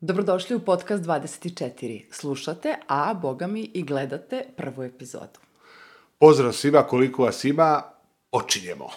Dobrodošli 0.00 0.56
u 0.56 0.60
podcast 0.60 1.04
24. 1.04 2.02
Slušate, 2.10 2.74
a 2.86 3.14
boga 3.14 3.46
mi 3.46 3.70
i 3.74 3.82
gledate 3.82 4.44
prvu 4.56 4.82
epizodu. 4.82 5.40
Pozdrav 6.18 6.52
svima, 6.52 6.82
koliko 6.82 7.22
vas 7.22 7.44
ima, 7.44 7.82
počinjemo. 8.30 8.88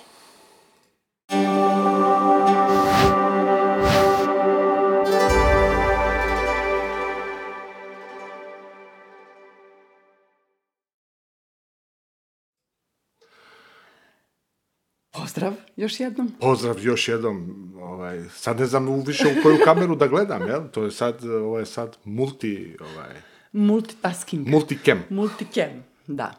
Pozdrav 15.31 15.53
još 15.75 15.99
jednom. 15.99 16.31
Pozdrav 16.39 16.75
još 16.79 17.07
jednom. 17.07 17.67
Ovaj, 17.81 18.23
sad 18.29 18.59
ne 18.59 18.65
znam 18.65 19.03
više 19.05 19.25
u 19.27 19.43
koju 19.43 19.57
kameru 19.65 19.95
da 19.95 20.07
gledam, 20.07 20.47
jel? 20.47 20.61
To 20.71 20.83
je 20.83 20.91
sad, 20.91 21.25
ovo 21.25 21.59
je 21.59 21.65
sad 21.65 21.97
multi, 22.03 22.77
ovaj, 22.79 23.15
Multitasking. 23.51 24.47
multicam. 24.47 25.03
Multicam, 25.09 25.83
da. 26.07 26.33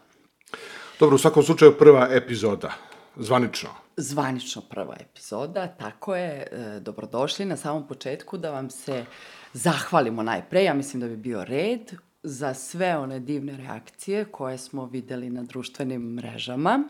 Dobro, 0.99 1.15
u 1.15 1.19
svakom 1.19 1.43
slučaju 1.43 1.77
prva 1.77 2.07
epizoda, 2.11 2.73
zvanično. 3.15 3.69
Zvanično 3.97 4.61
prva 4.61 4.95
epizoda, 4.99 5.67
tako 5.67 6.15
je. 6.15 6.47
E, 6.51 6.79
dobrodošli 6.79 7.45
na 7.45 7.57
samom 7.57 7.87
početku 7.87 8.37
da 8.37 8.51
vam 8.51 8.69
se 8.69 9.05
zahvalimo 9.53 10.23
najpre. 10.23 10.63
Ja 10.63 10.73
mislim 10.73 10.99
da 10.99 11.07
bi 11.07 11.17
bio 11.17 11.43
red 11.43 11.91
za 12.23 12.53
sve 12.53 12.97
one 12.97 13.19
divne 13.19 13.57
reakcije 13.57 14.25
koje 14.25 14.57
smo 14.57 14.85
videli 14.85 15.29
na 15.29 15.43
društvenim 15.43 16.01
mrežama. 16.01 16.83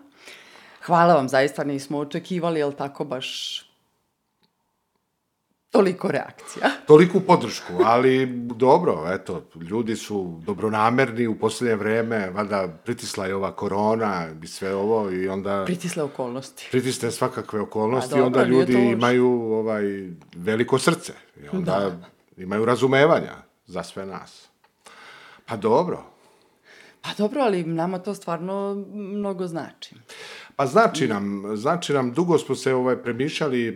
Hvala 0.85 1.13
vam, 1.13 1.29
zaista 1.29 1.63
nismo 1.63 1.97
očekivali, 1.97 2.59
jel 2.59 2.71
tako 2.71 3.05
baš 3.05 3.59
toliko 5.69 6.07
reakcija. 6.07 6.69
Toliku 6.87 7.19
podršku, 7.19 7.73
ali 7.83 8.25
dobro, 8.55 9.05
eto, 9.07 9.43
ljudi 9.69 9.95
su 9.95 10.41
dobronamerni 10.45 11.27
u 11.27 11.39
posljednje 11.39 11.75
vreme, 11.75 12.29
valjda 12.29 12.67
pritisla 12.83 13.25
je 13.25 13.35
ova 13.35 13.55
korona 13.55 14.27
i 14.43 14.47
sve 14.47 14.75
ovo 14.75 15.11
i 15.11 15.27
onda 15.27 15.63
Pritisle 15.65 16.03
okolnosti. 16.03 16.67
pritisne 16.71 17.11
svakakve 17.11 17.61
okolnosti 17.61 18.11
Pa 18.11 18.17
dobro, 18.17 18.23
i 18.23 18.27
onda 18.27 18.39
to 18.39 18.49
ljudi 18.49 18.91
imaju 18.91 19.29
ovaj, 19.31 19.83
veliko 20.35 20.79
srce 20.79 21.13
i 21.43 21.55
onda 21.57 21.91
imaju 22.37 22.65
razumevanja 22.65 23.33
za 23.65 23.83
sve 23.83 24.05
nas. 24.05 24.49
Pa 25.45 25.55
dobro. 25.55 26.03
Pa 27.01 27.09
dobro, 27.17 27.41
ali 27.41 27.63
nama 27.63 27.99
to 27.99 28.15
stvarno 28.15 28.85
mnogo 28.93 29.47
znači. 29.47 29.95
Pa 30.55 30.65
znači 30.65 31.07
nam, 31.07 31.43
znači 31.55 31.93
nam, 31.93 32.11
dugo 32.11 32.37
smo 32.37 32.55
se 32.55 32.73
ovaj, 32.73 33.03
premišljali 33.03 33.67
e, 33.67 33.73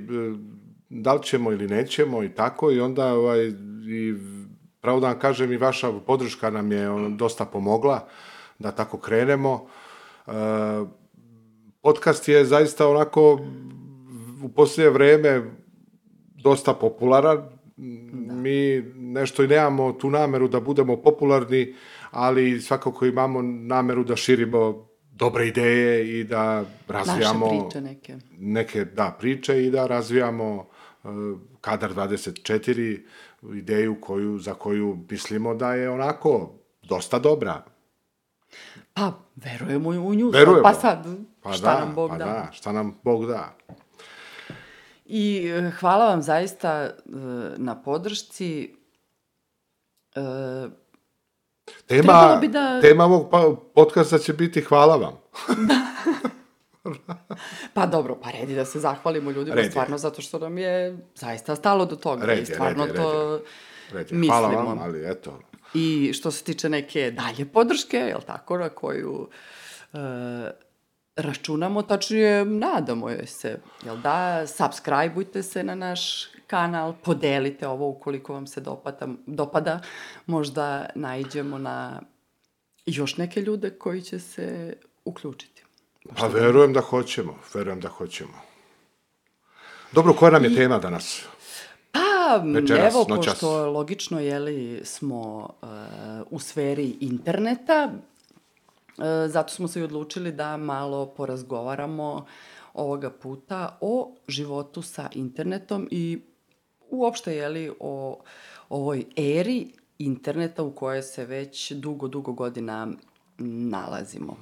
da 0.90 1.14
li 1.14 1.24
ćemo 1.24 1.52
ili 1.52 1.68
nećemo 1.68 2.24
i 2.24 2.30
tako 2.30 2.72
i 2.72 2.80
onda 2.80 3.14
ovaj, 3.14 3.48
i 3.88 4.16
pravo 4.82 5.00
da 5.00 5.08
vam 5.08 5.20
kažem 5.20 5.52
i 5.52 5.58
vaša 5.58 5.92
podrška 5.92 6.50
nam 6.50 6.72
je 6.72 6.90
ono, 6.90 7.10
dosta 7.10 7.46
pomogla 7.46 8.08
da 8.60 8.72
tako 8.72 8.98
krenemo. 8.98 9.68
E, 10.28 10.32
podcast 11.82 12.28
je 12.28 12.46
zaista 12.46 12.88
onako 12.88 13.40
u 14.44 14.50
posljednje 14.50 14.90
vreme 14.90 15.52
dosta 16.36 16.74
popularan. 16.74 17.44
Mi 18.32 18.82
nešto 18.96 19.44
i 19.44 19.48
nemamo 19.48 19.94
tu 19.94 20.10
nameru 20.10 20.48
da 20.48 20.60
budemo 20.60 20.98
popularni, 20.98 21.76
ali 22.12 22.62
svakako 22.62 23.06
imamo 23.06 23.42
nameru 23.42 24.04
da 24.04 24.16
širimo 24.16 24.87
dobre 25.18 25.48
ideje 25.48 26.20
i 26.20 26.24
da 26.24 26.64
razvijamo 26.88 27.46
Naše 27.46 27.60
priče 27.60 27.82
neke. 27.82 28.18
neke 28.38 28.86
da 28.86 29.16
priče 29.20 29.66
i 29.66 29.72
da 29.72 29.88
razvijamo 29.88 30.68
uh, 31.04 31.12
kadar 31.62 31.94
24 31.94 33.02
ideju 33.54 34.02
koju 34.02 34.40
za 34.40 34.54
koju 34.54 34.98
mislimo 35.10 35.56
da 35.56 35.74
je 35.74 35.90
onako 35.90 36.52
dosta 36.84 37.20
dobra. 37.20 37.64
Pa, 38.94 39.14
verujemo 39.36 39.90
u 39.90 40.16
nju. 40.16 40.30
Verujemo. 40.30 40.64
Pa 40.64 40.74
sad, 40.74 41.06
Pa 41.42 41.54
šta 41.54 41.74
da, 41.74 41.86
nam 41.86 41.96
Bog 41.96 42.10
pa 42.10 42.18
da. 42.18 42.26
da, 42.26 42.50
šta 42.52 42.72
nam 42.72 43.00
Bog 43.04 43.26
da. 43.26 43.58
I 45.06 45.48
e, 45.48 45.72
hvala 45.80 46.06
vam 46.06 46.22
zaista 46.22 46.72
e, 46.72 46.92
na 47.58 47.82
podršci. 47.82 48.76
E, 50.16 50.22
Tema, 51.88 52.38
bi 52.42 52.48
da- 52.48 52.82
tema 52.82 53.06
ovog 53.06 53.30
pa, 53.32 53.44
podcasta 53.76 54.18
će 54.18 54.34
biti 54.34 54.62
hvala 54.62 54.96
vam. 54.96 55.14
pa 57.74 57.86
dobro, 57.86 58.16
pa 58.16 58.32
redi 58.32 58.56
da 58.56 58.66
se 58.66 58.80
zahvalimo 58.80 59.32
ljudima, 59.32 59.56
Red 59.56 59.66
je. 59.66 59.72
stvarno, 59.72 59.98
zato 59.98 60.22
što 60.22 60.40
nam 60.40 60.58
je 60.58 60.98
zaista 61.16 61.56
stalo 61.56 61.86
do 61.86 61.96
toga. 61.96 62.26
Red 62.26 62.38
I 62.38 62.42
je, 62.42 62.46
stvarno 62.46 62.86
red 62.86 62.96
je, 62.96 63.02
to 63.02 63.40
Red 63.92 64.12
je. 64.12 64.28
Hvala 64.28 64.48
mislimo. 64.48 64.70
vam, 64.70 64.80
ali 64.80 65.12
eto, 65.12 65.40
I 65.74 66.12
što 66.14 66.32
se 66.32 66.44
tiče 66.44 66.70
neke 66.70 67.12
dalje 67.12 67.46
podrške, 67.46 67.98
jel 67.98 68.22
tako, 68.22 68.58
na 68.58 68.70
koju 68.70 69.28
e, 69.94 69.98
računamo, 71.18 71.82
tačnije 71.82 72.46
nadamo 72.46 73.10
joj 73.10 73.26
se, 73.26 73.60
jel 73.86 73.98
da, 73.98 74.48
subscribeujte 74.48 75.44
se 75.44 75.64
na 75.64 75.76
naš 75.76 76.28
kanal, 76.48 76.94
podelite 77.04 77.68
ovo 77.68 77.90
ukoliko 77.90 78.34
vam 78.34 78.48
se 78.48 78.62
dopada, 78.62 79.08
dopada 79.26 79.80
možda 80.26 80.86
naiđemo 80.96 81.58
na 81.58 82.02
još 82.86 83.18
neke 83.18 83.42
ljude 83.42 83.70
koji 83.70 84.02
će 84.02 84.20
se 84.20 84.78
uključiti. 85.06 85.64
pa 86.18 86.28
verujem 86.28 86.74
da 86.74 86.82
hoćemo, 86.82 87.36
verujem 87.54 87.80
da 87.80 87.88
hoćemo. 87.88 88.34
Dobro, 89.92 90.14
koja 90.14 90.32
nam 90.32 90.44
je 90.44 90.56
tema 90.56 90.80
danas? 90.80 91.26
Pa, 91.92 92.42
Večeras, 92.46 92.94
evo, 92.94 93.06
noćas. 93.10 93.34
pošto 93.34 93.72
logično, 93.72 94.20
jeli, 94.20 94.82
smo 94.84 95.50
e, 95.50 95.66
u 96.30 96.40
sferi 96.40 96.96
interneta, 97.00 97.92
zato 99.28 99.54
smo 99.54 99.68
se 99.68 99.80
i 99.80 99.84
odlučili 99.84 100.32
da 100.32 100.58
malo 100.58 101.06
porazgovaramo 101.06 102.26
ovoga 102.74 103.10
puta 103.10 103.78
o 103.82 104.16
životu 104.28 104.82
sa 104.82 105.10
internetom 105.14 105.88
i 105.92 106.22
uopšte, 106.90 107.36
jeli, 107.36 107.72
o 107.80 108.20
ovoj 108.70 109.06
eri 109.16 109.72
interneta 110.00 110.64
u 110.64 110.72
kojoj 110.72 111.02
se 111.02 111.26
već 111.26 111.72
dugo, 111.72 112.08
dugo 112.08 112.32
godina 112.32 112.88
nalazimo. 113.38 114.38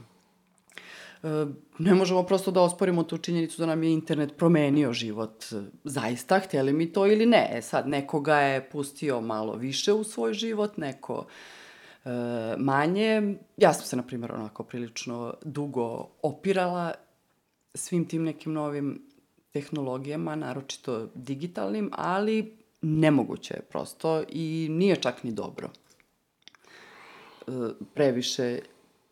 E, 1.24 1.46
ne 1.80 1.94
možemo 1.94 2.24
prosto 2.24 2.52
da 2.52 2.62
osporimo 2.62 3.04
tu 3.04 3.18
činjenicu 3.18 3.62
da 3.62 3.66
nam 3.66 3.84
je 3.84 3.94
internet 3.94 4.38
promenio 4.38 4.94
život 4.94 5.44
e, 5.52 5.56
zaista, 5.84 6.40
htjeli 6.40 6.74
mi 6.74 6.94
to 6.94 7.08
ili 7.08 7.26
ne. 7.26 7.50
E 7.52 7.62
sad, 7.62 7.88
nekoga 7.88 8.40
je 8.40 8.70
pustio 8.70 9.22
malo 9.22 9.56
više 9.56 9.94
u 9.94 10.04
svoj 10.04 10.34
život, 10.34 10.78
neko 10.78 11.26
e, 12.06 12.10
manje. 12.58 13.38
Ja 13.58 13.74
sam 13.74 13.86
se, 13.86 13.96
na 13.96 14.04
primjer, 14.04 14.32
onako 14.32 14.64
prilično 14.64 15.34
dugo 15.44 16.08
opirala 16.22 16.94
svim 17.74 18.08
tim 18.08 18.24
nekim 18.24 18.54
novim 18.54 19.02
tehnologijama, 19.52 20.36
naročito 20.36 21.10
digitalnim, 21.16 21.90
ali 21.94 22.58
nemoguće 22.82 23.54
je 23.54 23.62
prosto 23.62 24.24
i 24.30 24.68
nije 24.72 24.96
čak 24.96 25.24
ni 25.24 25.32
dobro 25.32 25.70
e, 27.48 27.52
previše 27.94 28.60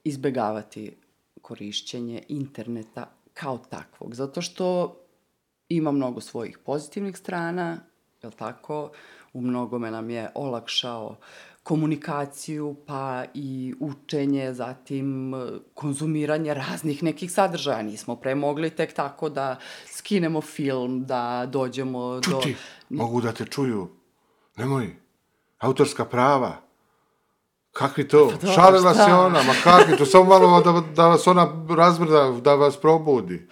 izbegavati 0.03 0.95
korišćenje 1.41 2.23
interneta 2.27 3.11
kao 3.33 3.57
takvog. 3.57 4.15
Zato 4.15 4.41
što 4.41 4.97
ima 5.69 5.91
mnogo 5.91 6.21
svojih 6.21 6.57
pozitivnih 6.57 7.17
strana, 7.17 7.77
je 8.23 8.31
tako? 8.31 8.91
U 9.33 9.41
mnogome 9.41 9.91
nam 9.91 10.09
je 10.09 10.31
olakšao 10.35 11.15
komunikaciju, 11.63 12.75
pa 12.85 13.23
i 13.33 13.73
učenje, 13.79 14.53
zatim 14.53 15.33
e, 15.33 15.37
konzumiranje 15.73 16.53
raznih 16.53 17.03
nekih 17.03 17.31
sadržaja. 17.31 17.81
Nismo 17.81 18.15
pre 18.15 18.35
mogli 18.35 18.69
tek 18.69 18.93
tako 18.93 19.29
da 19.29 19.55
skinemo 19.87 20.41
film, 20.41 21.05
da 21.05 21.45
dođemo 21.49 22.13
do... 22.15 22.21
Čuti, 22.21 22.55
mogu 22.89 23.21
da 23.21 23.31
te 23.31 23.45
čuju. 23.45 23.87
Nemoj, 24.55 24.95
autorska 25.59 26.05
prava. 26.05 26.61
Kakvi 27.71 28.07
to? 28.07 28.27
Pa 28.31 28.35
dobro, 28.35 28.53
Šalila 28.55 28.93
šta? 28.93 29.05
se 29.05 29.13
ona, 29.13 29.43
ma 29.43 29.53
kakvi 29.63 29.97
to? 29.97 30.05
Samo 30.05 30.23
malo 30.23 30.61
da, 30.61 30.81
da 30.95 31.07
vas 31.07 31.27
ona 31.27 31.65
razbrda, 31.77 32.31
da 32.41 32.55
vas 32.55 32.77
probudi. 32.77 33.47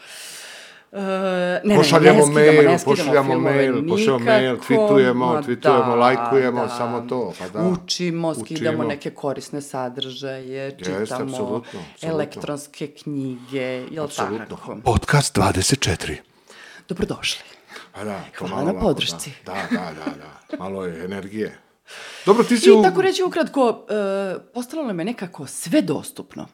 E, 0.94 1.00
ne, 1.00 1.62
ne, 1.64 1.78
ne, 1.78 1.84
skidamo, 1.84 2.26
mail, 2.26 2.64
ne 2.70 2.78
pošaljamo 2.86 3.40
mail, 3.40 3.88
pošaljemo 3.90 4.20
mail, 4.20 4.58
tweetujemo, 4.58 5.26
ma 5.26 5.42
tweetujemo, 5.42 5.96
lajkujemo, 5.96 6.68
samo 6.68 7.02
to, 7.02 7.34
pa 7.40 7.50
da. 7.50 7.62
Učimo, 7.62 8.34
skidamo 8.36 8.78
Učimo. 8.78 8.90
neke 8.90 9.10
korisne 9.10 9.62
sadržaje, 9.62 10.78
čitamo 10.78 11.02
apsolutno, 11.02 11.58
apsolutno. 11.58 12.10
elektronske 12.10 12.88
knjige, 12.88 13.88
jel 13.92 14.04
Apsolutno. 14.04 14.46
tako? 14.50 14.76
Podcast 14.84 15.38
24. 15.38 16.16
Dobrodošli. 16.90 17.44
Pa 17.92 18.04
da, 18.04 18.20
to 18.40 18.48
Hvala 18.48 18.56
malo 18.56 18.66
na 18.66 18.72
ovako, 18.72 18.86
podršci. 18.88 19.32
Da, 19.46 19.54
da, 19.54 19.78
da, 19.78 20.12
da, 20.18 20.58
malo 20.58 20.86
je 20.86 21.06
energije. 21.06 21.60
Dobro, 22.26 22.44
ti 22.44 22.58
si 22.58 22.70
I 22.70 22.72
u... 22.72 22.82
tako 22.82 23.02
reći 23.02 23.24
ukratko, 23.24 23.86
e, 23.90 24.40
postalo 24.54 24.84
nam 24.84 25.00
je 25.00 25.06
nekako 25.06 25.48
sve 25.48 25.82
dostupno. 25.82 26.48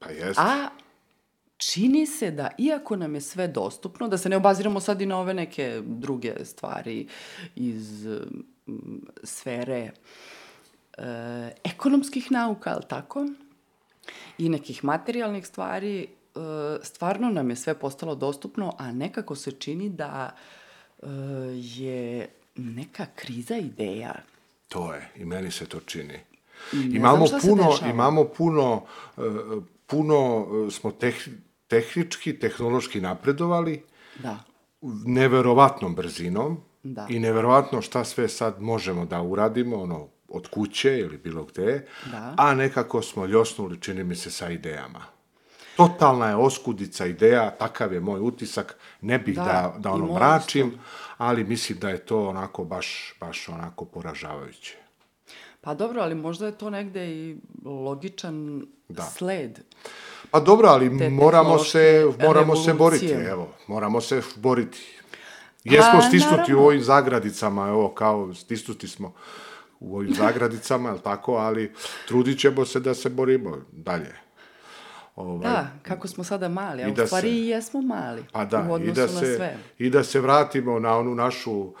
Pa 0.00 0.10
jeste. 0.10 0.42
A 0.42 0.68
čini 1.60 2.06
se 2.06 2.30
da, 2.30 2.50
iako 2.58 2.96
nam 2.96 3.14
je 3.14 3.20
sve 3.20 3.48
dostupno, 3.48 4.08
da 4.08 4.18
se 4.18 4.28
ne 4.28 4.36
obaziramo 4.36 4.80
sad 4.80 5.00
i 5.00 5.06
na 5.06 5.18
ove 5.18 5.34
neke 5.34 5.82
druge 5.84 6.44
stvari 6.44 7.06
iz 7.56 8.06
m, 8.06 8.44
sfere 9.24 9.90
e, 10.98 11.04
ekonomskih 11.64 12.32
nauka, 12.32 12.70
ali 12.70 12.82
tako, 12.88 13.26
i 14.38 14.48
nekih 14.48 14.84
materijalnih 14.84 15.46
stvari, 15.46 16.02
e, 16.02 16.08
stvarno 16.82 17.30
nam 17.30 17.50
je 17.50 17.56
sve 17.56 17.74
postalo 17.78 18.14
dostupno, 18.14 18.74
a 18.78 18.92
nekako 18.92 19.34
se 19.34 19.52
čini 19.52 19.88
da 19.88 20.36
e, 21.02 21.06
je 21.54 22.28
neka 22.56 23.06
kriza 23.14 23.56
ideja. 23.56 24.14
To 24.68 24.94
je, 24.94 25.08
i 25.16 25.24
meni 25.24 25.50
se 25.50 25.66
to 25.66 25.80
čini. 25.80 26.18
I 26.72 26.76
ne 26.76 26.96
Imamo 26.96 27.26
puno, 27.42 27.78
imamo 27.90 28.24
puno, 28.24 28.84
puno 29.86 30.46
smo 30.70 30.90
teh, 30.90 31.14
tehnički, 31.70 32.38
tehnološki 32.38 33.00
napredovali, 33.00 33.82
Da. 34.18 34.38
neverovatnom 35.06 35.94
brzinom 35.94 36.58
Da. 36.82 37.06
i 37.08 37.18
neverovatno 37.18 37.82
šta 37.82 38.04
sve 38.04 38.28
sad 38.28 38.62
možemo 38.62 39.04
da 39.06 39.22
uradimo, 39.22 39.76
ono, 39.82 40.08
od 40.28 40.48
kuće 40.48 40.98
ili 40.98 41.18
bilo 41.18 41.44
gde, 41.44 41.86
Da. 42.10 42.34
a 42.36 42.54
nekako 42.54 43.02
smo 43.02 43.26
ljosnuli, 43.26 43.80
čini 43.80 44.04
mi 44.04 44.16
se, 44.16 44.30
sa 44.30 44.50
idejama. 44.50 45.00
Totalna 45.76 46.28
je 46.28 46.36
oskudica 46.36 47.06
ideja, 47.06 47.50
takav 47.50 47.92
je 47.92 48.00
moj 48.00 48.20
utisak, 48.20 48.76
ne 49.00 49.18
bih 49.18 49.36
da, 49.36 49.44
Da, 49.44 49.74
da, 49.78 49.90
ono 49.92 50.14
mračim, 50.14 50.72
ali 51.18 51.44
mislim 51.44 51.78
da 51.78 51.90
je 51.90 52.06
to 52.06 52.28
onako 52.28 52.64
baš, 52.64 53.14
baš 53.20 53.48
onako 53.48 53.84
poražavajuće. 53.84 54.76
Pa 55.60 55.74
dobro, 55.74 56.00
ali 56.00 56.14
možda 56.14 56.46
je 56.46 56.52
to 56.52 56.70
negde 56.70 57.06
i 57.08 57.36
logičan 57.64 58.66
Da. 58.88 59.02
sled. 59.02 59.58
Pa 60.30 60.40
dobro, 60.40 60.68
ali 60.68 60.98
Te 60.98 61.10
moramo 61.10 61.58
se, 61.58 62.06
moramo 62.20 62.56
se 62.56 62.72
boriti, 62.74 63.06
evo, 63.06 63.48
moramo 63.66 64.00
se 64.00 64.22
boriti. 64.36 64.96
Jesmo 65.64 65.92
Pa, 65.94 66.00
stisnuti 66.00 66.34
naravno. 66.36 66.58
u 66.58 66.66
ovim 66.66 66.82
zagradicama, 66.82 67.68
evo, 67.68 67.88
kao 67.88 68.34
stisnuti 68.34 68.88
smo 68.88 69.12
u 69.80 69.96
ovim 69.96 70.14
zagradicama, 70.14 70.88
jel 70.88 70.98
tako, 70.98 71.34
ali 71.34 71.72
trudit 72.08 72.38
ćemo 72.38 72.64
se 72.64 72.80
da 72.80 72.94
se 72.94 73.08
borimo 73.10 73.56
dalje. 73.72 74.14
Ovaj, 75.16 75.38
Da, 75.42 75.68
kako 75.82 76.08
smo 76.08 76.24
sada 76.24 76.48
mali, 76.48 76.84
a 76.84 76.88
u 76.88 76.92
da 76.92 77.06
stvari 77.06 77.28
se- 77.28 77.34
i 77.34 77.46
jesmo 77.46 77.80
mali 77.82 78.24
Pa 78.32 78.44
da, 78.44 78.58
u 78.60 78.72
odnosu 78.72 78.90
i 78.90 78.94
da, 78.94 79.02
na 79.02 79.08
se, 79.10 79.36
sve. 79.36 79.56
i 79.78 79.90
da 79.90 80.04
se 80.04 80.20
vratimo 80.20 80.78
na 80.78 80.96
onu 80.96 81.14
našu 81.14 81.52
uh, 81.52 81.74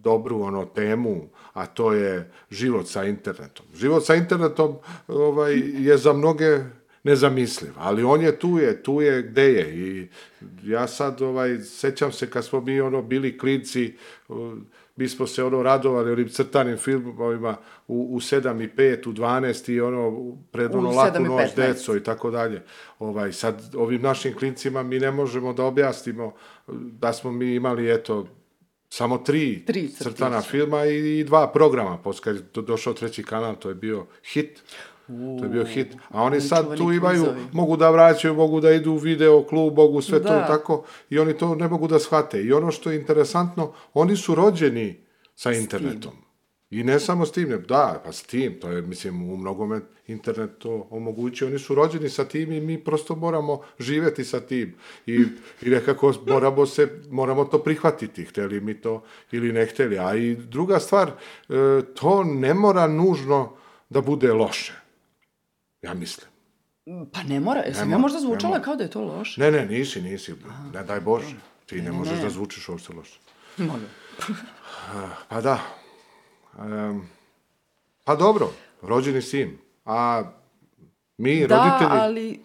dobru 0.00 0.42
ono 0.42 0.64
temu, 0.64 1.28
a 1.56 1.66
to 1.66 1.92
je 1.92 2.30
život 2.50 2.84
sa 2.88 3.04
internetom. 3.08 3.66
Život 3.74 4.04
sa 4.04 4.14
internetom 4.14 4.76
ovaj, 5.08 5.56
je 5.80 5.96
za 5.96 6.12
mnoge 6.12 6.60
nezamisliv, 7.04 7.72
ali 7.76 8.04
on 8.04 8.20
je 8.20 8.38
tu 8.38 8.58
je, 8.58 8.82
tu 8.82 9.00
je 9.00 9.22
gde 9.22 9.52
je 9.52 9.66
i 9.76 10.08
ja 10.62 10.86
sad 10.86 11.22
ovaj, 11.22 11.58
sećam 11.58 12.12
se 12.12 12.30
kad 12.30 12.44
smo 12.44 12.60
mi 12.60 12.80
ono 12.80 13.02
bili 13.02 13.38
klinci, 13.38 13.94
mi 14.96 15.08
smo 15.08 15.26
se 15.26 15.44
ono 15.44 15.62
radovali 15.62 16.12
onim 16.12 16.28
crtanim 16.28 16.76
filmovima 16.76 17.56
u, 17.88 18.16
u 18.16 18.20
7 18.20 18.64
i 18.64 18.68
5, 18.76 19.08
u 19.08 19.12
12 19.12 19.72
i 19.72 19.80
ono 19.80 20.36
pred 20.52 20.74
ono 20.74 20.90
7 20.90 20.96
laku 20.96 21.22
noć 21.22 21.50
15. 21.50 21.56
deco 21.56 21.96
i 21.96 22.02
tako 22.02 22.30
dalje. 22.30 22.62
Ovaj, 22.98 23.32
sad, 23.32 23.74
ovim 23.76 24.02
našim 24.02 24.34
klincima 24.34 24.82
mi 24.82 24.98
ne 24.98 25.10
možemo 25.10 25.52
da 25.52 25.64
objasnimo 25.64 26.32
da 26.68 27.12
smo 27.12 27.32
mi 27.32 27.54
imali, 27.54 27.92
eto, 27.94 28.26
samo 28.90 29.18
tri, 29.18 29.64
Tri 29.64 29.88
crtana 29.88 30.40
filma 30.42 30.84
i, 30.84 31.24
dva 31.24 31.48
programa. 31.48 31.98
Posle 31.98 32.22
kad 32.22 32.36
je 32.36 32.42
do- 32.54 32.62
došao 32.62 32.94
treći 32.94 33.22
kanal, 33.22 33.56
to 33.56 33.68
je 33.68 33.74
bio 33.74 34.06
hit. 34.24 34.62
to 35.38 35.44
je 35.44 35.48
bio 35.48 35.64
hit. 35.64 35.86
A 36.08 36.22
oni 36.22 36.40
sad 36.40 36.76
tu 36.76 36.92
imaju, 36.92 37.22
kvizovi. 37.22 37.40
mogu 37.52 37.76
da 37.76 37.90
vraćaju, 37.90 38.34
mogu 38.34 38.60
da 38.60 38.70
idu 38.72 38.92
u 38.92 38.96
video 38.96 39.44
klub, 39.44 39.76
mogu 39.76 40.00
sve 40.00 40.22
to 40.22 40.28
Da. 40.28 40.38
i 40.38 40.48
tako. 40.48 40.84
I 41.10 41.18
oni 41.18 41.34
to 41.34 41.54
ne 41.54 41.68
mogu 41.68 41.88
da 41.88 41.98
shvate. 41.98 42.42
I 42.42 42.52
ono 42.52 42.70
što 42.70 42.90
je 42.90 42.96
interesantno, 42.96 43.72
oni 43.94 44.16
su 44.16 44.34
rođeni 44.34 45.00
sa 45.34 45.52
internetom. 45.52 46.12
I 46.70 46.82
ne 46.82 47.00
samo 47.00 47.26
s 47.26 47.32
tim, 47.32 47.48
ne- 47.48 47.58
da, 47.58 48.02
pa 48.04 48.12
s 48.12 48.22
tim, 48.22 48.60
to 48.60 48.70
je, 48.70 48.82
mislim, 48.82 49.22
u 49.24 49.36
mnogome 49.36 49.80
internet 50.06 50.58
to 50.58 50.86
omogućuje, 50.90 51.48
oni 51.48 51.58
su 51.58 51.74
rođeni 51.74 52.08
sa 52.08 52.24
tim 52.24 52.52
i 52.52 52.60
mi 52.60 52.78
prosto 52.80 53.16
moramo 53.16 53.62
živeti 53.78 54.24
sa 54.24 54.40
tim. 54.40 54.74
I, 55.06 55.14
i 55.62 55.70
nekako 55.70 56.12
moramo, 56.26 56.66
se, 56.66 56.88
moramo 57.10 57.44
to 57.44 57.58
prihvatiti, 57.58 58.24
hteli 58.24 58.60
mi 58.60 58.74
to 58.74 59.02
ili 59.32 59.52
ne 59.52 59.66
hteli. 59.66 59.98
A 59.98 60.14
i 60.14 60.36
druga 60.36 60.80
stvar, 60.80 61.08
e, 61.08 61.12
to 61.94 62.24
ne 62.24 62.54
mora 62.54 62.86
nužno 62.86 63.52
da 63.90 64.00
bude 64.00 64.32
loše. 64.32 64.72
Ja 65.82 65.94
mislim. 65.94 66.26
Pa 67.12 67.22
ne 67.22 67.40
mora, 67.40 67.60
jesam 67.60 67.90
ja 67.90 67.98
možda 67.98 68.20
zvučala 68.20 68.50
mora. 68.50 68.64
kao 68.64 68.76
da 68.76 68.84
je 68.84 68.90
to 68.90 69.00
loše? 69.00 69.40
Ne, 69.40 69.50
ne, 69.50 69.66
nisi, 69.66 70.02
nisi. 70.02 70.34
Ne 70.74 70.82
daj 70.84 71.00
Bože. 71.00 71.34
Ti 71.66 71.76
ne, 71.76 71.82
Ne, 71.82 71.92
možeš 71.92 72.16
ne. 72.16 72.22
da 72.22 72.30
zvučiš 72.30 72.68
uopšte 72.68 72.92
loše. 72.92 73.18
Može. 73.56 73.84
Pa 75.28 75.40
da. 75.40 75.58
Pa 78.04 78.16
dobro, 78.16 78.50
rođeni 78.82 79.22
sin. 79.22 79.58
A 79.84 80.22
mi, 81.18 81.46
Da, 81.46 81.56
roditelji... 81.56 82.00
ali 82.00 82.40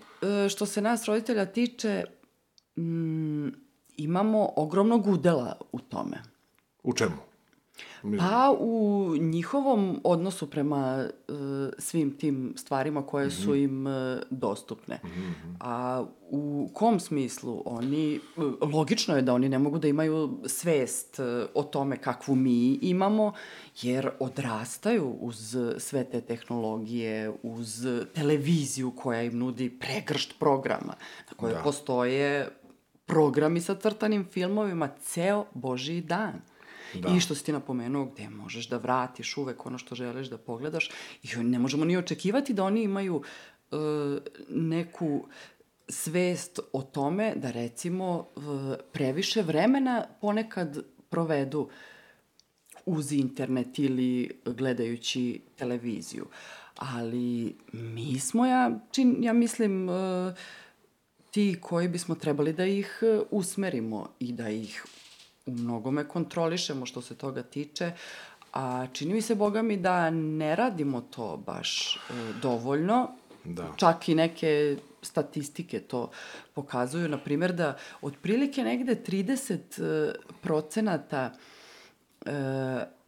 e, 0.45 0.49
što 0.49 0.65
se 0.65 0.81
nas 0.81 1.05
roditelja 1.05 1.45
tiče, 1.45 2.03
mm, 2.77 3.47
imamo 3.97 4.49
ogromnog 4.55 5.07
udela 5.07 5.57
u 5.71 5.79
tome. 5.79 6.17
U 6.83 6.93
čemu? 6.93 7.30
Pa 8.19 8.55
u 8.59 8.75
njihovom 9.15 9.99
odnosu 10.03 10.49
prema 10.49 11.05
e, 11.27 11.33
svim 11.77 12.17
tim 12.17 12.53
stvarima 12.57 13.01
koje 13.03 13.27
Mhm. 13.27 13.35
su 13.35 13.55
im 13.55 13.87
e, 13.87 13.91
dostupne. 14.29 14.99
A 15.59 16.03
u 16.29 16.69
kom 16.73 16.99
smislu 16.99 17.63
oni, 17.65 18.15
e, 18.15 18.19
logično 18.65 19.15
je 19.15 19.21
da 19.21 19.33
oni 19.33 19.49
ne 19.49 19.59
mogu 19.59 19.79
da 19.79 19.87
imaju 19.87 20.37
svest 20.45 21.19
e, 21.19 21.23
o 21.53 21.63
tome 21.63 21.97
kakvu 21.97 22.35
mi 22.35 22.73
imamo, 22.73 23.33
jer 23.81 24.09
odrastaju 24.19 25.15
uz 25.19 25.57
sve 25.77 26.03
te 26.03 26.21
tehnologije, 26.21 27.11
uz 27.43 27.85
televiziju 28.13 28.91
koja 28.91 29.23
im 29.23 29.37
nudi 29.37 29.69
pregršt 29.71 30.33
programa, 30.39 30.93
na 31.29 31.37
koje 31.37 31.53
Da. 31.53 31.61
postoje 31.61 32.49
programi 33.05 33.61
sa 33.61 33.75
crtanim 33.75 34.25
filmovima 34.25 34.89
ceo 34.99 35.45
božiji 35.53 36.01
dan. 36.01 36.33
Da. 36.93 37.09
I 37.17 37.19
što 37.19 37.35
si 37.35 37.45
ti 37.45 37.51
napomenuo, 37.51 38.05
gde 38.05 38.29
možeš 38.29 38.69
da 38.69 38.77
vratiš 38.77 39.37
uvek 39.37 39.65
ono 39.65 39.77
što 39.77 39.95
želiš 39.95 40.27
da 40.27 40.37
pogledaš. 40.37 40.89
I 41.23 41.27
ne 41.37 41.59
možemo 41.59 41.85
ni 41.85 41.97
očekivati 41.97 42.53
da 42.53 42.63
oni 42.63 42.83
imaju 42.83 43.23
e, 43.71 43.75
neku 44.49 45.27
svest 45.87 46.59
o 46.73 46.81
tome 46.81 47.33
da 47.35 47.51
recimo 47.51 48.27
e, 48.35 48.39
previše 48.91 49.41
vremena 49.41 50.05
ponekad 50.21 50.83
provedu 51.09 51.69
uz 52.85 53.11
internet 53.11 53.79
ili 53.79 54.41
gledajući 54.45 55.41
televiziju. 55.55 56.25
Ali 56.75 57.55
mi 57.71 58.19
smo, 58.19 58.45
ja, 58.45 58.79
čin, 58.91 59.23
ja 59.23 59.33
mislim, 59.33 59.89
e, 59.89 59.93
ti 61.31 61.57
koji 61.61 61.87
bismo 61.87 62.15
trebali 62.15 62.53
da 62.53 62.65
ih 62.65 63.03
usmerimo 63.31 64.09
i 64.19 64.31
da 64.31 64.49
ih 64.49 64.85
u 65.51 65.61
mnogome 65.61 66.07
kontrolišemo 66.07 66.85
što 66.85 67.01
se 67.01 67.15
toga 67.15 67.43
tiče, 67.43 67.91
a 68.53 68.87
čini 68.93 69.13
mi 69.13 69.21
se, 69.21 69.35
Boga 69.35 69.61
mi, 69.61 69.77
da 69.77 70.09
ne 70.09 70.55
radimo 70.55 71.01
to 71.01 71.43
baš 71.45 71.95
e, 71.95 71.99
dovoljno. 72.41 73.09
Da. 73.43 73.73
Čak 73.77 74.09
i 74.09 74.15
neke 74.15 74.77
statistike 75.01 75.79
to 75.79 76.11
pokazuju, 76.53 77.09
na 77.09 77.17
primjer 77.17 77.53
da 77.53 77.77
otprilike 78.01 78.63
negde 78.63 78.95
30 79.07 79.57
e, 79.81 80.13
procenata 80.41 81.33
e, 82.25 82.31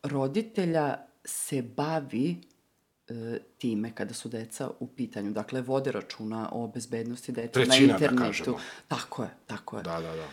roditelja 0.03 0.97
se 1.25 1.61
bavi 1.61 2.41
e, 3.07 3.39
time 3.57 3.91
kada 3.95 4.13
su 4.13 4.29
deca 4.29 4.69
u 4.79 4.87
pitanju. 4.87 5.31
Dakle, 5.31 5.61
vode 5.61 5.91
računa 5.91 6.49
o 6.51 6.67
bezbednosti 6.67 7.31
dece 7.31 7.51
Trećina, 7.51 7.75
na 7.75 7.87
da 7.87 7.93
internetu. 7.93 8.23
kažemo. 8.23 8.57
Tako 8.87 9.23
je, 9.23 9.29
tako 9.47 9.77
je. 9.77 9.83
Da, 9.83 10.01
da, 10.01 10.15
da. 10.15 10.27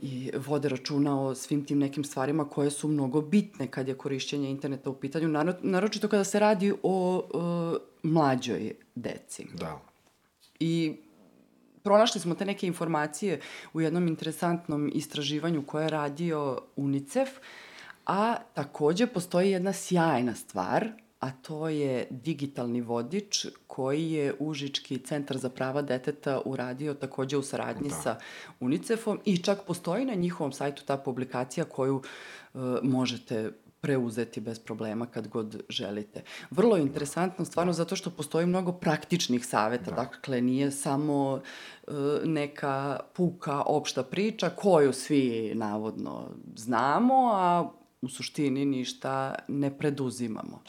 I 0.00 0.30
vode 0.46 0.68
računa 0.68 1.20
o 1.20 1.34
svim 1.34 1.64
tim 1.64 1.78
nekim 1.78 2.04
stvarima 2.04 2.48
koje 2.48 2.70
su 2.70 2.88
mnogo 2.88 3.20
bitne 3.20 3.70
kad 3.70 3.88
je 3.88 3.94
korišćenje 3.94 4.50
interneta 4.50 4.90
u 4.90 4.94
pitanju, 4.94 5.28
naro- 5.28 5.58
naročito 5.62 6.08
kada 6.08 6.24
se 6.24 6.38
radi 6.38 6.72
o 6.82 7.22
e, 7.22 7.78
mlađoj 8.02 8.74
deci. 8.94 9.46
Da. 9.54 9.80
I 10.60 10.96
pronašli 11.82 12.20
smo 12.20 12.34
te 12.34 12.44
neke 12.44 12.66
informacije 12.66 13.40
u 13.72 13.80
jednom 13.80 14.08
interesantnom 14.08 14.90
istraživanju 14.94 15.66
koje 15.66 15.84
je 15.84 15.90
radio 15.90 16.58
UNICEF, 16.76 17.30
a 18.06 18.36
takođe 18.54 19.06
postoji 19.06 19.50
jedna 19.50 19.72
sjajna 19.72 20.34
stvar, 20.34 20.88
a 21.22 21.30
to 21.30 21.68
je 21.68 22.06
digitalni 22.10 22.80
vodič 22.80 23.46
koji 23.66 24.12
je 24.12 24.34
Užički 24.38 24.98
centar 24.98 25.38
za 25.38 25.48
prava 25.48 25.82
deteta 25.82 26.40
uradio 26.44 26.94
takođe 26.94 27.36
u 27.36 27.42
saradnji 27.42 27.88
Da. 27.88 27.94
sa 27.94 28.18
UNICEF-om 28.60 29.20
i 29.24 29.36
čak 29.38 29.62
postoji 29.66 30.04
na 30.04 30.14
njihovom 30.14 30.52
sajtu 30.52 30.82
ta 30.84 30.96
publikacija 30.96 31.64
koju 31.64 32.02
e, 32.02 32.58
možete 32.82 33.52
preuzeti 33.80 34.40
bez 34.40 34.58
problema 34.58 35.06
kad 35.06 35.28
god 35.28 35.62
želite. 35.68 36.22
Vrlo 36.50 36.76
interesantno, 36.76 37.44
stvarno, 37.44 37.72
zato 37.72 37.96
što 37.96 38.10
postoji 38.10 38.46
mnogo 38.46 38.72
praktičnih 38.72 39.46
saveta. 39.46 39.90
Da. 39.90 39.96
Dakle, 39.96 40.40
nije 40.40 40.70
samo 40.70 41.40
e, 41.40 41.92
neka 42.24 43.00
puka 43.14 43.62
opšta 43.66 44.02
priča 44.02 44.50
koju 44.50 44.92
svi 44.92 45.52
navodno 45.54 46.30
znamo, 46.56 47.30
a 47.34 47.70
u 48.02 48.08
suštini 48.08 48.64
ništa 48.64 49.34
ne 49.48 49.78
preduzimamo. 49.78 50.62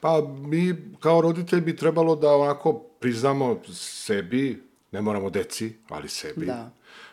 Pa 0.00 0.22
mi 0.38 0.76
kao 1.00 1.20
roditelj 1.20 1.60
bi 1.60 1.76
trebalo 1.76 2.16
da 2.16 2.30
onako 2.36 2.72
priznamo 2.72 3.60
sebi, 3.72 4.62
ne 4.92 5.00
moramo 5.02 5.30
deci, 5.30 5.72
ali 5.88 6.08
sebi, 6.08 6.46
Da. 6.46 6.70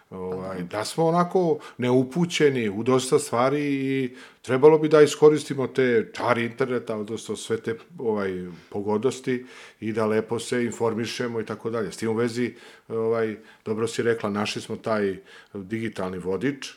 ovaj, 0.09 0.63
da 0.63 0.85
smo 0.85 1.05
onako 1.05 1.57
neupućeni 1.77 2.69
u 2.69 2.83
dosta 2.83 3.19
stvari 3.19 3.61
i 3.61 4.15
trebalo 4.41 4.77
bi 4.77 4.89
da 4.89 5.01
iskoristimo 5.01 5.67
te 5.67 6.11
čari 6.13 6.45
interneta, 6.45 6.95
odnosno 6.97 7.35
sve 7.35 7.57
te 7.61 7.75
ovaj, 7.99 8.45
pogodnosti 8.69 9.45
i 9.79 9.93
da 9.93 10.05
lepo 10.05 10.39
se 10.39 10.65
informišemo 10.65 11.41
i 11.41 11.45
tako 11.45 11.69
dalje. 11.69 11.91
S 11.91 11.97
tim 11.97 12.09
u 12.09 12.13
vezi, 12.13 12.53
ovaj, 12.87 13.37
dobro 13.65 13.87
si 13.87 14.03
rekla, 14.03 14.29
našli 14.29 14.61
smo 14.61 14.75
taj 14.75 15.17
digitalni 15.53 16.17
vodič, 16.17 16.73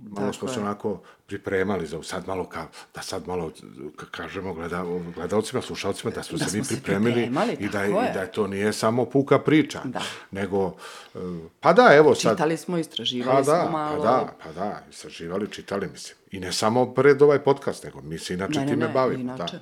malo 0.00 0.32
smo 0.32 0.48
se 0.48 0.54
je. 0.54 0.62
onako 0.62 1.00
pripremali 1.26 1.86
za 1.86 2.02
sad 2.02 2.26
malo 2.26 2.44
ka, 2.44 2.66
da 2.94 3.02
sad 3.02 3.26
malo 3.26 3.50
ka- 3.72 4.10
kažemo 4.10 4.54
gleda, 4.54 4.84
gledalcima, 5.14 5.62
slušalcima 5.62 6.10
da 6.10 6.22
smo 6.22 6.38
Da 6.38 6.44
se 6.44 6.58
mi 6.58 6.64
pripremili 6.64 7.22
i 7.54 7.66
da, 7.66 7.72
tako 7.72 7.92
i 7.92 8.04
je. 8.04 8.12
da 8.12 8.26
to 8.26 8.46
nije 8.46 8.72
samo 8.72 9.04
puka 9.04 9.38
priča, 9.38 9.80
Da. 9.84 10.00
nego 10.30 10.74
e, 11.14 11.18
pa 11.60 11.72
da, 11.72 11.90
evo 11.92 12.14
sad 12.14 12.32
Čitali 12.32 12.56
smo, 12.56 12.78
istraživali 12.78 13.36
pa 13.36 13.44
smo 13.44 13.52
da, 13.54 13.68
malo. 13.70 13.96
pa 13.96 14.02
da, 14.04 14.32
pa 14.44 14.52
da, 14.54 14.82
istraživali, 14.90 15.48
čitali, 15.48 15.88
mislim. 15.88 16.16
I 16.30 16.40
ne 16.40 16.52
samo 16.52 16.86
pred 16.86 17.22
ovaj 17.22 17.38
podcast, 17.38 17.84
nego 17.84 18.00
mi 18.00 18.18
se 18.18 18.34
inače 18.34 18.60
Ne, 18.60 18.66
time 18.66 18.76
ne, 18.78 18.88
bavimo. 18.88 19.20
inače. 19.22 19.58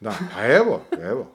Da. 0.00 0.10
da, 0.10 0.16
a 0.36 0.46
evo, 0.46 0.80
evo. 1.02 1.26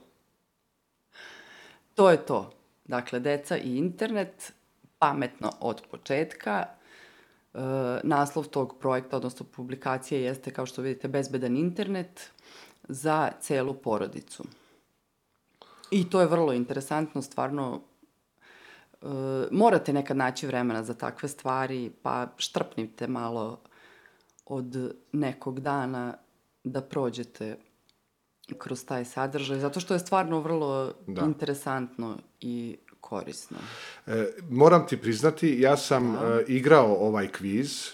To 1.96 2.10
je 2.10 2.18
to. 2.18 2.54
Dakle, 2.86 3.20
deca 3.20 3.58
i 3.58 3.78
internet, 3.78 4.54
pametno 5.00 5.52
od 5.60 5.82
početka. 5.92 6.66
E, 7.58 7.60
naslov 8.04 8.48
tog 8.48 8.78
projekta, 8.80 9.18
odnosno 9.18 9.46
publikacije, 9.56 10.22
jeste, 10.22 10.52
kao 10.52 10.66
što 10.66 10.82
vidite, 10.82 11.08
bezbedan 11.08 11.58
internet 11.58 12.32
za 12.88 13.32
celu 13.42 13.74
porodicu. 13.74 14.44
I 15.92 16.10
to 16.10 16.22
je 16.22 16.28
vrlo 16.28 16.54
interesantno, 16.54 17.22
stvarno, 17.22 17.82
e, 19.02 19.06
morate 19.52 19.94
nekad 19.94 20.18
naći 20.18 20.48
vremena 20.48 20.84
za 20.84 20.94
takve 20.94 21.30
stvari, 21.30 21.92
pa 22.02 22.28
štrpnite 22.38 23.08
malo 23.08 23.60
od 24.46 24.96
nekog 25.12 25.60
dana 25.60 26.14
da 26.64 26.82
prođete 26.82 27.58
kroz 28.58 28.86
taj 28.86 29.06
sadržaj, 29.06 29.60
zato 29.60 29.80
što 29.80 29.94
je 29.94 30.00
stvarno 30.00 30.40
vrlo 30.40 30.94
Da. 31.08 31.22
interesantno 31.22 32.18
i 32.40 32.78
korisno. 33.02 33.58
E, 34.08 34.26
moram 34.50 34.88
ti 34.88 34.98
priznati, 34.98 35.62
ja 35.62 35.78
sam 35.78 36.16
e, 36.16 36.18
igrao 36.48 36.94
ovaj 36.94 37.28
kviz, 37.28 37.88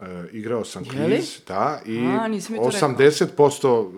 e, 0.00 0.04
igrao 0.32 0.64
sam 0.64 0.84
Je 0.84 1.06
li? 1.06 1.16
kviz, 1.16 1.40
da, 1.48 1.80
i 1.86 1.98
A, 1.98 2.28
nisi 2.28 2.52
mi 2.52 2.58
to 2.58 2.70
rekao. 2.70 2.88
80% 2.88 3.90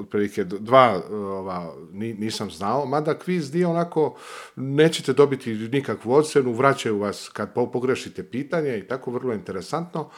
otprilike 0.00 0.44
dva 0.44 1.02
ova, 1.10 1.74
ni, 1.92 2.14
nisam 2.14 2.50
znao, 2.50 2.86
mada 2.86 3.18
kviz 3.18 3.54
nije 3.54 3.66
onako, 3.66 4.16
nećete 4.56 5.12
dobiti 5.12 5.54
nikakvu 5.54 6.12
ocenu, 6.12 6.52
vraćaju 6.52 6.98
vas 6.98 7.30
kad 7.32 7.54
po- 7.54 7.70
pogrešite 7.70 8.24
pitanje 8.24 8.78
i 8.78 8.88
tako, 8.88 9.10
vrlo 9.10 9.34
interesantno, 9.34 10.10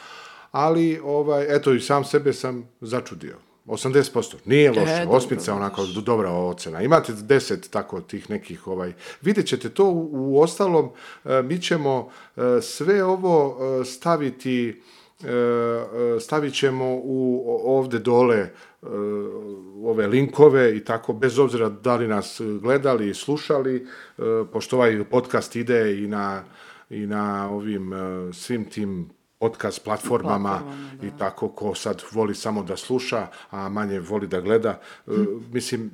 ali, 0.51 1.01
ovaj, 1.05 1.57
eto, 1.57 1.75
i 1.75 1.81
sam 1.81 2.05
sebe 2.05 2.33
sam 2.33 2.69
začudio. 2.81 3.37
80%. 3.69 4.35
Nije 4.45 4.71
loše. 4.71 4.93
E, 4.93 5.07
Osmica 5.09 5.55
onako 5.55 5.87
do- 5.87 6.01
dobra 6.01 6.31
ocena. 6.31 6.83
Imate 6.83 7.13
10 7.13 7.71
tako 7.71 8.01
tih 8.01 8.31
nekih 8.31 8.67
ovaj. 8.67 8.93
Vidjet 9.23 9.47
ćete 9.47 9.69
to 9.69 9.85
u, 9.85 10.09
u 10.13 10.41
ostalom 10.41 10.91
e, 11.25 11.43
mi 11.43 11.61
ćemo 11.63 12.09
e, 12.37 12.41
sve 12.63 13.05
ovo 13.05 13.57
e, 13.81 13.85
staviti 13.85 14.83
e, 15.25 15.29
e, 15.29 16.21
stavit 16.21 16.55
ćemo 16.55 16.85
u 16.95 17.45
ovde 17.65 17.99
dole 17.99 18.37
e, 18.37 18.51
ove 19.85 20.07
linkove 20.07 20.77
i 20.77 20.85
tako, 20.85 21.13
bez 21.13 21.39
obzira 21.39 21.69
da 21.69 21.97
li 21.97 22.09
nas 22.09 22.41
gledali 22.63 23.09
i 23.11 23.15
slušali, 23.15 23.77
e, 24.19 24.23
pošto 24.53 24.77
ovaj 24.77 25.05
podcast 25.05 25.57
ide 25.57 25.99
i 25.99 26.07
na, 26.07 26.45
i 26.91 27.07
na 27.07 27.51
ovim 27.51 27.93
e, 27.93 27.97
svim 28.33 28.65
tim 28.65 29.09
podcast 29.39 29.85
platformama, 29.85 30.51
Platformama, 30.51 30.99
da. 31.01 31.07
i 31.07 31.11
tako 31.19 31.49
ko 31.49 31.75
sad 31.75 32.03
voli 32.13 32.35
samo 32.35 32.63
da 32.63 32.77
sluša, 32.77 33.27
a 33.51 33.69
manje 33.69 34.01
voli 34.01 34.27
da 34.27 34.41
gleda. 34.41 34.81
E, 35.07 35.11
mislim, 35.53 35.91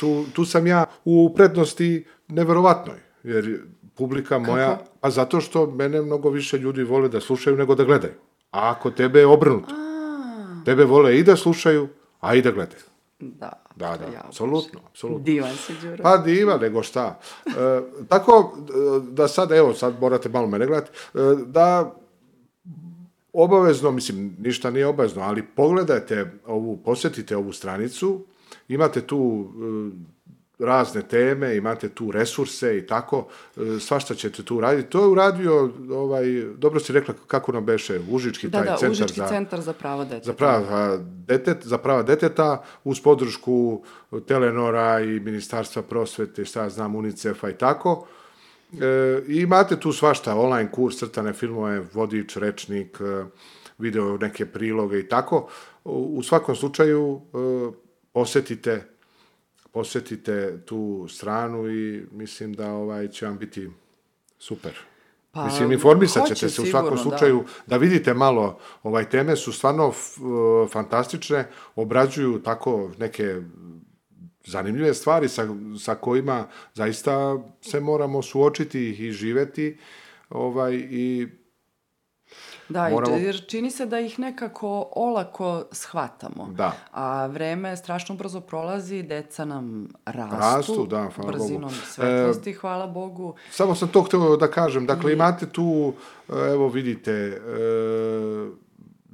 tu, 0.00 0.24
tu 0.32 0.44
sam 0.44 0.66
ja 0.66 0.86
u 1.04 1.34
prednosti 1.34 2.04
neverovatnoj, 2.28 2.98
jer 3.22 3.60
publika 3.94 4.38
moja, 4.38 4.78
pa 5.00 5.10
zato 5.10 5.40
što 5.40 5.66
mene 5.70 6.02
mnogo 6.02 6.30
više 6.30 6.58
ljudi 6.58 6.82
vole 6.82 7.08
da 7.08 7.20
slušaju 7.20 7.56
nego 7.56 7.74
da 7.74 7.84
gledaju. 7.84 8.14
A 8.50 8.70
ako 8.70 8.90
tebe 8.90 9.18
je 9.18 9.26
obrnuto, 9.26 9.74
tebe 10.64 10.84
vole 10.84 11.18
i 11.18 11.22
da 11.22 11.36
slušaju, 11.36 11.88
a 12.20 12.34
i 12.34 12.42
da 12.42 12.50
gledaju. 12.50 12.82
Da, 13.20 13.64
Da, 13.76 13.96
da, 13.96 14.04
ja 14.04 14.22
apsolutno, 14.28 14.80
apsolutno. 14.90 15.24
Divan 15.24 15.56
si, 15.56 15.72
Đuro. 15.82 16.02
Pa 16.02 16.16
diva, 16.16 16.56
nego 16.56 16.82
šta. 16.82 17.18
E, 17.46 17.50
tako, 18.08 18.56
da 19.10 19.28
sad, 19.28 19.52
evo, 19.52 19.74
sad 19.74 20.00
morate 20.00 20.28
malo 20.28 20.46
mene 20.46 20.66
gledati, 20.66 20.90
e, 21.14 21.18
da 21.46 21.94
obavezno, 23.34 23.90
mislim, 23.90 24.36
ništa 24.38 24.70
nije 24.70 24.86
obavezno, 24.86 25.22
ali 25.22 25.42
pogledajte 25.42 26.32
ovu, 26.46 26.76
posjetite 26.76 27.36
ovu 27.36 27.52
stranicu, 27.52 28.24
imate 28.68 29.00
tu 29.00 29.50
e, 30.58 30.64
razne 30.64 31.02
teme, 31.02 31.56
imate 31.56 31.88
tu 31.88 32.10
resurse 32.10 32.78
i 32.78 32.86
tako, 32.86 33.26
e, 33.56 33.80
svašta 33.80 34.14
ćete 34.14 34.42
tu 34.42 34.60
raditi. 34.60 34.90
To 34.90 35.00
je 35.00 35.08
uradio, 35.08 35.70
ovaj, 35.90 36.24
dobro 36.56 36.80
si 36.80 36.92
rekla 36.92 37.14
kako 37.26 37.52
nam 37.52 37.64
beše, 37.64 38.00
Užički 38.10 38.48
Da, 38.48 38.58
taj 38.58 38.66
da, 38.66 38.76
centar 38.76 38.90
Užički 38.90 39.20
za... 39.20 39.28
centar 39.28 39.60
za 39.60 39.72
prava 39.72 40.04
deteta. 40.04 40.26
za 40.26 40.32
prava, 40.32 40.98
detet, 41.26 41.66
za 41.66 41.78
prava 41.78 42.02
deteta 42.02 42.62
uz 42.84 43.00
podršku 43.00 43.82
Telenora 44.26 45.00
i 45.00 45.20
Ministarstva 45.20 45.82
prosvete, 45.82 46.44
šta 46.44 46.62
ja 46.62 46.70
znam, 46.70 46.94
UNICEF-a 46.94 47.50
i 47.50 47.54
tako. 47.54 48.06
E, 48.80 49.22
I 49.28 49.40
imate 49.40 49.80
tu 49.80 49.92
svašta, 49.92 50.36
online 50.36 50.70
kurs, 50.72 50.98
crtane 50.98 51.32
filmove, 51.32 51.80
vodič, 51.92 52.36
rečnik, 52.36 52.98
e, 53.00 53.24
video 53.78 54.18
neke 54.18 54.46
priloge 54.46 54.98
i 54.98 55.08
tako. 55.08 55.48
U, 55.84 56.14
u 56.18 56.22
svakom 56.22 56.56
slučaju 56.56 57.20
e, 57.20 57.72
posetite 58.12 58.94
posetite 59.74 60.58
tu 60.64 61.06
stranu 61.08 61.70
i 61.70 62.06
mislim 62.12 62.52
da 62.52 62.72
ovaj 62.72 63.08
će 63.08 63.26
vam 63.26 63.38
biti 63.38 63.70
super. 64.38 64.78
Pa, 65.30 65.44
Mislim, 65.44 65.72
informisat 65.72 66.26
ćete 66.26 66.48
se 66.48 66.62
u 66.62 66.66
svakom 66.66 66.96
sigurno, 66.96 67.10
da. 67.10 67.18
slučaju 67.18 67.44
da. 67.66 67.76
vidite 67.76 68.14
malo, 68.14 68.58
ovaj 68.82 69.10
teme 69.10 69.36
su 69.36 69.52
stvarno 69.52 69.92
fantastične, 70.72 71.48
obrađuju 71.76 72.42
tako 72.42 72.90
neke 72.98 73.40
zanimljive 74.44 74.94
stvari 74.94 75.28
sa, 75.28 75.48
sa 75.78 75.94
kojima 75.94 76.44
zaista 76.74 77.38
se 77.60 77.80
moramo 77.80 78.22
suočiti 78.22 78.90
i 78.90 79.12
živeti 79.12 79.78
ovaj, 80.30 80.74
i 80.74 81.28
Da, 82.68 82.88
Moramo- 82.90 83.16
i 83.18 83.22
jer 83.22 83.46
čini 83.46 83.70
se 83.70 83.86
da 83.86 84.00
ih 84.00 84.18
nekako 84.18 84.88
olako 84.92 85.64
shvatamo. 85.72 86.48
Da. 86.50 86.72
A 86.90 87.26
vreme 87.26 87.76
strašno 87.76 88.14
brzo 88.14 88.40
prolazi, 88.40 89.02
deca 89.02 89.44
nam 89.44 89.88
rastu. 90.04 90.36
Rastu, 90.36 90.86
da, 90.86 91.08
hvala 91.08 91.32
brzinom 91.32 91.60
Bogu. 91.62 91.74
E, 91.74 91.86
svetlosti, 91.86 92.52
hvala 92.52 92.86
Bogu. 92.86 93.34
Samo 93.50 93.74
sam 93.74 93.88
to 93.88 94.02
htio 94.02 94.36
da 94.36 94.50
kažem. 94.50 94.86
Dakle, 94.86 95.12
imate 95.12 95.46
tu, 95.46 95.92
evo 96.28 96.68
vidite, 96.68 97.12
e, 97.12 97.38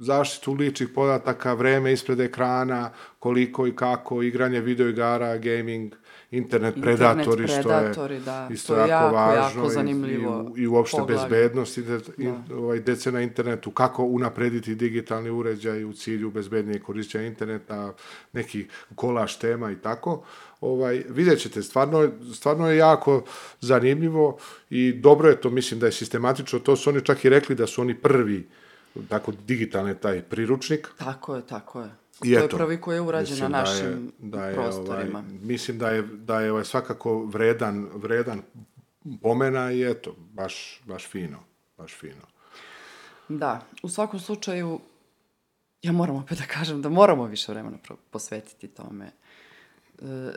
zaštitu 0.01 0.53
ličnih 0.53 0.89
podataka, 0.89 1.53
vreme 1.53 1.93
ispred 1.93 2.19
ekrana, 2.19 2.89
koliko 3.19 3.67
i 3.67 3.75
kako, 3.75 4.23
igranje 4.23 4.59
videoigara, 4.61 5.37
gaming, 5.37 5.93
internet, 6.31 6.75
Internet 6.75 6.97
predatori, 6.97 7.47
što 7.47 7.53
je 7.53 7.63
predatori, 7.63 8.19
da. 8.19 8.47
isto 8.51 8.75
jako, 8.75 8.89
jako, 8.89 9.15
važno. 9.15 9.61
jako 9.61 9.67
i- 9.67 9.73
zanimljivo 9.73 10.53
I, 10.57 10.61
i 10.61 10.67
uopšte 10.67 10.97
poglavlje. 10.97 11.23
bezbednost 11.29 11.77
i, 11.77 11.81
de, 11.81 11.99
i 12.17 12.27
ovaj, 12.53 12.79
dece 12.79 13.11
na 13.11 13.21
internetu, 13.21 13.71
kako 13.71 14.03
unaprediti 14.03 14.75
digitalni 14.75 15.29
uređaj 15.29 15.83
u 15.83 15.93
cilju 15.93 16.31
bezbednije 16.31 16.79
korišćenja 16.79 17.25
interneta, 17.25 17.93
neki 18.33 18.65
kolaž 18.95 19.35
tema 19.35 19.71
i 19.71 19.75
tako. 19.75 20.23
Ovaj, 20.61 21.03
vidjet 21.09 21.39
ćete, 21.39 21.61
stvarno, 21.63 22.09
stvarno 22.33 22.69
je 22.69 22.77
jako 22.77 23.23
zanimljivo 23.61 24.37
i 24.69 24.93
dobro 24.93 25.29
je 25.29 25.41
to, 25.41 25.49
mislim 25.49 25.79
da 25.79 25.85
je 25.85 25.91
sistematično, 25.91 26.59
to 26.59 26.75
su 26.75 26.89
oni 26.89 27.01
čak 27.01 27.25
i 27.25 27.29
rekli 27.29 27.55
da 27.55 27.67
su 27.67 27.81
oni 27.81 27.95
prvi 27.95 28.47
tako 29.09 29.31
digitalni 29.31 29.95
taj 29.95 30.21
priručnik. 30.21 30.87
Tako 30.97 31.35
je, 31.35 31.47
tako 31.47 31.81
je. 31.81 31.89
I 32.23 32.33
to 32.33 32.39
je 32.39 32.45
eto, 32.45 32.57
prvi 32.57 32.81
koji 32.81 32.95
je 32.95 33.01
urađen 33.01 33.37
na 33.39 33.47
mislim 33.47 33.51
našim 33.51 34.11
da 34.19 34.45
je, 34.45 34.53
prostorima. 34.53 35.19
Ovaj, 35.19 35.31
mislim 35.41 35.77
da 35.77 35.89
je, 35.89 36.01
da 36.01 36.41
je 36.41 36.51
ovaj 36.51 36.65
svakako 36.65 37.25
vredan, 37.25 37.87
vredan 37.93 38.41
pomena 39.21 39.71
i 39.71 39.91
eto, 39.91 40.15
baš, 40.17 40.81
baš 40.85 41.07
fino, 41.07 41.39
baš 41.77 41.93
fino. 41.93 42.21
Da, 43.29 43.61
u 43.83 43.89
svakom 43.89 44.19
slučaju 44.19 44.79
ja 45.81 45.91
moram 45.91 46.15
opet 46.15 46.37
da 46.37 46.45
kažem 46.45 46.81
da 46.81 46.89
moramo 46.89 47.25
više 47.25 47.51
vremena 47.51 47.77
posvetiti 48.11 48.67
tome. 48.67 49.05
E, 49.05 49.11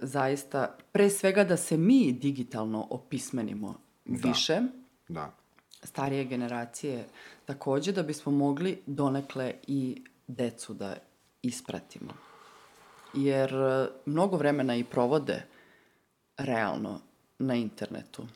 zaista, 0.03 0.77
pre 0.93 1.11
svega 1.11 1.45
da 1.45 1.57
se 1.57 1.77
mi 1.77 2.13
digitalno 2.13 2.87
opismenimo 2.91 3.81
da. 4.05 4.29
više. 4.29 4.61
Da. 5.09 5.37
Starije 5.85 6.25
generacije 6.25 7.05
takođe 7.45 7.93
da 7.93 8.03
bismo 8.03 8.33
mogli 8.33 8.83
donekle 8.87 9.55
i 9.67 10.05
decu 10.27 10.75
da 10.75 10.97
ispratimo. 11.43 12.13
Jer 13.15 13.55
e, 13.55 13.89
mnogo 14.07 14.37
vremena 14.37 14.77
i 14.77 14.85
provode 14.85 15.43
realno 16.37 17.01
na 17.39 17.55
internetu. 17.55 18.27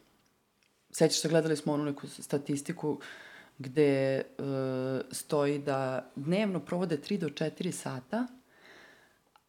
Sećaš 0.90 1.20
se, 1.20 1.28
gledali 1.28 1.56
smo 1.56 1.72
onu 1.72 1.84
neku 1.84 2.06
statistiku 2.08 3.00
gde 3.58 4.22
uh, 4.38 4.44
stoji 5.10 5.58
da 5.58 6.10
dnevno 6.16 6.60
provode 6.60 6.98
3 6.98 7.18
do 7.18 7.28
4 7.28 7.72
sata, 7.72 8.26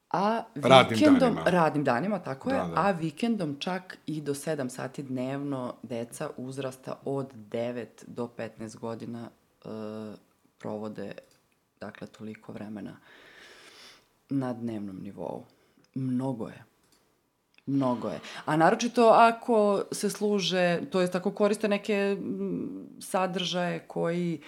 a 0.10 0.44
vikendom, 0.56 0.72
radnim 0.72 1.20
danima, 1.20 1.44
radnim 1.46 1.84
danima 1.84 2.20
tako 2.20 2.50
da, 2.50 2.56
je, 2.56 2.62
da. 2.62 2.74
a 2.76 2.92
vikendom 2.92 3.56
čak 3.60 3.98
i 4.06 4.22
do 4.22 4.34
7 4.34 4.70
sati 4.70 5.04
dnevno 5.04 5.74
deca 5.84 6.30
uzrasta 6.38 7.00
od 7.06 7.34
9 7.34 7.86
do 8.08 8.30
15 8.38 8.78
godina 8.78 9.30
uh, 9.66 9.72
provode 10.60 11.12
dakle 11.80 12.08
toliko 12.08 12.52
vremena 12.52 12.98
na 14.30 14.54
dnevnom 14.54 15.00
nivou. 15.02 15.46
Mnogo 15.96 16.48
je. 16.48 16.64
Mnogo 17.66 18.10
je. 18.10 18.20
A 18.46 18.58
naročito 18.58 19.08
ako 19.08 19.84
se 19.92 20.10
služe, 20.10 20.82
to 20.92 21.02
jest 21.02 21.16
ako 21.16 21.32
koriste 21.32 21.68
neke 21.68 22.18
sadržaje 23.00 23.80
koji 23.88 24.42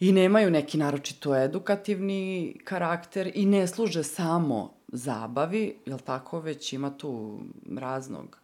i 0.00 0.12
nemaju 0.12 0.50
neki 0.50 0.78
naročito 0.78 1.36
edukativni 1.36 2.56
karakter 2.64 3.30
i 3.34 3.46
ne 3.46 3.66
služe 3.66 4.02
samo 4.02 4.75
zabavi, 4.88 5.76
jel 5.86 5.98
tako, 5.98 6.40
već 6.40 6.72
ima 6.72 6.96
tu 6.96 7.40
raznog 7.76 8.38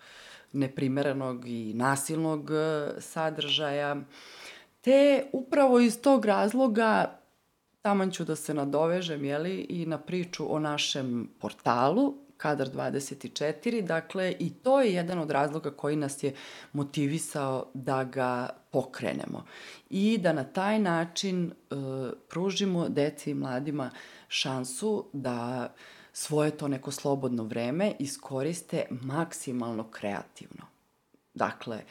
neprimerenog 0.53 1.49
i 1.49 1.75
nasilnog 1.75 2.51
e, 2.51 2.91
sadržaja. 2.99 3.97
Te 4.81 5.27
upravo 5.33 5.81
iz 5.81 6.01
tog 6.01 6.25
razloga 6.25 7.19
taman 7.83 8.11
ću 8.11 8.25
da 8.25 8.37
se 8.37 8.55
nadovežem, 8.55 9.25
jeli, 9.25 9.61
i 9.61 9.87
na 9.87 9.99
priču 9.99 10.55
o 10.55 10.59
našem 10.59 11.31
portalu, 11.41 12.15
Kadar 12.37 12.69
24, 12.69 13.83
dakle 13.83 14.35
i 14.39 14.51
to 14.51 14.81
je 14.81 14.95
jedan 14.95 15.19
od 15.19 15.31
razloga 15.31 15.71
koji 15.71 15.97
nas 15.97 16.23
je 16.23 16.35
motivisao 16.73 17.71
da 17.75 18.05
ga 18.05 18.49
pokrenemo 18.71 19.45
i 19.91 20.19
da 20.19 20.33
na 20.33 20.45
taj 20.45 20.79
način 20.79 21.47
e, 21.51 21.75
pružimo 22.29 22.89
deci 22.89 23.31
i 23.31 23.35
mladima 23.35 23.91
šansu 24.29 25.05
da 25.13 25.69
svoje 26.13 26.51
to 26.51 26.69
neko 26.69 26.91
slobodno 26.91 27.45
vreme 27.45 27.93
iskoriste 27.99 28.85
maksimalno 28.91 29.91
kreativno. 29.91 30.67
Dakle, 31.35 31.83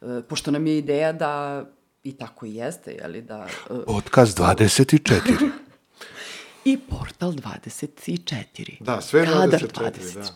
e, 0.00 0.22
pošto 0.28 0.50
nam 0.50 0.66
je 0.66 0.78
ideja 0.78 1.12
da 1.12 1.64
i 2.02 2.12
tako 2.12 2.46
i 2.46 2.54
jeste, 2.54 2.92
jeli 2.92 3.22
da... 3.22 3.46
E, 3.70 3.74
Otkaz 3.86 4.34
24. 4.34 5.50
I 6.64 6.78
portal 6.78 7.32
24. 7.32 8.82
Da, 8.82 9.00
sve 9.00 9.26
24. 9.26 9.32
Kadar 9.32 9.60
24. 9.60 10.14
Da. 10.14 10.32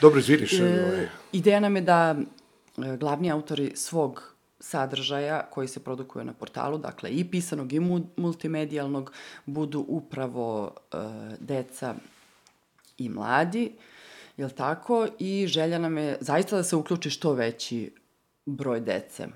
Dobro, 0.00 0.18
izviniš. 0.18 0.52
E, 0.52 0.64
ovaj. 0.64 1.08
Ideja 1.32 1.60
nam 1.60 1.76
je 1.76 1.82
da 1.82 2.16
e, 2.18 2.96
glavni 2.96 3.30
autori 3.30 3.72
svog 3.76 4.34
sadržaja 4.60 5.46
koji 5.50 5.68
se 5.68 5.84
produkuje 5.84 6.24
na 6.24 6.32
portalu, 6.32 6.78
dakle 6.78 7.10
i 7.10 7.30
pisanog 7.30 7.72
i 7.72 7.80
multimedijalnog, 8.16 9.12
budu 9.46 9.84
upravo 9.88 10.74
e, 10.92 10.96
deca 11.40 11.94
i 12.98 13.08
mladi, 13.08 13.72
jel 14.36 14.50
tako? 14.50 15.06
I 15.18 15.46
želja 15.46 15.78
nam 15.78 15.98
je 15.98 16.18
zaista 16.20 16.56
da 16.56 16.62
se 16.62 16.76
uključi 16.76 17.10
što 17.10 17.32
veći 17.32 17.94
broj 18.46 18.80
dece 18.80 19.26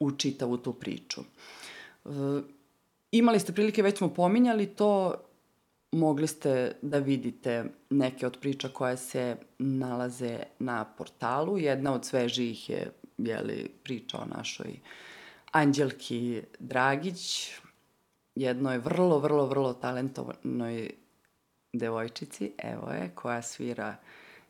u 0.00 0.10
čitavu 0.12 0.56
tu 0.56 0.72
priču. 0.72 1.20
E, 2.04 2.08
Imali 3.14 3.40
ste 3.40 3.52
prilike, 3.52 3.82
već 3.82 3.98
smo 3.98 4.08
pominjali 4.08 4.66
to, 4.66 5.14
mogli 5.92 6.26
ste 6.26 6.76
da 6.82 6.98
vidite 6.98 7.64
neke 7.90 8.26
od 8.26 8.38
priča 8.40 8.68
koje 8.68 8.96
se 8.96 9.36
nalaze 9.58 10.38
na 10.58 10.84
portalu. 10.84 11.58
Jedna 11.58 11.94
od 11.94 12.04
svežijih 12.04 12.70
je 12.70 12.92
jeli, 13.18 13.70
priča 13.82 14.18
o 14.18 14.36
našoj 14.36 14.78
Anđelki 15.52 16.42
Dragić, 16.58 17.50
jednoj 18.34 18.78
vrlo, 18.78 19.18
vrlo, 19.18 19.46
vrlo 19.46 19.72
talentovanoj 19.72 20.90
devojčici, 21.72 22.52
evo 22.58 22.90
je, 22.90 23.10
koja 23.14 23.42
svira 23.42 23.96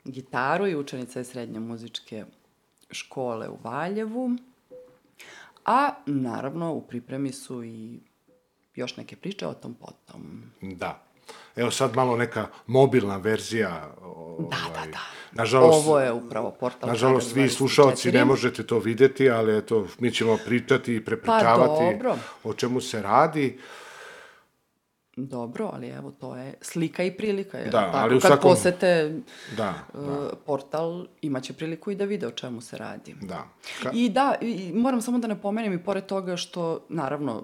gitaru 0.05 0.66
i 0.66 0.77
učenica 0.77 1.18
je 1.18 1.24
srednje 1.24 1.61
muzičke 1.61 2.24
škole 2.90 3.48
u 3.48 3.59
Valjevu. 3.62 4.37
A 5.64 5.90
naravno 6.07 6.72
u 6.72 6.83
pripremi 6.83 7.33
su 7.33 7.64
i 7.64 8.00
još 8.74 8.96
neke 8.96 9.16
priče 9.16 9.46
o 9.46 9.55
tom 9.55 9.74
potom. 9.74 10.42
Da. 10.61 11.04
Evo 11.57 11.71
sad 11.71 11.97
malo 11.97 12.17
neka 12.17 12.47
mobilna 12.67 13.17
verzija. 13.17 13.95
Ovaj, 14.03 14.49
da, 14.51 14.81
da, 14.81 14.91
da. 14.91 15.01
Nažalost, 15.33 15.87
Ovo 15.87 16.01
je 16.01 16.13
upravo 16.13 16.51
portal. 16.51 16.89
Nažalost, 16.89 17.35
vi 17.35 17.49
slušalci 17.49 18.13
ne 18.13 18.25
možete 18.25 18.67
to 18.67 18.79
videti, 18.79 19.31
ali 19.31 19.59
eto, 19.59 19.87
mi 19.99 20.11
ćemo 20.11 20.39
pričati 20.47 20.95
i 20.95 21.05
prepričavati 21.05 21.99
pa, 22.03 22.17
o 22.45 22.55
čemu 22.55 22.81
se 22.81 23.03
radi. 23.03 23.59
Dobro, 25.17 25.71
ali 25.73 25.89
evo, 25.89 26.11
to 26.11 26.37
je 26.37 26.55
slika 26.61 27.03
i 27.03 27.17
prilika. 27.17 27.59
Jer 27.59 27.71
da, 27.71 27.81
tako, 27.81 27.97
ali 27.99 28.17
u 28.17 28.21
kad 28.21 28.29
svakom... 28.29 28.51
posete 28.51 29.21
da, 29.57 29.75
uh, 29.95 30.07
da. 30.07 30.31
portal, 30.47 31.07
imaće 31.23 31.53
priliku 31.53 31.91
i 31.91 31.95
da 31.95 32.05
vide 32.05 32.27
o 32.27 32.31
čemu 32.31 32.61
se 32.61 32.79
radi. 32.79 33.17
Da. 33.21 33.49
Ka... 33.83 33.91
I 33.95 34.09
da, 34.09 34.35
i 34.41 34.73
moram 34.75 35.03
samo 35.03 35.19
da 35.19 35.29
napomenem 35.29 35.73
i 35.73 35.85
pored 35.85 36.07
toga 36.07 36.37
što, 36.37 36.87
naravno, 36.89 37.43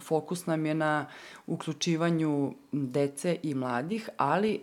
fokus 0.00 0.46
nam 0.46 0.66
je 0.66 0.74
na 0.74 1.06
uključivanju 1.46 2.54
dece 2.72 3.36
i 3.42 3.54
mladih, 3.54 4.08
ali 4.16 4.54
e, 4.54 4.60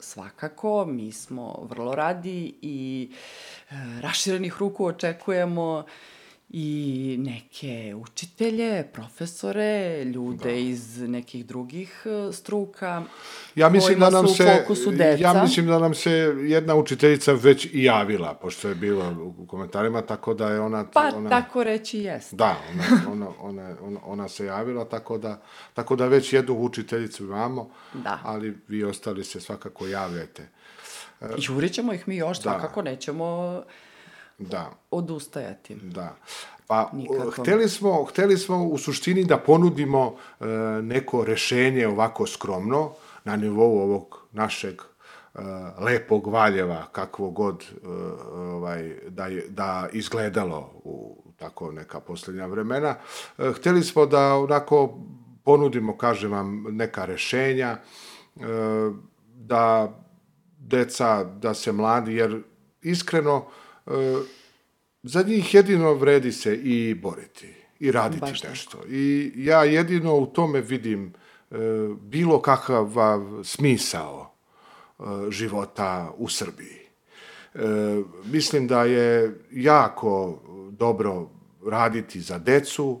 svakako 0.00 0.84
mi 0.84 1.12
smo 1.12 1.66
vrlo 1.70 1.94
radi 1.94 2.54
i 2.62 3.10
e, 3.70 3.74
raširenih 4.00 4.56
ruku 4.58 4.86
očekujemo 4.86 5.84
i 6.56 7.16
neke 7.18 7.94
učitelje, 7.94 8.84
profesore, 8.92 10.04
ljude 10.04 10.50
da. 10.50 10.50
iz 10.50 11.00
nekih 11.00 11.46
drugih 11.46 12.02
e, 12.06 12.32
struka 12.32 13.02
ja 13.54 13.68
mislim 13.68 13.98
da 13.98 14.10
nam 14.10 14.28
se, 14.28 14.64
Ja 15.18 15.42
mislim 15.42 15.66
da 15.66 15.78
nam 15.78 15.94
se 15.94 16.10
jedna 16.42 16.74
učiteljica 16.74 17.32
već 17.32 17.64
i 17.72 17.84
javila, 17.84 18.34
pošto 18.34 18.68
je 18.68 18.74
bilo 18.74 19.32
u 19.38 19.46
komentarima, 19.46 20.02
tako 20.02 20.34
da 20.34 20.50
je 20.50 20.60
ona... 20.60 20.84
Pa, 20.92 21.10
ona, 21.16 21.30
tako 21.30 21.64
reći 21.64 21.98
jest. 21.98 22.34
Da, 22.34 22.56
ona, 22.70 23.02
ona, 23.10 23.28
ona, 23.40 23.76
ona, 23.82 24.00
ona 24.04 24.28
se 24.28 24.44
javila, 24.44 24.84
tako 24.84 25.18
da, 25.18 25.42
tako 25.74 25.96
da 25.96 26.06
već 26.06 26.32
jednu 26.32 26.54
učiteljicu 26.54 27.24
imamo, 27.24 27.70
da. 27.94 28.18
ali 28.24 28.56
vi 28.68 28.84
ostali 28.84 29.24
se 29.24 29.40
svakako 29.40 29.86
javljajte. 29.86 30.48
Jurit 31.38 31.72
ćemo 31.72 31.92
ih 31.92 32.08
mi 32.08 32.16
još, 32.16 32.38
da. 32.38 32.42
svakako 32.42 32.82
nećemo 32.82 33.62
da. 34.38 34.70
odustajati. 34.90 35.74
Da. 35.74 36.16
Pa, 36.66 36.90
Nikako. 36.92 37.30
hteli 37.30 37.68
smo, 37.68 38.04
hteli 38.04 38.38
smo 38.38 38.64
u 38.64 38.78
suštini 38.78 39.24
da 39.24 39.38
ponudimo 39.38 40.16
e, 40.40 40.44
neko 40.82 41.24
rešenje 41.24 41.88
ovako 41.88 42.26
skromno 42.26 42.92
na 43.24 43.36
nivou 43.36 43.78
ovog 43.78 44.26
našeg 44.32 44.74
e, 44.74 45.38
lepog 45.78 46.26
Valjeva, 46.26 46.86
kakvo 46.92 47.30
god 47.30 47.62
e, 47.62 47.86
ovaj, 48.34 48.96
da, 49.08 49.26
je, 49.26 49.46
da 49.48 49.88
izgledalo 49.92 50.70
u 50.84 51.22
tako 51.36 51.72
neka 51.72 52.00
poslednja 52.00 52.46
vremena. 52.46 52.94
E, 53.38 53.52
hteli 53.56 53.82
smo 53.82 54.06
da 54.06 54.34
onako 54.34 54.98
ponudimo, 55.44 55.96
kažem 55.98 56.32
vam, 56.32 56.64
neka 56.68 57.04
rešenja, 57.04 57.76
e, 58.36 58.40
da 59.34 59.92
deca, 60.58 61.24
da 61.24 61.54
se 61.54 61.72
mladi, 61.72 62.14
jer 62.14 62.42
iskreno, 62.82 63.36
e, 63.36 63.63
za 65.02 65.22
njih 65.22 65.54
jedino 65.54 65.94
vredi 65.94 66.32
se 66.32 66.56
i 66.56 66.94
boriti 66.94 67.54
i 67.80 67.92
raditi 67.92 68.20
Baš 68.20 68.42
nešto. 68.42 68.76
Tako. 68.76 68.88
I 68.90 69.32
ja 69.36 69.64
jedino 69.64 70.16
u 70.16 70.26
tome 70.26 70.60
vidim 70.60 71.12
e, 71.50 71.56
bilo 72.00 72.42
kakav 72.42 72.90
smisao 73.44 74.34
e, 74.98 75.02
života 75.30 76.12
u 76.16 76.28
Srbiji. 76.28 76.78
E, 77.54 77.58
mislim 78.24 78.66
da 78.66 78.84
je 78.84 79.40
jako 79.50 80.42
dobro 80.70 81.30
raditi 81.66 82.20
za 82.20 82.38
decu, 82.38 83.00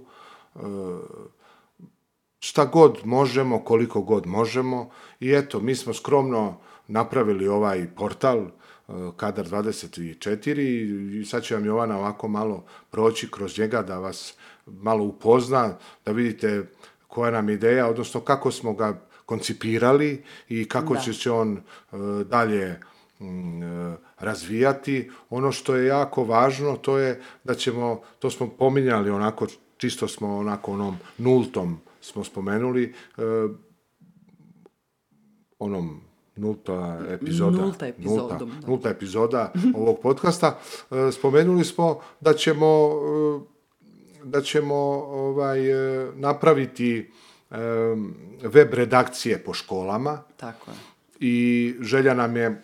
e, 0.54 0.58
šta 2.38 2.64
god 2.64 3.00
možemo, 3.04 3.64
koliko 3.64 4.00
god 4.00 4.26
možemo. 4.26 4.90
I 5.20 5.32
eto, 5.32 5.60
mi 5.60 5.74
smo 5.74 5.94
skromno 5.94 6.60
napravili 6.88 7.48
ovaj 7.48 7.86
portal, 7.96 8.46
Kadar 9.16 9.46
24 9.46 11.20
i 11.20 11.24
sad 11.24 11.42
će 11.42 11.54
vam 11.54 11.64
Jovana 11.64 11.98
ovako 11.98 12.28
malo 12.28 12.64
proći 12.90 13.30
kroz 13.30 13.58
njega 13.58 13.82
da 13.82 13.98
vas 13.98 14.34
malo 14.66 15.04
upozna, 15.04 15.76
da 16.04 16.12
vidite 16.12 16.66
koja 17.06 17.30
nam 17.30 17.48
je 17.48 17.54
ideja, 17.54 17.88
odnosno 17.88 18.20
kako 18.20 18.50
smo 18.50 18.74
ga 18.74 19.00
koncipirali 19.26 20.22
i 20.48 20.68
kako 20.68 20.94
Da. 20.94 21.00
će 21.00 21.12
se 21.12 21.30
on 21.30 21.56
e, 21.56 21.96
dalje 22.24 22.80
mm, 23.20 23.62
e, 23.62 23.96
razvijati. 24.18 25.10
Ono 25.30 25.52
što 25.52 25.74
je 25.76 25.86
jako 25.86 26.24
važno, 26.24 26.76
to 26.76 26.98
je 26.98 27.22
da 27.44 27.54
ćemo, 27.54 28.00
to 28.18 28.30
smo 28.30 28.48
pominjali 28.48 29.10
onako, 29.10 29.46
čisto 29.76 30.08
smo 30.08 30.36
onako 30.36 30.72
onom 30.72 30.96
nultom 31.18 31.80
smo 32.00 32.24
spomenuli, 32.24 32.94
e, 33.18 33.22
onom 35.58 36.00
nulta 36.36 36.98
epizoda. 37.10 37.56
Nulta 37.62 37.86
epizodom, 37.86 38.38
Nulta, 38.38 38.44
da. 38.44 38.66
nulta 38.66 38.90
epizoda 38.90 39.52
ovog 39.74 40.00
podcasta. 40.02 40.58
E, 40.90 41.12
spomenuli 41.12 41.64
smo 41.64 42.00
da 42.20 42.34
ćemo 42.34 42.66
e, 42.66 43.54
da 44.24 44.40
ćemo 44.40 44.74
ovaj 44.74 45.70
e, 45.70 46.10
napraviti 46.14 47.10
web 48.42 48.74
redakcije 48.74 49.38
po 49.44 49.54
školama 49.54 50.22
Tako 50.36 50.70
je. 50.70 50.76
i 51.20 51.74
želja 51.80 52.14
nam 52.14 52.36
je 52.36 52.62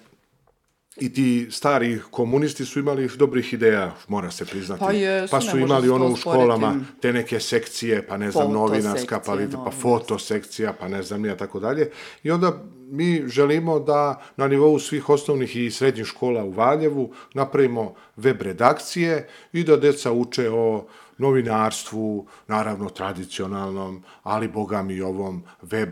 i 1.00 1.12
ti 1.12 1.48
stari 1.50 2.00
komunisti 2.10 2.64
su 2.64 2.78
imali 2.78 3.08
dobrih 3.16 3.52
ideja, 3.52 3.94
mora 4.08 4.30
se 4.30 4.44
priznati. 4.44 4.80
Pa 4.80 4.92
jesu, 4.92 5.30
pa 5.30 5.40
su 5.40 5.58
imali 5.58 5.88
ono 5.88 6.06
u 6.06 6.16
školama 6.16 6.74
te 7.00 7.12
neke 7.12 7.40
sekcije, 7.40 8.06
pa 8.06 8.16
ne 8.16 8.30
znam, 8.30 8.52
novinarska, 8.52 9.20
pa, 9.26 9.32
lite- 9.34 9.56
pa 9.64 9.70
fotosekcija, 9.70 10.72
pa 10.72 10.88
ne 10.88 11.02
znam, 11.02 11.24
ja 11.24 11.36
tako 11.36 11.60
dalje. 11.60 11.90
I 12.22 12.30
onda 12.30 12.52
mi 12.90 13.22
želimo 13.26 13.80
da 13.80 14.22
na 14.36 14.48
nivou 14.48 14.78
svih 14.78 15.08
osnovnih 15.08 15.56
i 15.56 15.70
srednjih 15.70 16.06
škola 16.06 16.44
u 16.44 16.50
Valjevu 16.50 17.12
napravimo 17.34 17.94
web 18.16 18.42
redakcije 18.42 19.28
i 19.52 19.64
da 19.64 19.76
deca 19.76 20.12
uče 20.12 20.50
o 20.50 20.86
novinarstvu, 21.18 22.26
naravno 22.46 22.88
tradicionalnom, 22.90 24.02
ali 24.22 24.48
boga 24.48 24.82
mi 24.82 24.94
i 24.94 25.02
ovom 25.02 25.42
web 25.62 25.88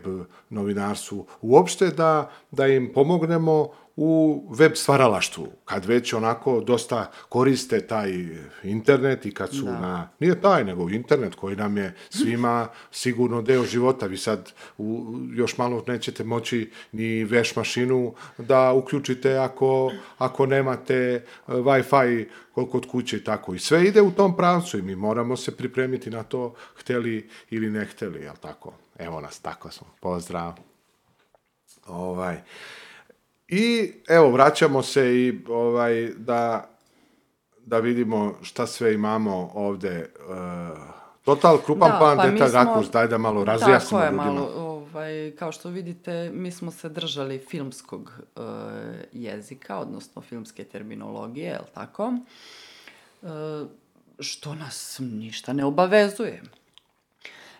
novinarstvu. 0.50 1.26
Uopšte 1.40 1.86
da, 1.90 2.30
da 2.50 2.66
im 2.66 2.92
pomognemo 2.94 3.68
u 4.00 4.42
web 4.50 4.72
stvaralaštvu, 4.74 5.48
kad 5.64 5.84
već 5.84 6.12
onako 6.12 6.60
dosta 6.60 7.10
koriste 7.28 7.86
taj 7.86 8.12
internet 8.62 9.26
i 9.26 9.34
kad 9.34 9.50
su 9.50 9.64
Da. 9.64 9.80
na, 9.80 10.08
nije 10.20 10.40
taj, 10.40 10.64
nego 10.64 10.90
internet 10.90 11.34
koji 11.34 11.56
nam 11.56 11.76
je 11.76 11.94
svima 12.10 12.68
sigurno 12.90 13.42
deo 13.42 13.64
života. 13.64 14.06
Vi 14.06 14.16
sad 14.16 14.52
u, 14.78 15.04
još 15.34 15.58
malo 15.58 15.84
nećete 15.86 16.24
moći 16.24 16.70
ni 16.92 17.24
veš 17.24 17.56
mašinu 17.56 18.14
da 18.38 18.72
uključite 18.72 19.36
ako, 19.36 19.92
ako 20.18 20.46
nemate 20.46 20.94
e, 20.94 21.22
Wi-Fi 21.48 22.26
kod 22.54 22.86
kuće 22.90 23.16
i 23.16 23.24
tako. 23.24 23.54
I 23.54 23.58
sve 23.58 23.84
ide 23.84 24.02
u 24.02 24.10
tom 24.10 24.36
pravcu 24.36 24.78
i 24.78 24.82
mi 24.82 24.96
moramo 24.96 25.36
se 25.36 25.56
pripremiti 25.56 26.10
na 26.10 26.22
to, 26.22 26.54
hteli 26.76 27.28
ili 27.50 27.70
ne 27.70 27.84
hteli, 27.84 28.22
jel 28.22 28.34
tako? 28.40 28.72
Evo 28.98 29.20
nas, 29.20 29.40
tako 29.40 29.70
smo. 29.70 29.86
Pozdrav. 30.00 30.52
Ovaj. 31.86 32.36
I 33.48 33.92
evo, 34.08 34.30
vraćamo 34.30 34.82
se 34.82 35.16
i 35.16 35.40
ovaj, 35.48 36.12
da, 36.16 36.68
da 37.58 37.78
vidimo 37.78 38.34
šta 38.42 38.66
sve 38.66 38.94
imamo 38.94 39.50
ovde. 39.54 40.10
Uh, 40.20 40.78
total, 41.24 41.58
krupan 41.58 41.90
Da, 41.90 41.98
plan, 41.98 42.16
pa 42.16 42.26
detalj, 42.26 42.48
smo- 42.48 42.58
rakurs, 42.58 42.90
daj 42.90 43.08
da 43.08 43.18
malo 43.18 43.44
razjasnimo 43.44 44.00
Tako 44.00 44.04
je, 44.04 44.10
ljudima. 44.12 44.24
malo, 44.24 44.50
ovaj, 44.56 45.32
kao 45.38 45.52
što 45.52 45.68
vidite, 45.68 46.30
mi 46.30 46.50
smo 46.50 46.70
se 46.70 46.88
držali 46.88 47.38
filmskog 47.40 48.12
e, 48.36 48.40
jezika, 49.12 49.78
odnosno 49.78 50.22
filmske 50.22 50.64
terminologije, 50.64 51.46
je 51.46 51.58
li 51.58 51.74
tako? 51.74 52.12
E, 53.22 53.26
što 54.18 54.54
nas 54.54 54.96
ništa 55.00 55.52
ne 55.52 55.64
obavezuje. 55.64 56.42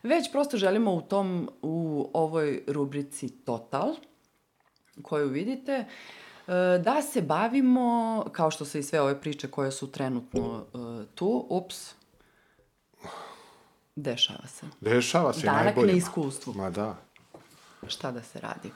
Već 0.03 0.33
prosto 0.33 0.57
želimo 0.57 0.92
u 0.92 1.01
tom, 1.03 1.51
u 1.62 2.11
ovoj 2.14 2.62
rubrici 2.66 3.29
Total, 3.31 3.94
koju 5.02 5.28
vidite, 5.28 5.72
e, 5.72 6.52
da 6.84 7.02
se 7.02 7.22
bavimo, 7.22 8.24
kao 8.32 8.50
što 8.50 8.64
se 8.64 8.78
i 8.78 8.82
sve 8.82 9.00
ove 9.00 9.20
priče 9.20 9.50
koje 9.50 9.72
su 9.72 9.92
trenutno 9.92 10.64
e, 10.74 11.06
tu, 11.14 11.46
ups, 11.48 11.94
dešava 13.96 14.46
se. 14.46 14.66
Dešava 14.80 15.32
se 15.32 15.46
Danak 15.46 15.64
najbolje. 15.64 15.92
neiskustvu. 15.92 16.54
Ma 16.54 16.70
da. 16.70 16.96
Šta 17.87 18.12
da 18.12 18.22
se 18.22 18.40
radi? 18.40 18.68
E, 18.68 18.72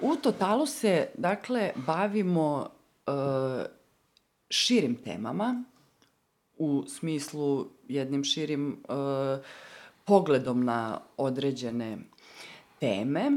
u 0.00 0.16
totalu 0.16 0.66
se, 0.66 1.08
dakle, 1.14 1.72
bavimo 1.76 2.68
širim 4.50 4.94
temama, 4.94 5.64
u 6.58 6.84
smislu 6.88 7.66
jednim 7.88 8.24
širim 8.24 8.82
pogledom 10.04 10.64
na 10.64 11.00
određene 11.16 11.98
teme. 12.80 13.20
E, 13.20 13.30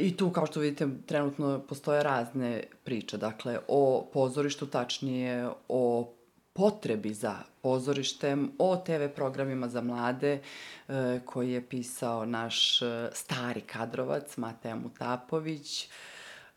I 0.00 0.16
tu, 0.16 0.30
kao 0.30 0.46
što 0.46 0.60
vidite, 0.60 0.88
trenutno 1.06 1.60
postoje 1.68 2.02
razne 2.02 2.62
priče, 2.84 3.16
dakle, 3.16 3.58
o 3.68 4.08
pozorištu, 4.12 4.66
tačnije 4.66 5.48
o 5.68 6.12
potrebi 6.52 7.14
za 7.14 7.36
pozorištem, 7.62 8.52
o 8.58 8.76
TV 8.76 9.14
programima 9.14 9.68
za 9.68 9.80
mlade 9.80 10.40
e, 10.88 11.20
koji 11.24 11.52
je 11.52 11.68
pisao 11.68 12.26
naš 12.26 12.82
e, 12.82 13.08
stari 13.12 13.60
kadrovac 13.60 14.36
Mateja 14.36 14.76
Mutapović, 14.76 15.88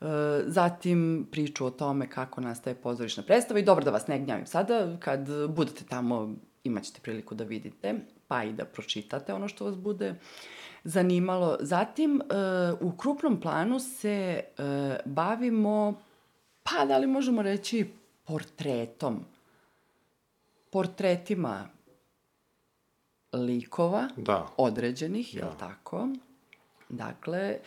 E, 0.02 0.44
zatim 0.48 1.28
priču 1.32 1.66
o 1.66 1.70
tome 1.70 2.10
kako 2.10 2.42
nastaje 2.42 2.76
pozorišna 2.76 3.24
predstava. 3.24 3.60
I 3.60 3.64
dobro 3.64 3.86
da 3.86 3.92
vas 3.92 4.08
ne 4.08 4.20
gnjavim 4.20 4.46
sada, 4.46 4.98
kad 5.00 5.28
budete 5.50 5.84
tamo 5.90 6.36
imaćete 6.64 7.00
priliku 7.02 7.36
da 7.36 7.44
vidite, 7.44 7.96
pa 8.28 8.44
i 8.44 8.54
da 8.54 8.66
pročitate 8.66 9.34
ono 9.34 9.48
što 9.48 9.66
vas 9.66 9.76
bude 9.76 10.16
zanimalo. 10.86 11.58
Zatim, 11.60 12.22
e, 12.22 12.24
u 12.82 12.92
krupnom 12.98 13.42
planu 13.42 13.80
se 13.80 14.10
e, 14.12 14.44
bavimo, 15.06 16.02
pa 16.64 16.86
da 16.86 16.98
li 16.98 17.08
možemo 17.08 17.42
reći, 17.42 17.90
portretom. 18.24 19.26
Portretima 20.70 21.70
likova, 23.34 24.08
Da. 24.18 24.48
određenih, 24.58 25.36
jel 25.36 25.48
Da. 25.50 25.58
tako? 25.58 26.08
Dakle, 26.90 27.40
e, 27.40 27.60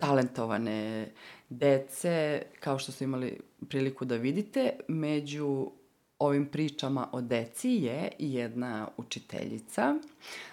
talentovane 0.00 1.08
dece, 1.48 2.42
kao 2.60 2.78
što 2.78 2.92
ste 2.92 3.04
imali 3.04 3.40
priliku 3.68 4.04
da 4.04 4.16
vidite, 4.16 4.70
među 4.88 5.70
ovim 6.26 6.46
pričama 6.46 7.08
o 7.12 7.20
deci 7.20 7.70
je 7.70 8.12
jedna 8.18 8.88
učiteljica. 8.96 9.94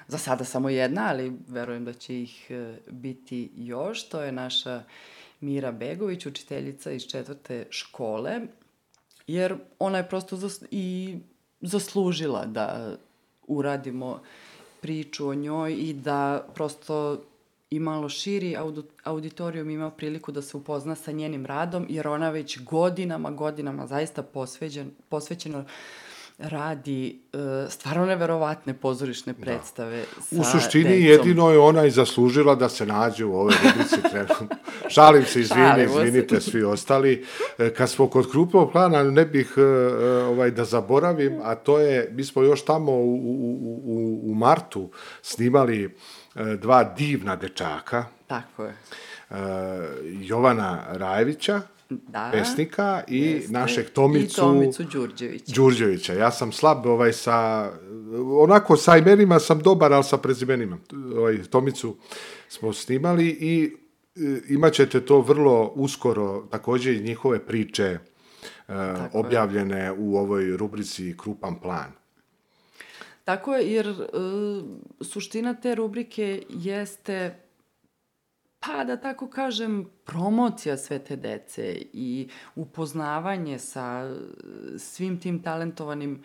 Za 0.08 0.18
sada 0.18 0.44
samo 0.44 0.70
jedna, 0.70 1.06
ali 1.10 1.34
verujem 1.48 1.86
da 1.86 1.94
će 1.94 2.22
ih 2.22 2.52
e, 2.52 2.78
biti 2.90 3.50
još. 3.56 4.10
To 4.10 4.22
je 4.22 4.32
naša 4.32 4.84
Mira 5.42 5.72
Begović, 5.72 6.26
učiteljica 6.26 6.92
iz 6.92 7.08
četvrte 7.08 7.68
škole, 7.70 8.40
jer 9.28 9.56
ona 9.80 9.98
je 9.98 10.10
prosto 10.10 10.38
zas 10.38 10.64
i 10.72 11.18
zaslužila 11.62 12.46
da 12.46 12.96
uradimo 13.48 14.22
priču 14.82 15.28
o 15.28 15.36
njoj 15.36 15.74
i 15.74 15.94
da 15.94 16.48
prosto 16.56 17.24
i 17.72 17.80
malo 17.80 18.10
širi 18.10 18.56
auditorijum 19.04 19.70
ima 19.70 19.92
priliku 19.92 20.32
da 20.32 20.42
se 20.42 20.58
upozna 20.58 20.96
sa 20.96 21.12
njenim 21.12 21.46
radom, 21.46 21.86
jer 21.90 22.08
ona 22.08 22.30
već 22.30 22.60
godinama, 22.62 23.32
godinama 23.32 23.88
zaista 23.88 24.24
posveđen, 24.24 24.92
posvećeno 25.10 25.66
radi 26.40 27.20
e, 27.34 27.38
stvarno 27.70 28.06
neverovatne 28.06 28.74
pozorišne 28.74 29.34
predstave 29.34 30.04
sa 30.22 30.36
U 30.36 30.44
suštini 30.44 30.84
decom. 30.84 31.04
jedino 31.04 31.52
je 31.52 31.60
ona 31.60 31.86
i 31.86 31.92
zaslužila 31.92 32.56
da 32.56 32.70
se 32.70 32.86
nađe 32.86 33.26
u 33.26 33.34
ovoj 33.34 33.54
rubrici 33.64 34.10
trenutno. 34.12 34.48
Šalim 34.90 35.26
se, 35.26 35.40
izvini, 35.42 35.84
izvinite 35.84 36.42
svi 36.42 36.64
ostali. 36.64 37.26
E, 37.58 37.74
Kad 37.74 37.90
smo 37.90 38.08
kod 38.08 38.32
krupnog 38.32 38.72
plana, 38.72 39.04
ne 39.04 39.26
bih 39.26 39.54
e, 39.58 39.62
ovaj, 40.24 40.52
da 40.52 40.66
zaboravim, 40.66 41.40
a 41.44 41.56
to 41.56 41.80
je, 41.80 42.10
mi 42.12 42.24
smo 42.24 42.42
još 42.42 42.66
tamo 42.66 42.92
u, 42.92 43.16
u, 43.16 43.60
u- 43.86 44.22
u, 44.24 44.36
martu 44.36 44.90
snimali 45.22 45.96
dva 46.58 46.84
divna 46.84 47.36
dečaka, 47.36 48.06
Tako 48.28 48.64
je. 48.64 48.74
e, 49.30 49.36
Jovana 50.04 50.84
Rajevića, 50.90 51.62
Da. 51.90 52.30
pesnika, 52.34 53.04
i 53.08 53.22
Jeste. 53.22 53.54
našeg 53.54 53.90
Tomicu, 53.90 54.42
I 54.42 54.44
Tomicu 54.44 54.84
Đurđevića. 54.84 55.54
Đurđevića. 55.56 56.14
Ja 56.14 56.32
sam 56.32 56.52
slab 56.52 56.86
ovaj 56.86 57.14
sa, 57.14 57.70
onako 58.42 58.78
sa 58.78 58.98
imenima 58.98 59.40
sam 59.40 59.60
dobar, 59.60 59.94
ali 59.94 60.04
sa 60.04 60.18
prezimenima. 60.18 60.78
Ovaj, 61.18 61.38
Tomicu 61.44 61.98
smo 62.50 62.74
snimali 62.74 63.28
i 63.28 63.74
e, 64.16 64.20
imat 64.50 64.74
ćete 64.74 65.02
to 65.02 65.22
vrlo 65.22 65.72
uskoro, 65.76 66.48
takođe 66.52 66.96
i 66.96 67.04
njihove 67.04 67.40
priče 67.40 67.84
e, 67.84 67.98
je. 68.74 69.10
objavljene 69.14 69.92
u 69.92 70.18
ovoj 70.18 70.58
rubrici 70.58 71.16
Krupan 71.18 71.60
plan. 71.60 71.99
Tako 73.30 73.56
je, 73.56 73.74
jer 73.74 73.88
e, 73.88 73.96
suština 75.02 75.54
te 75.54 75.76
rubrike 75.76 76.44
jeste, 76.50 77.40
pa 78.60 78.84
da 78.84 78.98
tako 78.98 79.28
kažem, 79.30 79.86
promocija 80.06 80.78
sve 80.78 81.00
te 81.00 81.16
dece 81.16 81.82
i 81.94 82.30
upoznavanje 82.56 83.60
sa 83.60 83.84
e, 83.86 84.80
svim 84.80 85.20
tim 85.20 85.44
talentovanim 85.44 86.24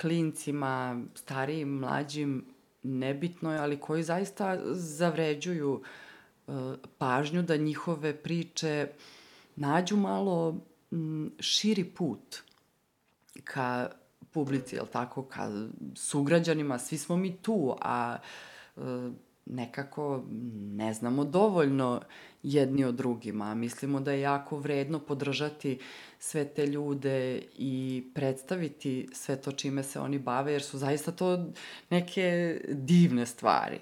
klincima, 0.00 1.02
starijim, 1.14 1.68
mlađim, 1.68 2.44
nebitnoj, 2.82 3.58
ali 3.58 3.80
koji 3.80 4.02
zaista 4.02 4.58
zavređuju 4.74 5.82
e, 5.82 6.52
pažnju 6.98 7.42
da 7.42 7.56
njihove 7.56 8.16
priče 8.16 8.88
nađu 9.56 9.96
malo 9.96 10.56
m, 10.92 11.32
širi 11.40 11.84
put 11.84 12.42
ka 13.44 13.90
publici, 14.32 14.76
jel 14.76 14.86
tako, 14.86 15.22
ka 15.22 15.50
sugrađanima, 15.94 16.78
svi 16.78 16.98
smo 16.98 17.16
mi 17.16 17.36
tu, 17.36 17.76
a 17.80 18.16
e, 18.76 18.80
nekako 19.46 20.24
ne 20.54 20.94
znamo 20.94 21.24
dovoljno 21.24 22.00
jedni 22.42 22.84
od 22.84 22.94
drugima. 22.94 23.54
Mislimo 23.54 24.00
da 24.00 24.12
je 24.12 24.20
jako 24.20 24.58
vredno 24.58 24.98
podržati 24.98 25.78
sve 26.18 26.44
te 26.44 26.66
ljude 26.66 27.42
i 27.58 28.04
predstaviti 28.14 29.08
sve 29.12 29.36
to 29.36 29.52
čime 29.52 29.82
se 29.82 30.00
oni 30.00 30.18
bave, 30.18 30.52
jer 30.52 30.62
su 30.62 30.78
zaista 30.78 31.12
to 31.12 31.46
neke 31.90 32.60
divne 32.68 33.26
stvari. 33.26 33.78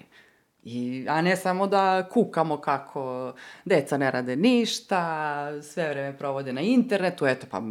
I, 0.63 1.05
a 1.09 1.21
ne 1.21 1.35
samo 1.35 1.67
da 1.67 2.09
kukamo 2.11 2.57
kako 2.57 3.33
deca 3.65 3.97
ne 3.97 4.11
rade 4.11 4.35
ništa, 4.35 5.61
sve 5.61 5.89
vreme 5.89 6.17
provode 6.17 6.53
na 6.53 6.61
internetu, 6.61 7.25
eto 7.25 7.47
pa 7.51 7.61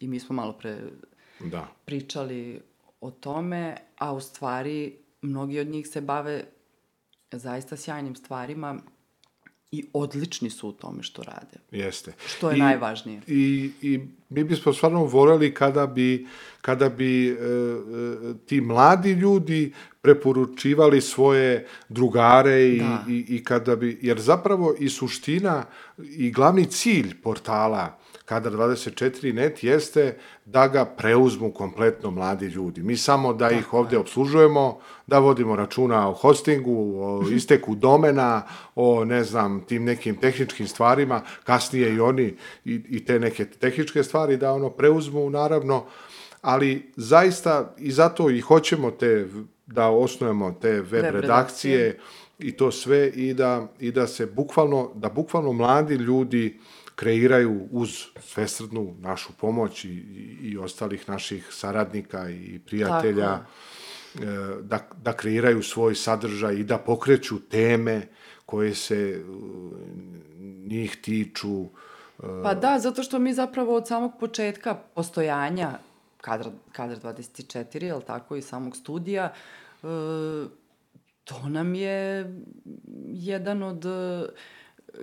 i 0.00 0.08
mi 0.08 0.20
smo 0.20 0.34
malo 0.34 0.52
pre 0.52 0.78
Da. 1.44 1.68
pričali 1.84 2.60
o 3.00 3.10
tome, 3.10 3.76
a 3.98 4.12
u 4.12 4.20
stvari 4.20 4.96
mnogi 5.22 5.60
od 5.60 5.66
njih 5.66 5.88
se 5.88 6.00
bave 6.00 6.44
zaista 7.32 7.76
sjajnim 7.76 8.16
stvarima 8.16 8.78
i 9.72 9.84
odlični 9.92 10.50
su 10.50 10.68
u 10.68 10.72
tome 10.72 11.02
što 11.02 11.22
rade. 11.22 11.56
Jeste. 11.70 12.12
Što 12.26 12.50
je 12.50 12.56
najvažnije. 12.56 13.20
I, 13.26 13.70
I 13.82 14.00
mi 14.28 14.44
bismo 14.44 14.72
stvarno 14.72 15.04
voleli 15.04 15.54
kada 15.54 15.86
bi, 15.86 16.26
kada 16.60 16.88
bi 16.88 17.28
e, 17.28 17.32
e, 17.32 17.36
ti 18.46 18.60
mladi 18.60 19.12
ljudi 19.12 19.72
preporučivali 20.02 21.00
svoje 21.00 21.66
drugare 21.88 22.68
i, 22.68 22.78
Da. 22.78 23.04
i, 23.08 23.24
i 23.28 23.44
kada 23.44 23.76
bi, 23.76 23.98
jer 24.02 24.20
zapravo 24.20 24.74
i 24.78 24.88
suština 24.88 25.64
i 25.98 26.30
glavni 26.30 26.64
cilj 26.64 27.20
portala 27.22 27.99
Kadar 28.30 28.52
24 28.52 29.32
net 29.34 29.64
jeste 29.64 30.16
da 30.44 30.68
ga 30.68 30.84
preuzmu 30.84 31.50
kompletno 31.52 32.10
mladi 32.10 32.46
ljudi. 32.46 32.82
Mi 32.82 32.96
samo 32.96 33.32
da 33.32 33.50
ih 33.50 33.74
ovde 33.74 33.98
obslužujemo, 33.98 34.78
da 35.06 35.18
vodimo 35.18 35.56
računa 35.56 36.08
o 36.08 36.12
hostingu, 36.12 37.02
o 37.02 37.24
isteku 37.36 37.74
domena, 37.74 38.42
o 38.74 39.04
ne 39.04 39.24
znam, 39.24 39.64
tim 39.66 39.84
nekim 39.84 40.16
tehničkim 40.16 40.68
stvarima, 40.68 41.22
kasnije 41.44 41.94
i 41.94 42.00
oni 42.00 42.36
i, 42.64 42.80
i 42.88 43.04
te 43.04 43.18
neke 43.18 43.44
tehničke 43.44 44.02
stvari 44.02 44.36
da 44.36 44.52
ono 44.52 44.70
preuzmu 44.70 45.30
naravno, 45.30 45.84
ali 46.42 46.92
zaista 46.96 47.74
i 47.78 47.90
zato 47.90 48.30
i 48.30 48.40
hoćemo 48.40 48.90
te 48.90 49.26
da 49.66 49.88
osnujemo 49.88 50.52
te 50.60 50.70
web, 50.70 50.92
Web 50.92 51.14
redakcije 51.14 51.84
redakcije. 51.84 52.00
i 52.38 52.52
to 52.52 52.70
sve 52.70 53.08
i 53.08 53.34
da, 53.34 53.66
i 53.80 53.92
da 53.92 54.06
se 54.06 54.26
bukvalno, 54.26 54.90
da 54.94 55.08
bukvalno 55.08 55.52
mladi 55.52 55.94
ljudi 55.94 56.58
kreiraju 57.00 57.68
uz 57.70 58.04
svesrdnu 58.18 58.94
našu 58.98 59.32
pomoć 59.32 59.84
i, 59.84 59.88
i, 59.88 60.38
i 60.42 60.58
ostalih 60.58 61.08
naših 61.08 61.46
saradnika 61.50 62.30
i 62.30 62.60
prijatelja, 62.66 63.30
e, 63.34 63.40
da, 64.62 64.88
da 65.02 65.12
kreiraju 65.12 65.62
svoj 65.62 65.94
sadržaj 65.94 66.54
i 66.54 66.64
da 66.64 66.78
pokreću 66.78 67.40
teme 67.48 68.08
koje 68.46 68.74
se 68.74 69.24
uh, 69.28 69.72
njih 70.68 70.96
tiču. 71.02 71.64
Pa 72.42 72.54
da, 72.54 72.78
zato 72.78 73.02
što 73.02 73.18
mi 73.18 73.32
zapravo 73.32 73.76
od 73.76 73.88
samog 73.88 74.12
početka 74.20 74.74
postojanja 74.74 75.78
kadar, 76.20 76.46
kadar 76.72 76.98
24, 76.98 77.82
jel 77.82 78.00
tako, 78.00 78.36
i 78.36 78.42
samog 78.42 78.76
studija, 78.76 79.24
e, 79.24 79.86
to 81.24 81.48
nam 81.48 81.74
je 81.74 82.32
jedan 83.06 83.62
od 83.62 83.84
e, 83.86 84.26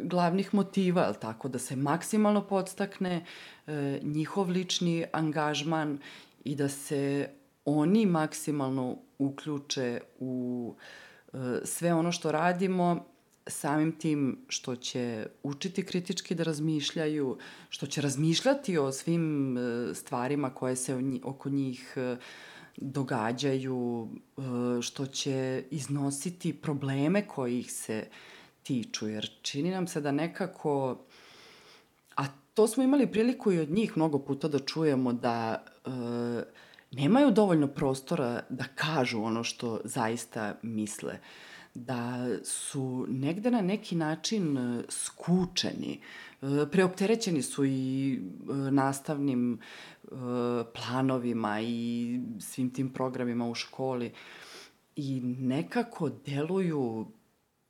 glavnih 0.02 0.54
motiva, 0.54 1.02
jel 1.02 1.16
tako, 1.22 1.48
da 1.48 1.60
se 1.60 1.76
maksimalno 1.76 2.48
podstakne 2.48 3.26
e, 3.68 4.00
njihov 4.04 4.50
lični 4.50 5.06
angažman 5.12 6.00
i 6.44 6.56
da 6.56 6.70
se 6.70 7.30
oni 7.66 8.06
maksimalno 8.06 8.98
uključe 9.18 10.00
u 10.20 10.76
e, 11.34 11.38
sve 11.64 11.94
ono 11.94 12.12
što 12.12 12.32
radimo, 12.32 13.06
samim 13.48 13.92
tim 13.92 14.38
što 14.48 14.76
će 14.76 15.28
učiti 15.44 15.86
kritički 15.86 16.36
da 16.36 16.44
razmišljaju, 16.44 17.38
što 17.70 17.88
će 17.88 18.02
razmišljati 18.02 18.78
o 18.78 18.92
svim 18.92 19.58
e, 19.58 19.94
stvarima 19.94 20.50
koje 20.50 20.76
se 20.76 20.96
o 20.96 21.00
oko 21.24 21.50
njih 21.50 21.94
e, 21.96 22.18
događaju, 22.78 24.10
e, 24.38 24.42
što 24.82 25.06
će 25.06 25.64
iznositi 25.72 26.54
probleme 26.54 27.28
koji 27.28 27.60
ih 27.60 27.72
se 27.72 28.08
tiču, 28.68 29.08
jer 29.08 29.30
čini 29.42 29.72
nam 29.72 29.88
se 29.88 30.02
da 30.02 30.12
nekako, 30.12 30.98
a 32.16 32.24
to 32.54 32.68
smo 32.68 32.84
imali 32.84 33.12
priliku 33.12 33.52
i 33.52 33.60
od 33.60 33.70
njih 33.70 33.98
mnogo 33.98 34.20
puta 34.20 34.48
da 34.48 34.60
čujemo 34.60 35.14
da 35.14 35.64
e, 35.86 35.90
nemaju 36.92 37.32
dovoljno 37.32 37.68
prostora 37.68 38.42
da 38.50 38.64
kažu 38.76 39.24
ono 39.24 39.44
što 39.44 39.80
zaista 39.84 40.56
misle 40.62 41.20
da 41.86 42.28
su 42.44 43.06
negde 43.10 43.52
na 43.52 43.62
neki 43.62 43.96
način 43.96 44.58
e, 44.58 44.84
skučeni, 44.90 46.00
e, 46.42 46.46
preopterećeni 46.72 47.42
su 47.42 47.66
i 47.66 48.14
e, 48.16 48.54
nastavnim 48.72 49.60
planovima 50.74 51.62
i 51.62 52.20
svim 52.40 52.70
tim 52.70 52.94
programima 52.94 53.50
u 53.50 53.56
školi 53.56 54.12
i 54.96 55.22
nekako 55.24 56.10
deluju 56.26 57.08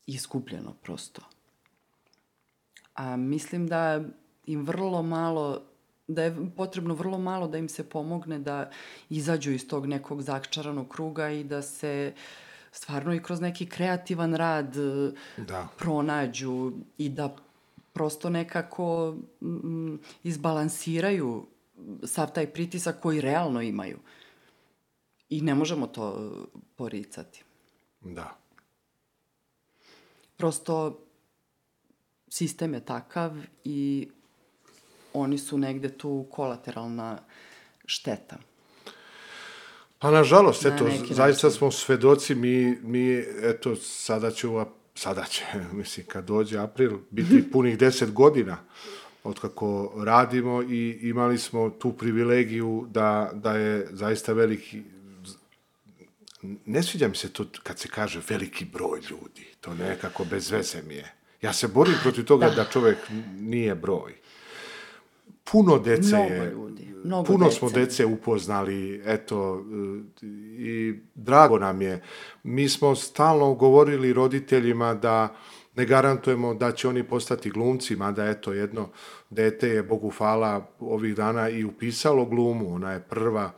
izgubljeno 0.08 0.74
prosto. 0.84 1.22
A 2.96 3.16
mislim 3.16 3.68
da 3.68 4.02
im 4.46 4.66
vrlo 4.66 5.04
malo 5.04 5.62
da 6.08 6.24
je 6.24 6.36
potrebno 6.56 6.94
vrlo 6.94 7.18
malo 7.18 7.48
da 7.48 7.58
im 7.58 7.70
se 7.70 7.90
pomogne 7.90 8.40
da 8.40 8.72
izađu 9.10 9.52
iz 9.52 9.68
tog 9.68 9.86
nekog 9.86 10.22
zakčaranog 10.22 10.90
kruga 10.90 11.30
i 11.30 11.44
da 11.44 11.62
se 11.62 12.14
stvarno 12.72 13.14
i 13.14 13.24
kroz 13.24 13.42
neki 13.42 13.66
kreativan 13.66 14.36
rad 14.36 14.78
e, 14.78 15.12
Da. 15.38 15.68
pronađu 15.78 16.72
i 16.98 17.10
da 17.10 17.36
prosto 17.94 18.30
nekako 18.30 19.16
izbalansiraju 20.24 21.46
sav 22.04 22.34
taj 22.34 22.48
pritisak 22.48 23.00
koji 23.00 23.22
realno 23.22 23.62
imaju. 23.62 24.00
I 25.30 25.42
ne 25.42 25.56
možemo 25.56 25.88
to 25.88 26.32
poricati. 26.76 27.44
Da. 28.02 28.38
Prosto 30.38 31.00
sistem 32.30 32.74
je 32.74 32.86
takav 32.86 33.32
i 33.64 34.08
oni 35.14 35.38
su 35.38 35.58
negde 35.58 35.90
tu 35.90 36.26
kolateralna 36.32 37.18
šteta. 37.86 38.38
Pa 40.00 40.12
nažalost, 40.12 40.64
Na 40.64 40.76
eto, 40.76 40.84
neki 40.84 41.14
zaista 41.14 41.50
smo 41.50 41.72
svedoci, 41.72 42.36
mi, 42.36 42.78
mi, 42.82 43.24
eto, 43.42 43.76
sada 43.76 44.32
će 44.32 44.48
ova, 44.48 44.70
sada 44.96 45.24
će, 45.24 45.44
mislim, 45.74 46.06
kad 46.06 46.26
dođe 46.26 46.58
april, 46.60 46.98
biti 47.10 47.44
punih 47.52 47.78
deset 47.78 48.12
godina 48.12 48.58
od 49.24 49.40
kako 49.40 49.94
radimo 50.06 50.64
i 50.64 51.00
imali 51.02 51.38
smo 51.38 51.70
tu 51.70 51.94
privilegiju 51.94 52.88
da, 52.90 53.32
da 53.34 53.52
je 53.52 53.88
zaista 53.92 54.34
veliki, 54.34 54.84
ne 56.66 56.84
sviđa 56.84 57.08
mi 57.08 57.16
se 57.16 57.34
to 57.34 57.46
kad 57.64 57.80
se 57.80 57.88
kaže 57.88 58.22
veliki 58.30 58.66
broj 58.66 59.00
ljudi, 59.10 59.46
to 59.62 59.74
nekako 59.74 60.26
bez 60.26 60.52
veze 60.52 60.82
mi 60.88 60.96
je. 60.96 61.14
Ja 61.42 61.54
se 61.54 61.68
borim 61.68 61.96
protiv 62.04 62.26
toga 62.26 62.50
da, 62.50 62.56
da 62.56 62.66
čovek 62.66 62.98
nije 63.40 63.76
broj. 63.76 64.14
Puno 65.52 65.80
dece 65.80 66.16
Mnogo 66.16 66.34
je, 66.34 66.52
ljudi, 66.52 66.88
mnogo 67.04 67.24
puno 67.24 67.46
dece. 67.46 67.58
smo 67.58 67.70
dece 67.70 68.06
upoznali, 68.06 69.02
eto, 69.06 69.66
i 70.58 70.94
drago 71.16 71.60
nam 71.60 71.82
je. 71.82 72.04
Mi 72.44 72.70
smo 72.70 72.96
stalno 72.96 73.54
govorili 73.54 74.14
roditeljima 74.14 74.94
da 74.94 75.36
ne 75.76 75.86
garantujemo 75.86 76.54
da 76.54 76.72
će 76.72 76.88
oni 76.88 77.04
postati 77.04 77.50
glumci, 77.50 77.96
mada 77.96 78.26
eto 78.26 78.54
jedno 78.54 78.90
dete 79.30 79.70
je, 79.70 79.84
Bogu 79.84 80.10
hvala, 80.10 80.68
ovih 80.80 81.16
dana 81.16 81.50
i 81.50 81.64
upisalo 81.64 82.26
glumu. 82.26 82.74
Ona 82.76 82.92
je 82.92 83.00
prva, 83.00 83.52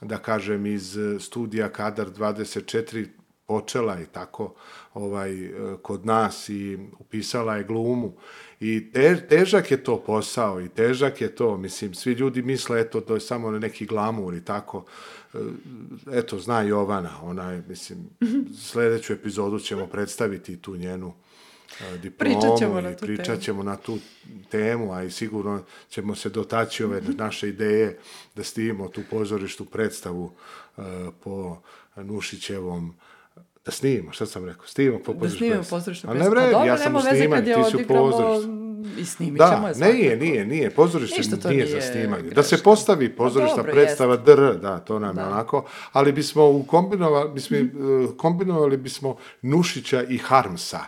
da 0.00 0.18
kažem, 0.18 0.66
iz 0.66 0.96
e, 0.96 1.20
studija 1.20 1.68
Kadar 1.68 2.10
24 2.10 3.06
počela 3.46 4.00
i 4.00 4.06
tako 4.06 4.54
ovaj 4.94 5.44
e, 5.44 5.50
kod 5.82 6.06
nas 6.06 6.48
i 6.48 6.78
upisala 6.98 7.56
je 7.56 7.64
glumu. 7.64 8.12
I 8.60 8.92
te, 8.92 9.26
težak 9.28 9.70
je 9.70 9.84
to 9.84 10.02
posao 10.06 10.60
i 10.60 10.68
težak 10.68 11.20
je 11.20 11.34
to 11.34 11.56
mislim 11.56 11.94
svi 11.94 12.12
ljudi 12.12 12.42
misle 12.42 12.80
eto 12.80 13.00
to 13.00 13.14
je 13.14 13.20
samo 13.20 13.50
neki 13.50 13.86
glamur 13.86 14.34
i 14.34 14.44
tako. 14.44 14.84
E, 15.34 15.38
eto 16.12 16.38
zna 16.38 16.62
Jovana 16.62 17.10
ona 17.22 17.50
je 17.50 17.64
mislim 17.68 17.98
sledeću 18.58 19.12
epizodu 19.12 19.58
ćemo 19.58 19.86
predstaviti 19.86 20.56
tu 20.56 20.76
njenu 20.76 21.12
diplomu 22.02 22.40
Pričat 22.40 22.58
ćemo 22.58 22.80
na 22.80 22.90
i 22.90 22.96
tu 22.96 23.06
pričat 23.06 23.40
ćemo 23.40 23.62
na 23.62 23.76
tu 23.76 23.98
temu, 24.50 24.92
a 24.92 25.02
i 25.02 25.10
sigurno 25.10 25.62
ćemo 25.88 26.14
se 26.14 26.28
dotaći 26.28 26.84
ove 26.84 27.00
naše 27.18 27.48
ideje 27.48 27.98
da 28.34 28.44
stivimo 28.44 28.88
tu 28.88 29.00
pozorištu 29.10 29.64
predstavu 29.64 30.30
e, 30.78 30.80
po 31.24 31.56
Nušićevom 31.96 32.94
Da 33.64 33.72
snimimo, 33.72 34.12
šta 34.12 34.26
sam 34.26 34.44
rekao? 34.44 34.66
Snimimo 34.66 34.98
po 34.98 35.12
Da 35.12 35.18
pozorišnu 35.18 35.38
snimimo 35.38 35.56
predstavu. 35.56 35.80
pozorišnu 35.80 36.10
A 36.10 36.14
ne 36.14 36.18
predstavu. 36.20 36.34
vredi, 36.34 36.52
Pa 36.52 36.58
dobro, 36.58 36.72
ja 36.72 36.78
sam 36.78 36.94
je 36.94 37.44
ti 37.44 37.70
si 37.70 37.76
u 37.76 37.86
pozorištu. 37.86 38.65
I 38.98 39.04
snimit 39.04 39.42
ćemo 39.42 39.60
Da, 39.60 39.68
je 39.68 39.74
ne, 39.74 39.92
nije, 39.92 40.04
svakako. 40.08 40.24
nije, 40.24 40.46
nije, 40.46 40.70
pozorište 40.70 41.18
Ništa 41.18 41.36
to 41.36 41.48
nije 41.48 41.66
za 41.66 41.72
nije 41.72 41.82
snimanje. 41.82 42.30
Da 42.30 42.42
se 42.42 42.48
greška. 42.50 42.64
postavi 42.64 43.08
pozorišna 43.08 43.56
dobro, 43.56 43.72
predstava 43.72 44.16
DR, 44.16 44.54
da, 44.54 44.78
to 44.78 44.98
nam 44.98 45.18
je 45.18 45.24
onako, 45.24 45.64
ali 45.92 46.12
bismo 46.12 46.44
u 46.44 46.62
kombinovali, 46.62 47.30
bismo, 47.30 47.56
eh, 47.56 47.68
kombinovali 48.16 48.76
bismo 48.76 49.16
Nušića 49.42 50.02
i 50.02 50.18
Harmsa. 50.18 50.80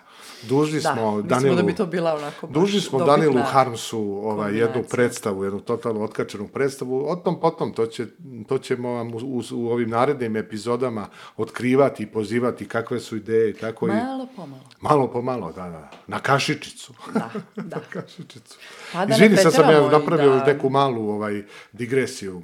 Dužni 0.42 0.80
Da, 0.80 0.92
smo 0.92 1.22
Danielu, 1.22 1.56
da 1.56 1.62
bi 1.62 1.74
to 1.74 1.86
bila 1.86 2.14
onako 2.14 2.46
dužni 2.46 2.80
smo 2.80 2.98
dobitna 2.98 3.16
Danielu 3.16 3.42
Harmsu 3.42 3.98
ovaj, 4.00 4.56
jednu 4.56 4.82
predstavu, 4.90 5.44
jednu 5.44 5.60
totalno 5.60 6.04
otkačenu 6.04 6.48
predstavu. 6.48 7.04
O 7.08 7.16
tom 7.16 7.40
potom, 7.40 7.72
to, 7.72 7.86
će, 7.86 8.06
to 8.48 8.58
ćemo 8.58 8.90
vam 8.90 9.14
u, 9.14 9.18
u, 9.18 9.42
u 9.52 9.68
ovim 9.70 9.90
narednim 9.90 10.36
epizodama 10.36 11.06
otkrivati 11.36 12.02
i 12.02 12.06
pozivati 12.06 12.68
kakve 12.68 13.00
su 13.00 13.16
ideje 13.16 13.50
i 13.50 13.54
tako 13.54 13.86
i 13.86 13.90
Malo 13.90 14.26
pomalo. 14.36 14.62
malo 14.80 15.08
po 15.08 15.22
malo, 15.22 15.52
da, 15.52 15.62
da. 15.62 15.90
Na 16.06 16.18
kašičicu. 16.20 16.92
Da, 17.14 17.30
da. 17.56 17.80
Kašičicu. 17.90 18.58
Pa 18.92 19.06
da 19.06 19.14
Izvini, 19.14 19.36
sad 19.36 19.52
sam 19.52 19.70
ja 19.70 19.88
napravio 19.88 20.30
da- 20.30 20.44
neku 20.44 20.70
malu 20.70 21.10
ovaj, 21.10 21.42
digresiju. 21.72 22.42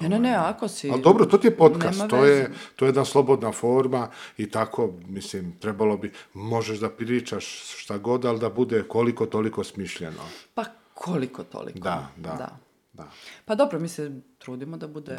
Ne, 0.00 0.08
ne, 0.08 0.18
ne, 0.18 0.34
ako 0.34 0.68
si... 0.68 0.90
Ali 0.90 1.02
dobro, 1.02 1.26
to 1.26 1.38
ti 1.38 1.46
je 1.46 1.56
podcast, 1.56 2.00
to 2.08 2.24
je, 2.24 2.50
to 2.76 2.84
je 2.84 2.88
jedna 2.88 3.04
slobodna 3.04 3.52
forma 3.52 4.08
i 4.36 4.50
tako, 4.50 4.92
mislim, 5.06 5.52
trebalo 5.52 5.96
bi, 5.96 6.12
možeš 6.34 6.78
da 6.78 6.90
pričaš 6.90 7.44
šta 7.76 7.98
god, 7.98 8.24
ali 8.24 8.40
da 8.40 8.48
bude 8.50 8.82
koliko 8.82 9.26
toliko 9.26 9.64
smišljeno. 9.64 10.22
Pa 10.54 10.64
koliko 10.94 11.42
toliko. 11.44 11.78
Da, 11.78 12.08
da, 12.16 12.28
da. 12.30 12.58
da. 12.92 13.08
Pa 13.44 13.54
dobro, 13.54 13.80
mi 13.80 13.88
se 13.88 14.10
trudimo 14.38 14.76
da 14.76 14.88
bude 14.88 15.18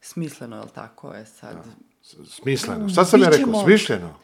smisleno, 0.00 0.56
jel 0.56 0.68
tako 0.68 1.14
je 1.14 1.26
sad? 1.26 1.56
S- 2.02 2.16
Smisleno. 2.26 2.88
Šta 2.88 3.04
sam 3.04 3.22
ja 3.22 3.28
rekao? 3.28 3.62
Smišljeno. 3.64 4.14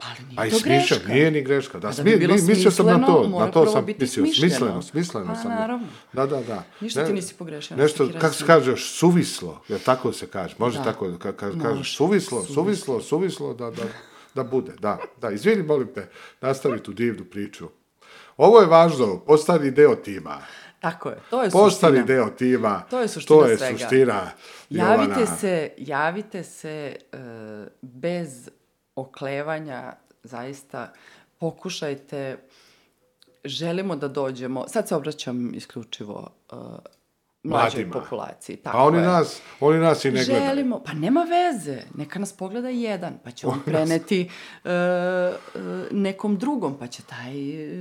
Pa 0.00 0.06
ali 0.08 0.26
nije 0.26 0.36
Pa 0.36 0.46
i 0.46 0.50
to 0.50 0.56
smišljeno, 0.56 0.80
greška. 0.96 1.08
nije 1.08 1.30
ni 1.30 1.42
greška. 1.42 1.78
Da, 1.78 1.88
da 1.88 1.92
smi- 1.94 2.04
bi 2.04 2.16
bilo 2.16 2.34
mi- 2.34 2.42
mislio 2.42 2.70
sam 2.70 2.86
na 2.86 3.06
to, 3.06 3.28
na 3.30 3.50
to 3.50 3.66
sam 3.66 3.86
mislio. 3.90 4.26
Smisleno, 4.28 4.82
smisleno 4.82 5.26
Pa, 5.26 5.34
sam. 5.34 5.50
naravno. 5.50 5.86
Da, 6.12 6.26
da, 6.26 6.42
da. 6.42 6.62
Ništa 6.80 7.06
ti 7.06 7.12
nisi 7.12 7.34
pogrešio, 7.34 7.76
Nešto, 7.76 8.08
kako 8.12 8.34
se 8.34 8.46
kaže, 8.46 8.76
suvislo, 8.78 9.62
je 9.68 9.78
tako 9.78 10.12
se 10.12 10.26
kaže, 10.26 10.54
može 10.58 10.78
Da. 10.78 10.84
tako, 10.84 11.18
ka, 11.18 11.32
ka, 11.32 11.50
kažeš, 11.62 11.96
suvislo, 11.96 12.42
suvislo, 12.44 13.00
suvislo, 13.00 13.54
da, 13.54 13.70
da, 13.70 13.82
da 14.34 14.44
bude, 14.44 14.72
da, 14.74 14.98
da, 15.20 15.30
izvini, 15.30 15.62
molim 15.62 15.88
te, 15.88 16.08
nastavi 16.40 16.80
tu 16.80 16.92
divnu 16.92 17.24
priču. 17.24 17.68
Ovo 18.36 18.60
je 18.60 18.66
važno, 18.66 19.18
postani 19.18 19.70
deo 19.70 19.94
tima. 19.96 20.38
Tako 20.80 21.08
je, 21.08 21.16
to 21.30 21.42
je 21.42 21.50
Postani 21.50 21.92
suština. 21.92 22.06
deo 22.06 22.30
tima. 22.30 22.82
To 22.82 23.00
je 23.00 23.08
suština 23.08 23.38
To 23.38 23.46
je 23.46 23.58
svega. 23.58 23.78
suština. 23.78 24.30
Javite 24.70 25.10
Jovana. 25.10 25.26
se, 25.28 25.70
javite 25.78 26.42
se 26.42 26.70
e, 27.12 27.16
bez 27.82 28.48
oklevanja, 29.00 29.92
zaista 30.22 30.92
pokušajte, 31.38 32.38
želimo 33.44 33.96
da 33.96 34.08
dođemo, 34.08 34.68
sad 34.68 34.88
se 34.88 34.96
obraćam 34.96 35.54
isključivo 35.54 36.30
e, 36.52 36.54
mlađoj 37.42 37.84
Mladima. 37.84 37.92
populaciji. 37.92 38.56
Pa 38.56 38.70
Tako 38.70 38.84
oni 38.84 38.98
je. 38.98 39.04
nas, 39.04 39.40
oni 39.60 39.78
nas 39.78 40.04
i 40.04 40.10
ne 40.10 40.24
gledaju. 40.24 40.46
Želimo, 40.46 40.82
pa 40.86 40.92
nema 40.92 41.20
veze, 41.22 41.82
neka 41.94 42.18
nas 42.18 42.32
pogleda 42.32 42.68
jedan, 42.68 43.18
pa 43.24 43.30
će 43.30 43.46
on 43.46 43.60
preneti 43.64 44.30
e, 44.64 44.70
e, 44.70 45.30
nekom 45.90 46.36
drugom, 46.38 46.78
pa 46.78 46.86
će 46.86 47.02
taj 47.02 47.32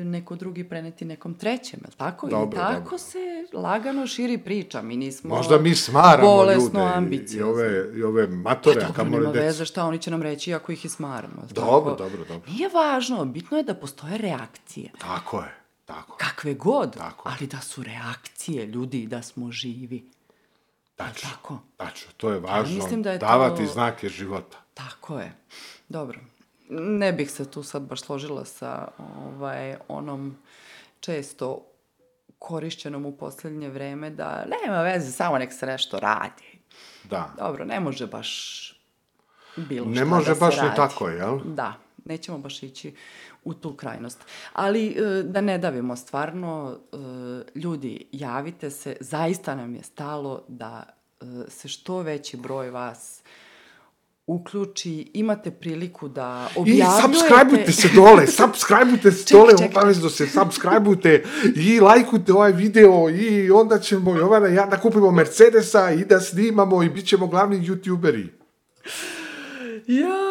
neko 0.06 0.36
drugi 0.36 0.64
preneti 0.64 1.06
nekom 1.06 1.34
trećem, 1.34 1.80
jel 1.84 1.92
tako? 1.98 2.28
Dobro, 2.28 2.58
I 2.58 2.62
tako 2.62 2.82
dobro. 2.82 2.98
se 2.98 3.20
lagano 3.54 4.08
širi 4.08 4.38
priča, 4.38 4.82
mi 4.82 4.98
nismo 4.98 5.36
Možda 5.36 5.58
mi 5.58 5.76
smaramo 5.76 6.30
bolesno 6.30 6.80
ljude 6.80 6.80
i, 6.82 6.86
i, 6.86 6.94
ambiciozni. 6.94 7.44
ove, 7.44 7.98
i 7.98 8.04
ove 8.04 8.28
matore, 8.28 8.82
Pa 8.82 9.04
dobro, 9.04 9.20
nema 9.20 9.32
veze 9.32 9.66
šta, 9.66 9.86
oni 9.86 10.00
će 10.00 10.12
nam 10.12 10.22
reći 10.22 10.54
ako 10.54 10.72
ih 10.72 10.86
i 10.86 10.90
smaramo. 10.90 11.44
Dobro, 11.50 11.92
tako? 11.92 12.04
dobro, 12.04 12.26
dobro. 12.26 12.52
Nije 12.52 12.70
važno, 12.70 13.26
bitno 13.26 13.58
je 13.58 13.64
da 13.64 13.74
postoje 13.74 14.18
reakcije. 14.18 14.90
Tako 14.98 15.40
je, 15.40 15.59
tako. 15.90 16.18
Kakve 16.18 16.54
god, 16.54 16.94
Tako 16.94 17.30
ali 17.30 17.48
da 17.48 17.60
su 17.60 17.84
reakcije 17.84 18.66
ljudi, 18.66 19.08
da 19.08 19.22
smo 19.22 19.52
živi. 19.52 20.10
Tačno, 20.96 21.30
tako? 21.30 21.60
tačno, 21.78 22.12
to 22.18 22.30
je 22.30 22.40
važno, 22.40 22.76
mislim 22.76 23.04
da 23.04 23.12
je 23.12 23.20
to- 23.20 23.26
davati 23.26 23.68
znake 23.68 24.10
života. 24.10 24.58
Tako 24.74 25.20
je. 25.20 25.32
Dobro. 25.90 26.20
Ne 26.70 27.14
bih 27.14 27.32
se 27.32 27.52
tu 27.52 27.64
sad 27.64 27.82
baš 27.82 28.02
složila 28.02 28.46
sa 28.46 28.88
ovaj, 29.18 29.76
onom 29.88 30.38
često 31.00 31.66
korišćenom 32.40 33.06
u 33.06 33.18
posljednje 33.18 33.70
vreme 33.70 34.10
da 34.10 34.46
nema 34.58 34.82
veze, 34.82 35.12
samo 35.12 35.38
nek 35.38 35.54
se 35.54 35.66
nešto 35.66 36.00
radi. 36.00 36.60
Da. 37.04 37.34
Dobro, 37.38 37.66
ne 37.66 37.80
može 37.80 38.08
baš 38.08 38.30
bilo 39.58 39.86
Ne 39.86 39.96
šta 39.96 40.06
može 40.06 40.28
da 40.28 40.36
se 40.36 40.40
baš 40.40 40.56
ni 40.56 40.62
radi. 40.62 40.76
tako, 40.76 41.08
jel? 41.08 41.40
Da, 41.46 41.74
nećemo 42.06 42.38
baš 42.38 42.64
ići 42.64 42.96
u 43.44 43.54
tu 43.54 43.76
krajnost. 43.76 44.20
Ali 44.54 44.88
e, 44.88 45.24
da 45.24 45.42
ne 45.42 45.58
davimo 45.58 45.96
stvarno, 45.96 46.78
e, 46.94 46.98
ljudi, 47.60 48.08
javite 48.12 48.70
se, 48.70 48.98
zaista 49.00 49.56
nam 49.56 49.76
je 49.76 49.84
stalo 49.84 50.44
da 50.48 50.84
e, 51.22 51.26
se 51.48 51.68
što 51.68 52.02
veći 52.02 52.38
broj 52.38 52.70
vas 52.70 53.22
uključi, 54.30 55.12
imate 55.14 55.52
priliku 55.52 56.08
da 56.08 56.50
I 56.56 56.60
objavljujete... 56.60 57.02
subscribeujte 57.02 57.72
se 57.72 57.90
dole, 57.96 58.28
subscribeujte 58.42 59.12
se 59.12 59.26
Čekaj, 59.26 59.42
dole, 59.42 59.70
obavezno 59.70 60.10
se 60.10 60.28
subscribeujte 60.28 61.24
i 61.56 61.80
lajkujte 61.80 62.34
ovaj 62.34 62.52
video 62.52 63.10
i 63.10 63.52
onda 63.52 63.80
ćemo 63.80 64.16
Jovana 64.16 64.48
i 64.48 64.56
ja 64.56 64.66
da 64.66 64.80
kupimo 64.80 65.12
Mercedesa 65.12 65.92
i 65.92 66.06
da 66.06 66.20
snimamo 66.20 66.84
i 66.84 66.90
bit 66.90 67.08
ćemo 67.08 67.28
glavni 67.28 67.68
youtuberi. 67.68 68.28
Ja, 69.88 70.29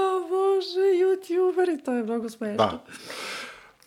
youtuberi, 1.08 1.84
to 1.84 1.92
je 1.92 2.02
mnogo 2.02 2.28
smešno. 2.28 2.56
Da. 2.56 2.84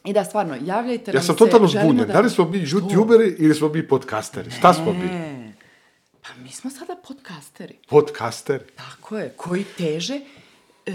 I 0.05 0.13
da, 0.13 0.23
stvarno, 0.23 0.57
javljajte 0.65 1.11
Ja 1.11 1.15
nam 1.15 1.23
sam 1.23 1.35
se, 1.35 1.39
totalno 1.39 1.67
želimo 1.67 1.93
zbunjen. 1.93 2.07
Da 2.07 2.19
li 2.19 2.29
smo 2.29 2.45
mi 2.45 2.65
youtuberi 2.65 3.35
ili 3.39 3.55
smo 3.55 3.69
mi 3.69 3.87
podcasteri? 3.87 4.51
Šta 4.51 4.73
smo 4.73 4.93
mi? 4.93 5.05
Ne. 5.05 5.53
Pa 6.21 6.29
mi 6.43 6.51
smo 6.51 6.69
sada 6.69 6.95
podcasteri. 7.07 7.77
Podcasteri. 7.89 8.63
Tako 8.75 9.17
je, 9.17 9.33
koji 9.37 9.63
teže 9.77 10.21
e, 10.85 10.91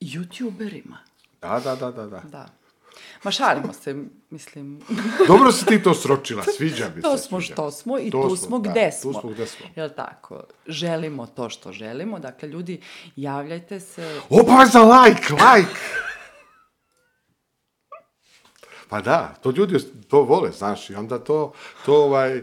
youtuberima. 0.00 0.96
Da, 1.40 1.60
da, 1.64 1.76
da, 1.76 1.90
da, 1.90 2.06
da. 2.06 2.20
Da. 2.20 2.63
Ma 3.24 3.30
šalimo 3.30 3.72
se, 3.72 3.96
mislim. 4.30 4.80
Dobro 5.28 5.52
si 5.52 5.66
ti 5.66 5.82
to 5.82 5.94
sročila, 5.94 6.44
sviđa 6.56 6.88
mi 6.88 6.94
se. 6.94 7.00
to 7.02 7.18
smo 7.18 7.40
sviđa. 7.40 7.52
što 7.54 7.70
smo 7.70 7.98
i 7.98 8.10
To 8.10 8.28
tu 8.28 8.36
smo, 8.36 8.46
smo 8.46 8.58
da, 8.58 8.70
gde 8.70 8.90
tu 9.02 9.12
smo. 9.12 9.20
smo 9.20 9.30
gde 9.30 9.46
smo. 9.46 9.66
Jel 9.76 9.90
tako? 9.96 10.40
Želimo 10.66 11.26
to 11.26 11.50
što 11.50 11.72
želimo. 11.72 12.18
Dakle, 12.18 12.48
ljudi, 12.48 12.80
javljajte 13.16 13.80
se. 13.80 14.20
Obavezan 14.30 14.88
like, 14.88 15.32
like! 15.32 15.80
Pa 18.88 19.00
da, 19.00 19.34
to 19.42 19.50
ljudi 19.50 19.78
to 20.08 20.22
vole, 20.22 20.50
znaš, 20.52 20.90
i 20.90 20.94
onda 20.94 21.18
to, 21.18 21.52
to 21.86 22.04
ovaj, 22.04 22.36
e, 22.36 22.42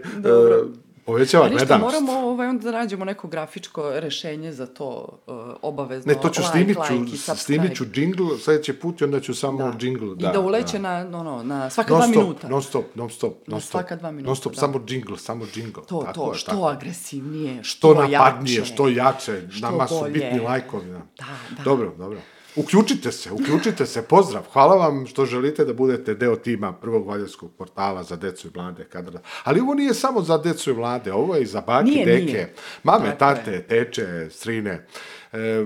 povećava 1.06 1.46
A 1.46 1.50
ništa, 1.50 1.66
gledanost. 1.66 2.02
moramo 2.02 2.28
ovaj, 2.28 2.48
onda 2.48 2.64
da 2.64 2.78
nađemo 2.78 3.06
neko 3.06 3.28
grafičko 3.28 3.92
rešenje 3.92 4.52
za 4.52 4.66
to 4.66 4.86
uh, 5.28 5.36
obavezno. 5.62 6.14
Ne, 6.14 6.20
to 6.22 6.30
ću 6.30 6.42
like, 6.42 6.52
snimit 6.52 6.78
ću, 6.78 6.94
like 6.94 7.18
snimit 7.36 7.76
ću 7.76 7.86
džingl, 7.86 8.24
sljedeći 8.36 8.74
put 8.74 9.02
i 9.02 9.04
onda 9.04 9.20
ću 9.20 9.34
samo 9.34 9.74
džingl. 9.78 10.12
I 10.12 10.24
da 10.24 10.40
uleće 10.40 10.80
na, 10.80 10.98
ono, 11.14 11.44
na 11.44 11.70
svaka 11.70 11.90
Non 11.90 12.00
dva 12.00 12.08
stop, 12.08 12.18
minuta. 12.18 12.48
non 12.48 12.62
stop, 12.64 12.86
non 12.96 13.10
stop, 13.10 13.48
non 13.48 13.62
stop. 13.62 13.72
svaka 13.72 13.96
dva 13.96 14.12
minuta, 14.12 14.28
Non 14.28 14.36
stop, 14.36 14.54
da. 14.54 14.60
samo 14.60 14.80
džingl, 14.80 15.16
samo 15.16 15.46
džingl. 15.46 15.80
To, 15.80 16.02
Tako 16.02 16.14
to, 16.16 16.32
je, 16.32 16.38
što 16.38 16.52
tako. 16.52 16.66
agresivnije, 16.66 17.64
Što 17.64 17.78
što 17.94 18.02
napadnije, 18.02 18.56
jače. 18.58 18.74
što 18.74 18.88
jače, 18.88 19.42
što 19.52 19.62
nama 19.62 19.88
su 19.88 20.00
bolje. 20.00 20.14
bitni 20.14 20.40
lajkovi. 20.40 20.86
Da. 20.86 20.98
Da, 20.98 21.26
da. 21.58 21.64
Dobro, 21.64 21.94
dobro. 21.98 22.20
Uključite 22.56 23.12
se, 23.12 23.32
uključite 23.32 23.86
se, 23.86 24.02
pozdrav. 24.02 24.44
Hvala 24.54 24.76
vam 24.76 25.06
što 25.06 25.26
želite 25.26 25.66
da 25.66 25.74
budete 25.74 26.14
deo 26.14 26.36
tima 26.36 26.74
prvog 26.74 27.08
valjevskog 27.08 27.52
portala 27.58 28.04
za 28.04 28.16
decu 28.16 28.48
i 28.48 28.52
mlade. 28.56 28.84
Kada... 28.84 29.20
Ali 29.44 29.60
ovo 29.60 29.74
nije 29.74 29.94
samo 29.94 30.22
za 30.22 30.38
decu 30.38 30.72
i 30.72 30.74
mlade, 30.74 31.14
ovo 31.14 31.36
je 31.36 31.42
i 31.42 31.46
za 31.46 31.62
baki, 31.62 31.90
Nije, 31.90 32.06
deke, 32.06 32.26
nije. 32.26 32.54
mame, 32.84 33.06
Tako 33.06 33.20
tate, 33.20 33.62
teče, 33.62 34.30
strine. 34.30 34.88
E, 35.34 35.66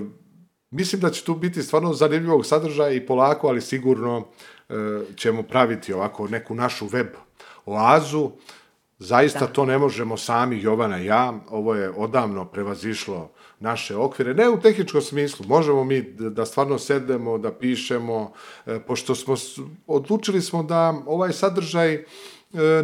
mislim 0.70 1.00
da 1.00 1.10
će 1.10 1.24
tu 1.24 1.34
biti 1.34 1.62
stvarno 1.62 1.92
zanimljivog 1.92 2.46
sadržaja 2.46 2.92
i 2.92 3.06
polako, 3.06 3.48
ali 3.48 3.60
sigurno 3.60 4.24
e, 4.68 4.74
ćemo 5.16 5.42
praviti 5.42 5.92
ovako 5.92 6.28
neku 6.28 6.54
našu 6.54 6.86
web 6.86 7.08
oazu. 7.66 8.30
Zaista 8.98 9.46
to 9.46 9.64
ne 9.64 9.78
možemo 9.78 10.16
sami, 10.16 10.62
Jovana 10.62 11.00
i 11.00 11.04
ja. 11.04 11.40
Ovo 11.50 11.74
je 11.74 11.90
odavno 11.90 12.44
prevazišlo 12.44 13.30
naše 13.60 13.96
okvire. 13.96 14.34
Ne 14.34 14.48
u 14.48 14.60
tehničkom 14.60 15.02
smislu. 15.02 15.46
Možemo 15.48 15.84
mi 15.84 16.02
da 16.18 16.46
stvarno 16.46 16.78
sedemo, 16.78 17.38
da 17.38 17.52
pišemo, 17.52 18.32
e, 18.66 18.80
pošto 18.86 19.14
smo, 19.14 19.34
odlučili 19.86 20.42
smo 20.42 20.62
da 20.62 20.94
ovaj 21.06 21.32
sadržaj 21.32 21.94
e, 21.94 22.04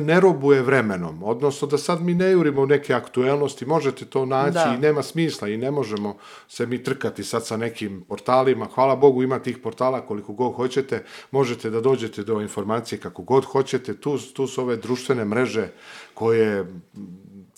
ne 0.01 0.21
robuje 0.21 0.63
vremenom, 0.63 1.23
odnosno 1.23 1.69
da 1.69 1.79
sad 1.79 2.03
mi 2.03 2.15
ne 2.15 2.31
jurimo 2.31 2.67
neke 2.67 2.95
aktuelnosti, 2.95 3.67
možete 3.67 4.05
to 4.05 4.27
naći 4.27 4.53
Da. 4.53 4.75
i 4.79 4.81
nema 4.81 5.03
smisla 5.03 5.49
i 5.49 5.57
ne 5.57 5.71
možemo 5.71 6.17
se 6.49 6.67
mi 6.67 6.83
trkati 6.83 7.25
sad 7.25 7.47
sa 7.47 7.57
nekim 7.57 8.05
portalima. 8.09 8.69
Hvala 8.75 8.97
Bogu 8.97 9.23
ima 9.23 9.39
tih 9.39 9.59
portala 9.59 10.01
koliko 10.01 10.33
god 10.33 10.55
hoćete, 10.55 11.05
možete 11.31 11.71
da 11.71 11.81
dođete 11.81 12.23
do 12.23 12.41
informacije 12.41 12.99
kako 12.99 13.23
god 13.23 13.45
hoćete. 13.45 13.95
Tu, 13.95 14.19
tu 14.19 14.47
su 14.47 14.61
ove 14.61 14.77
društvene 14.77 15.25
mreže 15.25 15.69
koje 16.15 16.67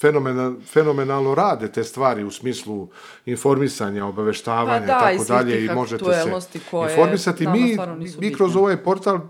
fenomena, 0.01 0.55
fenomenalno 0.67 1.35
rade 1.35 1.73
te 1.73 1.85
stvari 1.85 2.25
u 2.25 2.31
smislu 2.31 2.89
informisanja, 3.27 4.07
obaveštavanja 4.07 4.87
Pa 4.87 5.01
da, 5.01 5.13
i 5.13 5.19
tako 5.19 5.25
dalje 5.29 5.65
i 5.65 5.69
možete 5.69 6.05
se 6.05 6.61
koje 6.71 6.91
informisati. 6.91 7.47
Mi, 7.47 7.77
mi 8.19 8.35
kroz 8.35 8.57
ovaj 8.57 8.77
portal 8.77 9.21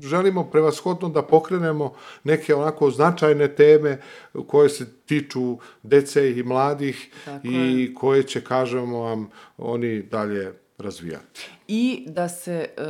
želimo 0.00 0.44
prevashodno 0.44 1.08
da 1.08 1.22
pokrenemo 1.22 1.94
neke 2.24 2.54
onako 2.54 2.90
značajne 2.90 3.54
teme 3.54 4.00
koje 4.46 4.68
se 4.68 4.86
tiču 5.06 5.58
dece 5.82 6.30
i 6.30 6.42
mladih 6.42 7.10
Tako 7.24 7.46
i 7.46 7.94
koje 7.94 8.22
će, 8.22 8.44
kažemo 8.44 8.98
vam, 8.98 9.30
oni 9.58 10.02
dalje 10.02 10.52
razvijati. 10.78 11.50
I 11.68 12.04
da 12.08 12.28
se 12.28 12.52
e, 12.52 12.82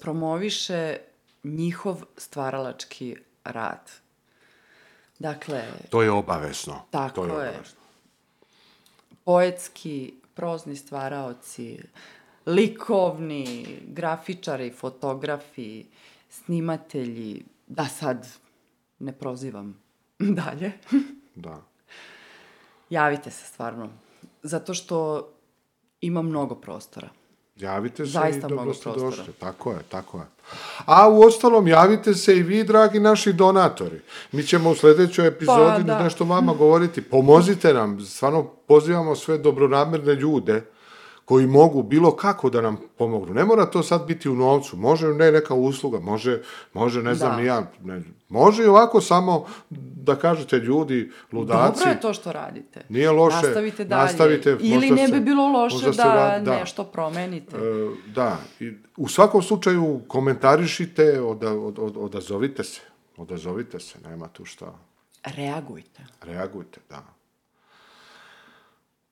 promoviše 0.00 0.96
njihov 1.44 2.02
stvaralački 2.16 3.16
rad. 3.44 4.03
Dakle, 5.18 5.64
To 5.90 6.02
je 6.02 6.10
obavezno. 6.10 6.82
Tako 6.90 7.14
to 7.16 7.24
je. 7.24 7.44
je. 7.44 7.50
obavezno. 7.50 7.80
poetski, 9.24 9.96
prozni 10.34 10.76
stvaraoci, 10.76 11.78
likovni, 12.46 13.66
grafičari, 13.86 14.70
fotografi, 14.70 15.86
snimatelji, 16.30 17.44
da 17.66 17.84
sad 17.86 18.28
ne 18.98 19.12
prozivam 19.12 19.82
dalje, 20.40 20.72
Da. 21.34 21.62
javite 22.90 23.30
se 23.30 23.46
stvarno. 23.46 23.90
Zato 24.42 24.74
što 24.74 25.28
ima 26.00 26.22
mnogo 26.22 26.54
prostora. 26.54 27.08
Javite 27.56 28.06
se 28.06 28.12
Zaista 28.12 28.46
i 28.46 28.50
dobro 28.50 28.74
ste 28.74 28.90
došli. 28.90 29.32
Tako 29.38 29.70
je, 29.70 29.78
tako 29.88 30.18
je. 30.18 30.24
A 30.86 31.08
u 31.08 31.20
ostalom 31.20 31.68
javite 31.68 32.14
se 32.14 32.36
i 32.36 32.42
vi, 32.42 32.64
dragi 32.64 33.00
naši 33.00 33.32
donatori. 33.32 34.00
Mi 34.32 34.42
ćemo 34.42 34.70
u 34.70 34.74
sledećoj 34.74 35.26
epizodi 35.26 35.76
Pa, 35.76 35.82
da. 35.82 36.02
nešto 36.02 36.24
vama 36.24 36.54
govoriti. 36.54 37.02
Pomozite 37.02 37.74
nam, 37.74 38.00
stvarno 38.00 38.44
pozivamo 38.44 39.16
sve 39.16 39.38
dobronamerne 39.38 40.14
ljude 40.14 40.73
koji 41.24 41.46
mogu 41.46 41.82
bilo 41.82 42.16
kako 42.16 42.50
da 42.50 42.60
nam 42.60 42.76
pomognu. 42.98 43.34
Ne 43.34 43.44
mora 43.44 43.66
to 43.66 43.82
sad 43.82 44.06
biti 44.06 44.28
u 44.28 44.34
novcu, 44.34 44.76
može 44.76 45.08
ne 45.08 45.32
neka 45.32 45.54
usluga, 45.54 46.00
može, 46.00 46.42
može 46.72 47.02
ne 47.02 47.14
znam 47.14 47.30
Da. 47.30 47.36
ni 47.36 47.44
ja, 47.46 47.70
ne, 47.84 48.02
može 48.28 48.62
i 48.64 48.66
ovako 48.66 49.00
samo 49.00 49.46
da 49.96 50.16
kažete 50.16 50.56
ljudi, 50.56 51.10
ludaci, 51.32 51.78
Dobro 51.78 51.90
je 51.90 52.00
to 52.00 52.14
što 52.14 52.32
radite. 52.32 52.84
Nije 52.88 53.10
loše. 53.10 53.36
Nastavite 53.36 53.84
dalje. 53.84 54.02
Nastavite, 54.02 54.56
Ili 54.60 54.90
ne 54.90 55.08
bi 55.08 55.20
bilo 55.20 55.48
loše 55.48 55.90
da, 55.90 56.04
ra- 56.04 56.40
da. 56.44 56.58
nešto 56.58 56.84
promenite. 56.84 57.56
E, 57.56 57.60
da, 58.14 58.36
i 58.60 58.72
u 58.96 59.08
svakom 59.08 59.42
slučaju 59.42 60.00
komentarišite, 60.08 61.20
oda, 61.20 61.52
od, 61.52 61.78
od, 61.78 61.96
odazovite 61.96 62.64
se. 62.64 62.80
Odazovite 63.16 63.80
se, 63.80 63.98
nema 64.08 64.28
tu 64.28 64.44
šta. 64.44 64.74
Reagujte. 65.24 66.02
Reagujte, 66.22 66.80
da. 66.90 67.02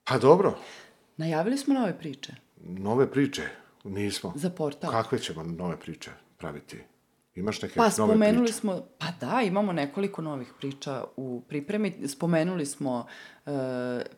Pa 0.04 0.18
dobro, 0.18 0.54
Najavili 1.16 1.56
smo 1.56 1.74
nove 1.74 1.98
priče 1.98 2.34
nove 2.64 3.10
priče 3.10 3.42
nismo. 3.84 4.32
za 4.34 4.50
portal. 4.50 4.90
Kakve 4.90 5.18
ćemo 5.18 5.42
nove 5.42 5.80
priče 5.80 6.10
praviti? 6.36 6.78
Imaš 7.34 7.62
neke 7.62 7.74
Pa 7.74 7.82
nove 7.82 7.92
spomenuli 7.92 8.44
priče? 8.44 8.58
smo, 8.58 8.82
pa 8.98 9.06
da, 9.20 9.42
imamo 9.42 9.72
nekoliko 9.72 10.22
novih 10.22 10.52
priča 10.58 11.04
u 11.16 11.42
pripremi. 11.48 12.08
Spomenuli 12.08 12.66
smo 12.66 13.06
e, 13.46 13.50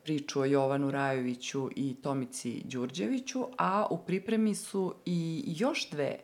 priču 0.04 0.40
o 0.40 0.44
Jovanu 0.44 0.90
Rajoviću 0.90 1.70
i 1.76 1.94
Tomici 2.02 2.62
Đurđeviću, 2.64 3.46
a 3.58 3.86
u 3.90 3.98
pripremi 3.98 4.54
su 4.54 4.94
i 5.04 5.44
još 5.46 5.90
dve 5.90 6.18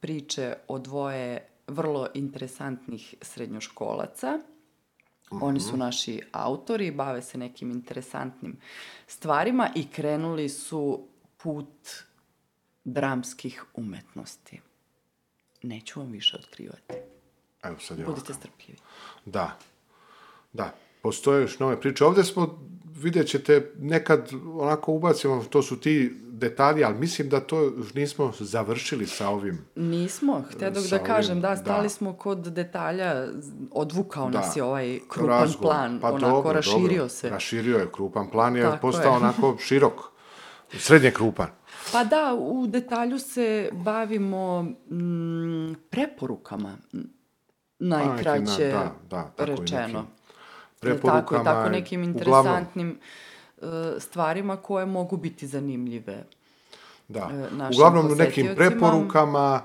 priče 0.00 0.54
o 0.68 0.78
dvoje 0.78 1.48
vrlo 1.66 2.08
interesantnih 2.14 3.14
srednjoškolaca. 3.22 4.38
Oni 5.30 5.60
su 5.60 5.76
naši 5.76 6.20
autori, 6.32 6.90
bave 6.90 7.22
se 7.22 7.38
nekim 7.38 7.70
interesantnim 7.70 8.56
stvarima 9.06 9.70
i 9.74 9.88
krenuli 9.88 10.48
su 10.48 11.06
put 11.36 11.88
dramskih 12.84 13.64
umetnosti. 13.74 14.60
Neću 15.62 16.00
vam 16.00 16.10
više 16.12 16.36
otkrivati. 16.36 16.94
Evo 17.62 17.78
sad 17.78 17.98
je 17.98 18.04
Budite 18.04 18.32
ovako. 18.32 18.40
strpljivi. 18.40 18.78
Da, 19.24 19.58
da. 20.52 20.74
Postoje 21.02 21.42
još 21.42 21.58
nove 21.58 21.80
priče. 21.80 22.04
Ovde 22.04 22.24
smo, 22.24 22.58
vidjet 22.94 23.26
ćete, 23.28 23.72
nekad 23.78 24.28
onako 24.54 24.92
ubacimo, 24.92 25.44
to 25.44 25.62
su 25.62 25.80
ti 25.80 26.12
detalji, 26.24 26.84
ali 26.84 26.98
mislim 26.98 27.28
da 27.28 27.40
to 27.40 27.72
nismo 27.94 28.32
završili 28.38 29.06
sa 29.06 29.28
ovim. 29.28 29.64
Nismo, 29.74 30.44
htedog 30.50 30.84
da 30.84 30.98
kažem, 30.98 31.30
ovim, 31.32 31.42
da, 31.42 31.48
da. 31.48 31.56
stali 31.56 31.88
smo 31.88 32.12
kod 32.12 32.38
detalja, 32.38 33.26
odvukao 33.72 34.30
Da. 34.30 34.38
nas 34.38 34.56
je 34.56 34.62
ovaj 34.62 34.98
krupan 35.08 35.30
Razgovor. 35.30 35.62
plan, 35.66 36.00
Pa 36.00 36.08
onako 36.08 36.30
dobro, 36.30 36.52
raširio 36.52 36.80
dobro. 36.88 37.08
se. 37.08 37.30
Raširio 37.30 37.78
je, 37.78 37.86
krupan 37.92 38.30
plan 38.30 38.56
je 38.56 38.62
Tako 38.62 38.78
postao 38.80 39.12
je. 39.12 39.16
onako 39.16 39.56
širok. 39.60 39.92
Srednje 40.72 41.10
krupan. 41.10 41.48
Pa 41.92 42.04
da, 42.04 42.34
u 42.34 42.66
detalju 42.66 43.18
se 43.18 43.70
bavimo 43.74 44.62
mm, 44.62 45.74
preporukama, 45.90 46.76
m, 46.94 47.08
najkraće 47.78 48.68
da, 48.68 48.94
da, 49.10 49.32
tako 49.36 49.50
rečeno. 49.50 49.86
nekim 49.86 50.19
Jel 50.82 50.92
Tako, 50.92 51.00
preporukama, 51.02 51.44
tako 51.44 51.68
nekim 51.68 52.00
uglavnom- 52.02 52.18
interesantnim 52.18 52.98
e, 53.58 53.66
stvarima 53.98 54.56
koje 54.56 54.86
mogu 54.86 55.16
biti 55.16 55.46
zanimljive. 55.46 56.24
Da. 57.08 57.28
e, 57.32 57.54
našim 57.54 57.76
Uglavnom 57.76 58.18
nekim 58.18 58.48
preporukama, 58.56 59.62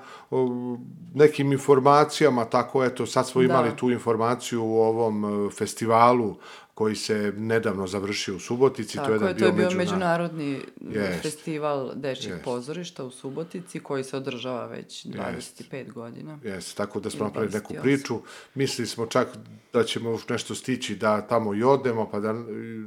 nekim 1.13 1.51
informacijama, 1.51 2.45
tako 2.45 2.84
eto, 2.84 3.05
sad 3.05 3.28
smo 3.28 3.41
imali 3.41 3.70
Da. 3.70 3.76
tu 3.76 3.91
informaciju 3.91 4.63
u 4.63 4.78
ovom 4.78 5.26
e, 5.47 5.51
festivalu 5.51 6.36
koji 6.76 6.96
se 6.96 7.34
nedavno 7.38 7.88
završio 7.88 8.36
u 8.36 8.40
Subotici. 8.40 8.98
Tako 8.98 9.08
to 9.08 9.12
je, 9.12 9.16
jedan 9.16 9.28
je, 9.30 9.38
to 9.38 9.46
je 9.46 9.52
bio 9.52 9.66
međuna- 9.66 9.78
međunarodni 9.78 10.60
Jest. 10.82 11.22
festival 11.22 11.92
dečjih 11.96 12.30
Jest. 12.30 12.44
pozorišta 12.44 13.04
u 13.04 13.12
Subotici 13.12 13.80
koji 13.80 14.04
se 14.04 14.18
održava 14.18 14.66
već 14.66 15.06
25 15.06 15.92
godina. 15.92 16.40
Jeste, 16.44 16.76
tako 16.76 17.00
da 17.00 17.10
smo 17.10 17.18
Ili 17.18 17.26
napravili 17.26 17.54
neku 17.54 17.74
28. 17.74 17.82
priču. 17.82 18.20
Mislili 18.56 18.88
smo 18.88 19.06
čak 19.06 19.28
da 19.74 19.84
ćemo 19.84 20.10
još 20.10 20.30
nešto 20.30 20.56
stići 20.56 20.96
da 20.96 21.22
tamo 21.22 21.54
i 21.56 21.64
odemo, 21.64 22.10
pa 22.10 22.20
da 22.20 22.34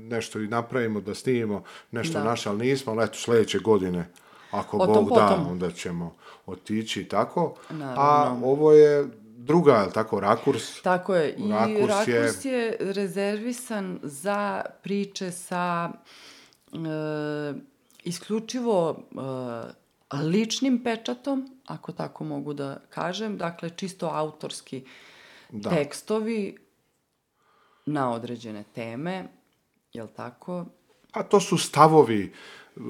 nešto 0.03 0.41
i 0.41 0.49
napravimo, 0.49 1.01
da 1.01 1.15
snimimo 1.15 1.63
nešto 1.91 2.19
Da. 2.19 2.25
naše, 2.25 2.49
ali 2.49 2.59
nismo, 2.61 2.93
ali 2.93 3.05
eto, 3.05 3.15
sledeće 3.15 3.59
godine, 3.59 4.09
ako 4.51 4.77
Bog 4.79 5.09
da, 5.11 5.47
onda 5.51 5.71
ćemo 5.71 6.15
otići 6.47 7.01
i 7.01 7.05
tako. 7.05 7.55
A 7.71 7.73
Naravno. 7.75 8.47
ovo 8.47 8.73
je 8.73 9.09
druga, 9.39 9.75
je 9.77 9.93
tako, 9.93 10.21
rakurs. 10.21 10.83
Tako 10.83 11.15
je, 11.15 11.33
i 11.33 11.51
Rakurs 11.51 11.89
rakurs, 11.89 12.45
je- 12.45 12.53
je... 12.53 12.77
rezervisan 12.81 14.01
za 14.03 14.41
priče 14.83 15.31
sa 15.31 15.91
e, 16.73 17.55
isključivo 18.05 18.99
e, 20.11 20.19
ličnim 20.19 20.83
pečatom, 20.85 21.59
ako 21.67 21.93
tako 21.93 22.25
mogu 22.25 22.53
da 22.55 22.81
kažem, 22.91 23.37
dakle 23.39 23.71
čisto 23.71 24.07
autorski 24.09 24.85
Da. 25.51 25.71
tekstovi 25.71 26.57
na 27.87 28.13
određene 28.13 28.65
teme, 28.65 29.29
jel 29.93 30.07
tako? 30.09 30.67
A 31.13 31.23
to 31.23 31.41
su 31.41 31.59
stavovi 31.59 32.33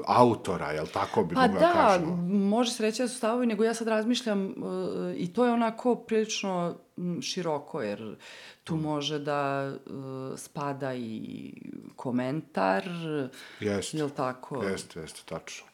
autora, 0.07 0.71
jel 0.71 0.87
tako 0.87 1.25
bi 1.25 1.35
Pa 1.35 1.41
mogla 1.43 1.61
da, 1.61 1.73
kažemo? 1.73 2.17
može 2.27 2.71
se 2.71 2.83
reći 2.83 3.03
da 3.03 3.09
su 3.09 3.17
stavovi, 3.17 3.47
nego 3.47 3.65
ja 3.65 3.75
sad 3.75 3.89
razmišljam 3.89 4.47
e, 4.47 4.53
i 5.17 5.33
to 5.33 5.45
je 5.45 5.53
onako 5.53 5.95
prilično 5.97 6.77
široko, 7.23 7.83
jer 7.83 8.17
tu 8.65 8.77
može 8.77 9.19
da 9.19 9.41
e, 9.67 9.79
spada 10.37 10.95
i 10.95 11.53
komentar, 11.97 12.85
Jeste, 13.61 13.97
jel 13.97 14.11
tako? 14.11 14.63
jeste, 14.63 15.01
jeste, 15.01 15.21
tačno. 15.25 15.67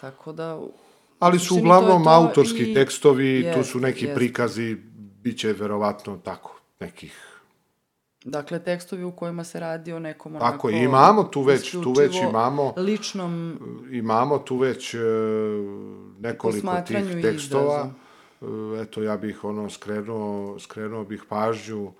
Tako 0.00 0.32
da... 0.32 0.60
Ali 1.18 1.38
su 1.38 1.44
suštini 1.44 1.60
to 1.60 1.64
uglavnom 1.66 2.04
to 2.04 2.10
autorski 2.10 2.62
i- 2.62 2.74
tekstovi, 2.74 3.42
tu 3.44 3.58
Jest, 3.58 3.70
su 3.70 3.80
neki 3.80 4.04
jest. 4.04 4.14
prikazi, 4.14 4.74
bit 5.22 5.38
će 5.38 5.52
verovatno 5.52 6.16
tako, 6.16 6.60
nekih 6.80 7.31
Dakle, 8.24 8.58
tekstovi 8.58 9.04
u 9.04 9.12
kojima 9.12 9.44
se 9.44 9.60
radi 9.60 9.92
o 9.92 9.98
nekom 9.98 10.36
onako... 10.36 10.52
Tako 10.52 10.70
imamo 10.70 11.24
tu 11.24 11.42
već, 11.42 11.70
tu 11.70 11.92
već 11.98 12.16
imamo, 12.28 12.74
Ličnom 12.76 13.58
imamo 13.90 14.38
tu 14.38 14.56
već 14.56 14.94
e, 14.94 14.98
nekoliko 16.20 16.76
tih 16.86 17.22
tekstova. 17.22 17.90
E, 18.42 18.82
Eto, 18.82 19.02
ja 19.02 19.16
bih 19.16 19.44
ono 19.44 19.70
skrenuo, 19.70 20.58
skrenuo 20.58 21.04
bih 21.04 21.24
pažnju, 21.28 21.92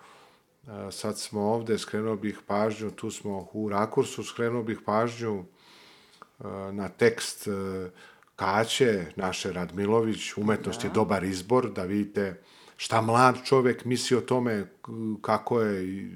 e, 0.67 0.91
sad 0.91 1.19
smo 1.19 1.41
ovde, 1.41 1.79
skrenuo 1.79 2.17
bih 2.17 2.39
pažnju, 2.47 2.91
tu 2.91 3.11
smo 3.11 3.49
u 3.53 3.69
rakursu, 3.69 4.25
skrenuo 4.25 4.63
bih 4.63 4.79
pažnju 4.85 5.45
e, 6.41 6.45
na 6.73 6.89
tekst 6.89 7.49
e, 7.49 7.51
Kaće, 8.37 9.05
naše 9.17 9.53
Radmilović, 9.53 10.37
umetnost 10.37 10.85
je 10.85 10.91
dobar 10.91 11.25
izbor, 11.25 11.71
da 11.71 11.83
vidite 11.83 12.41
šta 12.83 13.01
mlad 13.01 13.37
čovjek 13.45 13.85
misli 13.85 14.17
o 14.17 14.21
tome 14.21 14.67
kako 15.21 15.61
je 15.61 16.09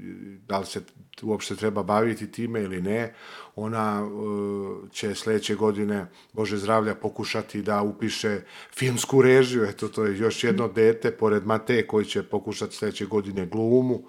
da 0.49 0.59
li 0.59 0.67
se 0.67 0.81
uopšte 1.23 1.57
treba 1.57 1.83
baviti 1.83 2.31
time 2.33 2.63
ili 2.63 2.83
ne. 2.83 3.15
Ona 3.57 4.03
e, 4.03 4.89
će 4.91 5.15
sljedeće 5.15 5.55
godine, 5.55 6.07
Bože 6.33 6.57
zdravlja, 6.57 6.95
pokušati 6.95 7.63
da 7.63 7.83
upiše 7.83 8.41
filmsku 8.75 9.23
režiju. 9.23 9.65
Eto, 9.65 9.89
to 9.89 10.05
je 10.05 10.19
još 10.19 10.45
jedno 10.45 10.69
dete, 10.69 11.11
pored 11.11 11.47
Mateje, 11.47 11.87
koji 11.87 12.05
će 12.05 12.23
pokušati 12.23 12.77
sljedeće 12.77 13.07
godine 13.07 13.47
glumu. 13.47 14.03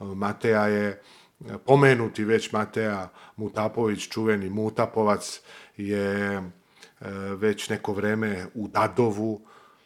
E, 0.00 0.04
Mateja 0.04 0.66
je 0.66 1.02
pomenuti 1.66 2.24
već 2.24 2.52
Mateja 2.52 3.12
Mutapović, 3.36 4.08
čuveni 4.08 4.50
Mutapovac, 4.50 5.40
je 5.76 6.36
e, 6.36 6.42
već 7.36 7.68
neko 7.68 7.92
vreme 7.92 8.46
u 8.54 8.68
Dadovu, 8.68 9.40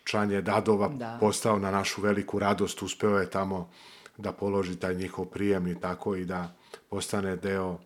član 0.07 0.31
je 0.31 0.43
Dadova 0.43 0.89
Da. 0.89 1.17
postao 1.21 1.59
na 1.59 1.71
našu 1.71 2.01
veliku 2.01 2.39
radost, 2.39 2.83
uspeo 2.83 3.19
je 3.19 3.31
tamo 3.31 3.71
da 4.19 4.33
položi 4.33 4.77
taj 4.77 4.95
njihov 4.95 5.25
prijem 5.27 5.67
i 5.67 5.81
tako 5.81 6.17
i 6.17 6.25
da 6.25 6.55
postane 6.91 7.37
deo, 7.37 7.79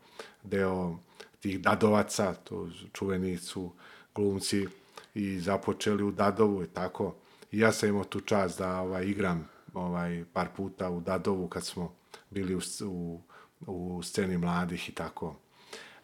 deo 0.43 0.99
tih 1.41 1.61
Dadovaca, 1.61 2.35
to 2.35 2.69
čuveni 2.93 3.39
su 3.39 3.73
glumci 4.15 4.67
i 5.15 5.41
započeli 5.41 6.03
u 6.03 6.11
Dadovu 6.11 6.63
i 6.65 6.67
tako. 6.67 7.15
I 7.53 7.59
ja 7.59 7.73
sam 7.73 7.89
imao 7.89 8.05
tu 8.05 8.21
čast 8.21 8.59
da 8.59 8.81
ovaj, 8.81 9.07
igram 9.07 9.49
ovaj, 9.75 10.25
par 10.33 10.49
puta 10.57 10.91
u 10.91 11.01
Dadovu 11.01 11.49
kad 11.49 11.67
smo 11.67 11.95
bili 12.31 12.55
u, 12.55 12.61
u, 12.85 13.21
u 13.67 14.03
sceni 14.03 14.39
mladih 14.39 14.89
i 14.89 14.93
tako. 14.93 15.37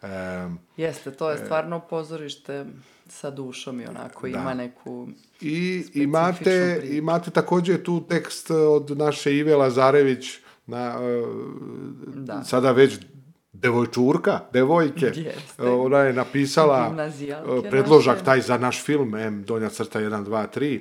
Em, 0.06 0.58
Jeste, 0.76 1.10
to 1.10 1.30
je 1.30 1.38
stvarno 1.38 1.80
pozorište 1.80 2.66
sa 3.08 3.30
dušom 3.30 3.80
i 3.80 3.86
onako 3.86 4.26
ima 4.26 4.54
neku... 4.54 5.08
I 5.40 5.84
imate, 5.94 6.76
priču. 6.80 6.94
imate 6.94 7.30
također 7.30 7.82
tu 7.82 8.06
tekst 8.08 8.50
od 8.50 8.98
naše 8.98 9.36
Ive 9.36 9.56
Lazarević, 9.56 10.38
na, 10.66 10.98
e, 11.00 11.22
Da. 12.14 12.44
sada 12.44 12.72
već 12.72 12.98
devojčurka, 13.52 14.40
devojke. 14.52 15.06
Jeste. 15.06 15.62
Ona 15.62 15.98
je 15.98 16.12
napisala 16.12 17.08
e, 17.64 17.70
predložak 17.70 18.14
naše. 18.14 18.24
taj 18.24 18.40
za 18.40 18.58
naš 18.58 18.84
film, 18.84 19.14
M, 19.14 19.42
donja 19.42 19.68
crta 19.68 20.00
1, 20.00 20.24
2, 20.24 20.46
3, 20.58 20.80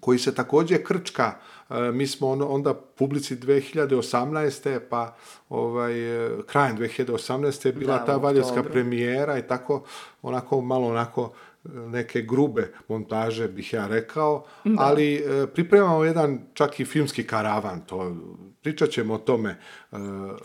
koji 0.00 0.18
se 0.18 0.34
također 0.34 0.84
krčka. 0.86 1.32
E, 1.36 1.55
Mi 1.90 2.06
smo 2.06 2.28
on- 2.28 2.42
onda 2.44 2.74
publici 2.74 3.36
2018. 3.36 4.80
pa 4.80 5.14
ovaj, 5.48 5.92
e, 6.26 6.42
krajem 6.42 6.76
2018. 6.76 7.66
je 7.66 7.72
bila 7.72 7.98
Da, 7.98 8.04
ta 8.04 8.16
valjevska 8.16 8.62
premijera 8.62 9.38
i 9.38 9.42
tako 9.42 9.82
onako 10.22 10.60
malo 10.60 10.86
onako 10.88 11.32
e, 11.64 11.68
neke 11.70 12.22
grube 12.22 12.72
montaže 12.88 13.48
bih 13.48 13.72
ja 13.72 13.86
rekao, 13.86 14.44
ali 14.78 15.14
e, 15.14 15.46
pripremamo 15.46 16.04
jedan 16.04 16.40
čak 16.54 16.80
i 16.80 16.84
filmski 16.84 17.24
karavan, 17.24 17.80
to 17.80 18.16
pričat 18.62 18.90
ćemo 18.90 19.14
o 19.14 19.18
tome 19.18 19.50
e, 19.50 19.96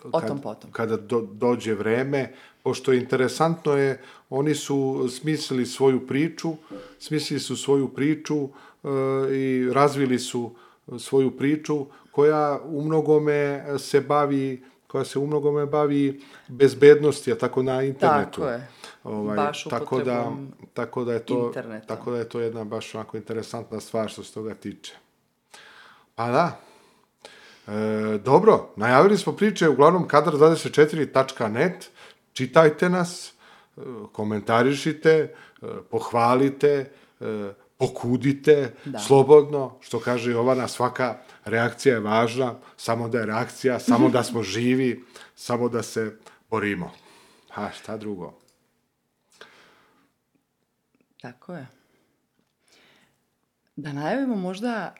O 0.05 0.21
tom 0.21 0.41
potom. 0.41 0.71
kada 0.71 0.97
do- 0.97 1.27
dođe 1.31 1.73
vreme, 1.73 2.33
pošto 2.63 2.93
interesantno 2.93 3.73
je, 3.73 4.01
oni 4.29 4.55
su 4.55 5.07
smislili 5.11 5.65
svoju 5.65 6.07
priču, 6.07 6.53
smislili 6.99 7.39
su 7.39 7.57
svoju 7.57 7.87
priču 7.87 8.43
e, 8.43 8.87
i 9.31 9.69
razvili 9.71 10.19
su 10.19 10.55
svoju 10.99 11.37
priču 11.37 11.85
koja 12.11 12.59
u 12.63 12.81
mnogome 12.81 13.65
se 13.77 14.01
bavi 14.01 14.63
koja 14.91 15.05
se 15.05 15.19
u 15.19 15.27
mnogome 15.27 15.65
bavi 15.65 16.21
bezbednosti, 16.47 17.31
a 17.31 17.37
tako 17.37 17.63
na 17.63 17.83
internetu. 17.83 18.41
Tako 18.41 18.51
je. 18.51 18.67
Ovaj, 19.03 19.35
Baš 19.35 19.63
tako 19.63 20.01
da, 20.01 20.31
tako 20.73 21.03
da 21.03 21.13
je 21.13 21.25
to 21.25 21.45
interneta. 21.47 21.87
tako 21.87 22.11
da 22.11 22.17
je 22.17 22.29
to 22.29 22.39
jedna 22.39 22.63
baš 22.63 22.95
onako 22.95 23.17
interesantna 23.17 23.79
stvar 23.79 24.09
što 24.09 24.23
se 24.23 24.33
toga 24.33 24.53
tiče. 24.53 24.93
Pa 26.15 26.31
da. 26.31 26.59
E, 27.67 28.17
dobro, 28.17 28.69
najavili 28.75 29.17
smo 29.17 29.33
priče 29.33 29.69
uglavnom 29.69 30.07
kadar24.net. 30.07 31.89
Čitajte 32.33 32.89
nas, 32.89 33.33
e, 33.77 33.81
komentarišite, 34.11 35.09
e, 35.09 35.65
pohvalite, 35.89 36.91
pokudite, 37.81 38.73
slobodno, 39.07 39.77
što 39.81 39.99
kaže 39.99 40.31
Jovana, 40.31 40.67
svaka 40.67 41.17
reakcija 41.45 41.93
je 41.95 41.99
važna, 41.99 42.55
samo 42.77 43.09
da 43.09 43.19
je 43.19 43.25
reakcija, 43.25 43.79
samo 43.79 44.09
da 44.09 44.23
smo 44.23 44.43
živi, 44.53 45.05
samo 45.35 45.69
da 45.69 45.83
se 45.83 46.17
borimo. 46.49 46.91
A 47.55 47.69
šta 47.71 47.97
drugo? 47.97 48.33
Tako 51.21 51.53
je. 51.53 51.67
Da 53.75 53.93
najavimo 53.93 54.35
možda 54.35 54.95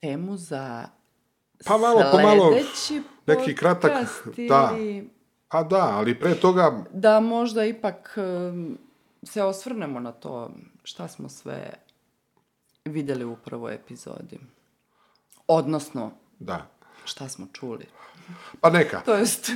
temu 0.00 0.36
za 0.36 0.88
Pa 1.64 1.78
malo 1.78 2.02
po 2.12 2.18
malo, 2.18 2.52
sljedeći 2.52 3.02
neki 3.26 3.54
kratak, 3.54 4.06
da. 4.48 4.74
ili 4.78 5.10
A 5.48 5.62
da, 5.62 5.90
ali 5.96 6.20
pre 6.20 6.34
toga, 6.34 6.84
da 6.92 7.20
možda 7.20 7.64
ipak 7.64 8.14
em, 8.16 8.78
se 9.22 9.42
osvrnemo 9.42 10.00
na 10.00 10.12
to 10.12 10.50
šta 10.88 11.08
smo 11.08 11.28
sve 11.28 11.70
vidjeli 12.84 13.24
u 13.24 13.36
prvoj 13.36 13.74
epizodi. 13.74 14.38
Odnosno, 15.46 16.12
da. 16.38 16.66
šta 17.04 17.28
smo 17.28 17.46
čuli. 17.52 17.86
Pa 18.60 18.70
neka. 18.70 19.00
To 19.00 19.14
jest, 19.14 19.50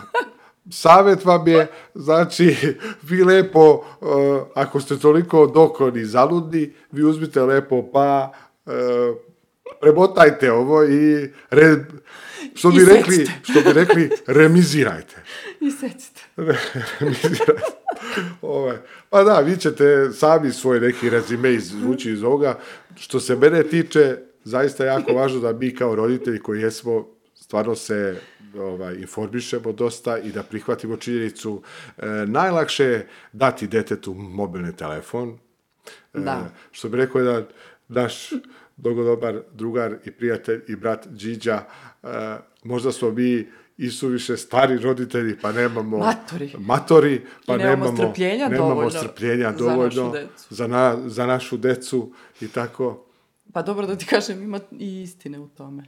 Savjet 0.70 1.24
vam 1.24 1.48
je, 1.48 1.66
znači, 1.94 2.56
vi 3.02 3.24
lepo, 3.24 3.84
e, 3.84 4.06
ako 4.54 4.80
ste 4.80 4.98
toliko 4.98 5.46
dokoni 5.46 6.04
zaludni, 6.04 6.74
vi 6.92 7.04
uzmite 7.04 7.40
lepo 7.40 7.90
pa 7.92 8.32
e, 8.66 8.70
premotajte 9.80 10.52
ovo 10.52 10.84
i 10.84 11.32
re, 11.50 11.84
što 12.54 12.70
bi 12.70 12.82
I 12.82 12.84
rekli, 12.84 13.26
što 13.42 13.60
bi 13.60 13.72
rekli, 13.72 14.10
remizirajte. 14.40 15.22
i 15.60 15.70
secite. 15.70 16.22
Remizirajte. 17.00 17.75
Ovaj, 18.42 18.76
Pa 19.10 19.22
da, 19.22 19.40
vi 19.40 19.56
ćete 19.56 20.12
sami 20.12 20.52
svoj 20.52 20.80
neki 20.80 21.10
rezime 21.10 21.52
izvući 21.54 22.10
iz 22.12 22.22
ovoga. 22.22 22.58
Što 22.96 23.20
se 23.20 23.36
mene 23.36 23.62
tiče, 23.62 24.16
zaista 24.44 24.84
je 24.84 24.88
jako 24.88 25.12
važno 25.12 25.40
da 25.40 25.52
mi 25.52 25.74
kao 25.74 25.94
roditelji 25.94 26.38
koji 26.38 26.60
jesmo, 26.60 27.08
stvarno 27.34 27.74
se 27.74 28.20
ovaj, 28.58 28.94
informišemo 28.94 29.72
dosta 29.72 30.18
i 30.18 30.32
da 30.32 30.42
prihvatimo 30.42 30.96
činjenicu. 30.96 31.62
E, 31.98 32.06
najlakše 32.26 32.84
je 32.84 33.08
dati 33.32 33.66
detetu 33.66 34.14
mobilni 34.14 34.76
telefon. 34.76 35.38
E, 36.14 36.20
Da. 36.20 36.50
što 36.72 36.88
bi 36.88 36.96
rekao 36.96 37.20
jedan 37.20 37.44
naš 37.88 38.30
mnogo 38.76 39.04
dobar 39.04 39.40
drugar 39.52 39.96
i 40.04 40.10
prijatelj 40.10 40.62
i 40.68 40.76
brat 40.76 41.06
Điđa, 41.08 41.62
e, 42.02 42.08
možda 42.64 42.92
smo 42.92 43.10
mi 43.10 43.48
i 43.78 43.90
suviše 43.90 44.36
stari 44.36 44.78
roditelji, 44.78 45.38
pa 45.42 45.52
nemamo... 45.52 45.98
Matori. 45.98 46.52
Matori, 46.58 47.26
pa 47.46 47.54
I 47.54 47.58
nemamo 47.58 47.84
nemamo, 47.84 47.96
strpljenja 47.96 48.48
nemamo 48.48 48.68
dovoljno 48.68 48.90
strpljenja 48.90 49.52
za 49.52 49.58
dovoljno 49.58 50.04
našu 50.04 50.12
decu. 50.12 50.54
za, 50.54 50.66
na, 50.66 50.96
za 51.06 51.26
našu 51.26 51.56
decu 51.56 52.12
i 52.40 52.48
tako. 52.48 53.04
Pa 53.52 53.62
dobro 53.62 53.86
da 53.86 53.96
ti 53.96 54.06
kažem, 54.06 54.42
ima 54.42 54.60
i 54.78 55.02
istine 55.02 55.38
u 55.38 55.48
tome. 55.48 55.84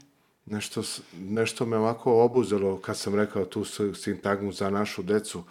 Nešto, 0.47 0.83
nešto 1.19 1.67
me 1.67 1.77
ovako 1.77 2.25
obuzelo 2.25 2.79
kad 2.79 2.97
sam 2.97 3.15
rekao 3.15 3.45
tu 3.45 3.65
sintagmu 3.95 4.53
za 4.53 4.71
našu 4.71 5.03
decu, 5.03 5.43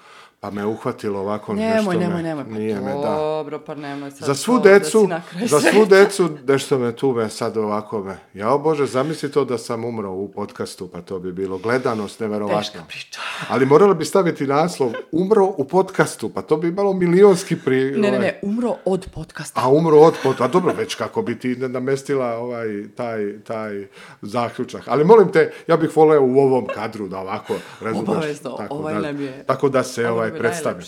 pa 0.48 0.52
me 0.52 0.66
uhvatilo 0.66 1.20
ovako 1.20 1.54
nešto 1.54 1.76
Nemoj, 1.76 1.96
me, 1.96 2.02
nemoj, 2.02 2.24
nemoj. 2.24 2.44
Pa 2.44 2.50
nije 2.50 2.82
me, 2.82 2.92
da. 2.92 3.02
dobro, 3.02 3.60
pa 3.60 3.76
nemoj 3.76 4.12
sad 4.12 4.28
Za 4.28 4.36
svu 4.36 4.58
to 4.58 4.64
da 4.64 4.70
decu, 4.70 5.10
kraju 5.30 5.48
za 5.48 5.60
svu 5.60 5.86
decu, 5.86 6.30
nešto 6.48 6.80
me 6.80 6.96
tu 6.96 7.12
me 7.12 7.30
sad 7.30 7.58
ovako 7.58 8.04
me. 8.04 8.18
Ja, 8.34 8.58
Bože, 8.58 8.86
zamisli 8.86 9.32
to 9.32 9.46
da 9.46 9.58
sam 9.58 9.86
umro 9.86 10.12
u 10.12 10.28
podcastu, 10.28 10.88
pa 10.88 11.02
to 11.02 11.20
bi 11.20 11.32
bilo 11.32 11.58
gledanost 11.58 12.20
neverovatno. 12.20 12.62
Teška 12.62 12.80
priča. 12.88 13.20
Ali 13.52 13.66
morala 13.66 13.94
bi 13.94 14.06
staviti 14.06 14.48
naslov 14.48 14.92
umro 15.12 15.46
u 15.58 15.64
podcastu, 15.64 16.30
pa 16.30 16.42
to 16.42 16.58
bi 16.58 16.68
imalo 16.68 16.94
milionski 16.94 17.56
pri... 17.66 17.92
Ne, 17.92 17.98
ne, 17.98 18.08
ovaj, 18.08 18.20
ne, 18.20 18.40
umro 18.42 18.76
od 18.86 19.08
podcasta. 19.14 19.62
A 19.64 19.70
umro 19.70 19.98
od 19.98 20.14
pod... 20.24 20.36
A 20.40 20.48
dobro, 20.48 20.74
već 20.74 20.96
kako 20.96 21.22
bi 21.22 21.40
ti 21.40 21.56
namestila 21.56 22.38
ovaj, 22.38 22.68
taj, 22.96 23.40
taj 23.44 23.88
zaključak. 24.22 24.84
Ali 24.86 25.04
molim 25.04 25.32
te, 25.32 25.52
ja 25.68 25.78
bih 25.78 25.98
voleo 25.98 26.22
u 26.24 26.40
ovom 26.40 26.68
kadru 26.76 27.08
da 27.08 27.20
ovako 27.20 27.54
razumeš. 27.82 28.10
Obavezno, 28.10 28.58
ovaj 28.70 28.94
da, 28.94 29.00
nam 29.00 29.22
je- 29.22 29.44
Tako 29.48 29.70
da 29.70 29.84
se 29.84 30.10
ovaj 30.10 30.32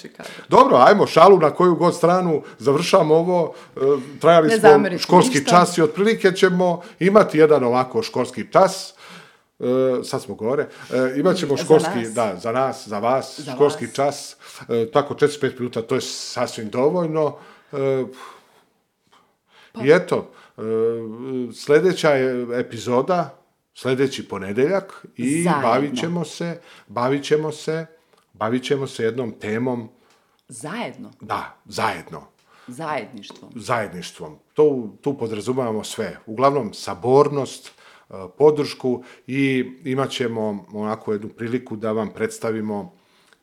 kadar. 0.09 0.31
Dobro, 0.49 0.77
ajmo 0.77 1.07
šalu 1.07 1.39
na 1.39 1.49
koju 1.49 1.75
god 1.75 1.95
stranu, 1.95 2.43
završamo 2.57 3.15
ovo, 3.15 3.53
e, 3.75 3.79
trajali 4.19 4.47
Ne 4.47 4.53
smo 4.53 4.69
školski 4.99 5.37
ništa. 5.37 5.49
čas 5.51 5.77
i 5.77 5.81
otprilike 5.81 6.31
ćemo 6.31 6.81
imati 6.99 7.37
jedan 7.37 7.63
ovako 7.63 8.03
školski 8.03 8.51
čas, 8.51 8.93
E, 9.59 9.63
sad 10.03 10.21
smo 10.21 10.35
gore, 10.35 10.63
e, 10.91 11.19
imat 11.19 11.37
ćemo 11.37 11.57
Za 11.57 11.63
školski, 11.63 11.97
nas. 11.97 12.13
da, 12.13 12.35
za 12.35 12.51
nas, 12.51 12.87
za 12.87 12.99
vas, 12.99 13.39
Za 13.39 13.51
školski 13.51 13.85
vas. 13.85 13.95
čas, 13.95 14.35
e, 14.69 14.91
tako 14.91 15.13
45 15.13 15.59
minuta, 15.59 15.81
to 15.81 15.95
je 15.95 16.01
sasvim 16.01 16.69
dovoljno. 16.69 17.35
E, 17.73 18.03
Pa. 19.71 19.81
I 19.81 19.91
eto, 19.91 20.29
e, 20.57 20.61
sljedeća 21.55 22.09
je 22.09 22.47
epizoda, 22.53 23.37
sljedeći 23.75 24.27
ponedeljak 24.27 25.05
i 25.15 25.43
Zajedno. 25.43 25.61
bavit 25.63 25.97
ćemo 25.97 26.25
se, 26.25 26.59
bavit 26.87 27.23
ćemo 27.23 27.51
se, 27.51 27.85
bavit 28.39 28.63
ćemo 28.63 28.87
se 28.87 29.03
jednom 29.03 29.31
temom, 29.31 29.89
Zajedno. 30.47 31.11
da, 31.21 31.57
zajedno. 31.65 32.21
Zajedništvom. 32.67 33.51
zajedništvom. 33.55 34.37
To, 34.53 34.89
tu 35.01 35.17
podrazumavamo 35.17 35.83
sve. 35.83 36.17
Uglavnom, 36.25 36.73
sabornost, 36.73 37.67
e, 38.09 38.13
podršku 38.37 39.03
i 39.27 39.65
imat 39.83 40.09
ćemo 40.09 40.65
onako 40.73 41.13
jednu 41.13 41.29
priliku 41.29 41.75
da 41.75 41.91
vam 41.91 42.09
predstavimo 42.13 42.93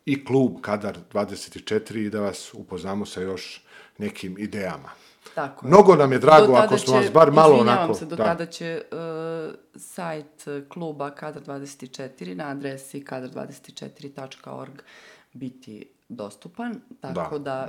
i 0.04 0.24
klub 0.24 0.52
Kadar 0.60 0.98
24 1.12 1.98
i 2.06 2.10
da 2.10 2.20
vas 2.20 2.54
upoznamo 2.54 3.06
sa 3.06 3.20
još 3.20 3.64
nekim 3.98 4.38
idejama. 4.38 4.90
Tako 5.34 5.66
je. 5.66 5.68
Mnogo 5.68 5.96
nam 5.96 6.12
je 6.12 6.18
drago 6.18 6.54
ako 6.54 6.78
smo 6.78 6.94
vas 6.96 7.12
bar 7.12 7.32
malo 7.32 7.56
onako... 7.56 7.94
se, 7.94 8.06
do 8.06 8.16
da. 8.16 8.24
tada 8.24 8.46
će 8.46 8.66
e, 8.66 8.82
sajt 9.76 10.46
e, 10.46 10.64
kluba 10.68 11.10
Kadar 11.10 11.42
24 11.42 12.34
na 12.34 12.48
adresi 12.48 13.04
kadar24.org 13.04 14.82
biti 15.32 15.88
dostupan, 16.08 16.80
tako 17.00 17.38
da, 17.38 17.68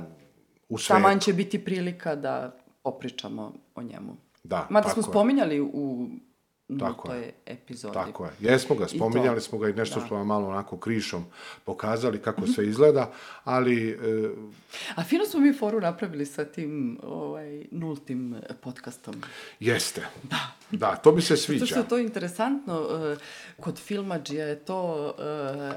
u 0.68 0.78
sve. 0.78 0.96
taman 0.96 1.20
će 1.20 1.32
biti 1.32 1.64
prilika 1.64 2.14
da 2.14 2.56
popričamo 2.82 3.52
o 3.74 3.82
njemu. 3.82 4.16
Da, 4.44 4.66
Mada 4.70 4.88
smo 4.88 5.02
spominjali 5.02 5.60
u 5.60 6.08
Tako 6.70 7.08
toj 7.08 7.32
epizodi. 7.46 7.94
Tako 7.94 8.24
je. 8.24 8.30
Jesmo 8.42 8.76
ga, 8.76 8.84
I 8.84 8.88
to. 8.88 8.94
spominjali 8.96 9.40
smo 9.40 9.58
ga 9.58 9.68
i 9.68 9.72
nešto 9.72 10.00
Da. 10.00 10.06
smo 10.06 10.16
vam 10.16 10.26
malo 10.26 10.48
onako 10.48 10.76
krišom 10.76 11.24
pokazali 11.64 12.18
kako 12.18 12.46
sve 12.46 12.66
izgleda, 12.66 13.12
ali 13.44 13.90
e, 13.90 13.96
A 14.94 15.04
fino 15.04 15.24
smo 15.26 15.40
mi 15.40 15.52
foru 15.52 15.80
napravili 15.80 16.26
sa 16.26 16.44
tim 16.44 16.98
ovaj, 17.02 17.64
nultim 17.70 18.36
podcastom. 18.54 19.14
jeste. 19.60 20.06
Da. 20.22 20.38
Da, 20.70 20.96
to 20.96 21.12
mi 21.12 21.20
se 21.22 21.26
Zato 21.28 21.42
što 21.46 21.58
sviđa. 21.58 21.76
je 21.76 21.88
to 21.88 21.98
interesantno, 21.98 22.88
e, 23.12 23.16
kod 23.56 23.78
filmađija 23.78 24.46
je 24.46 24.58
to 24.58 25.14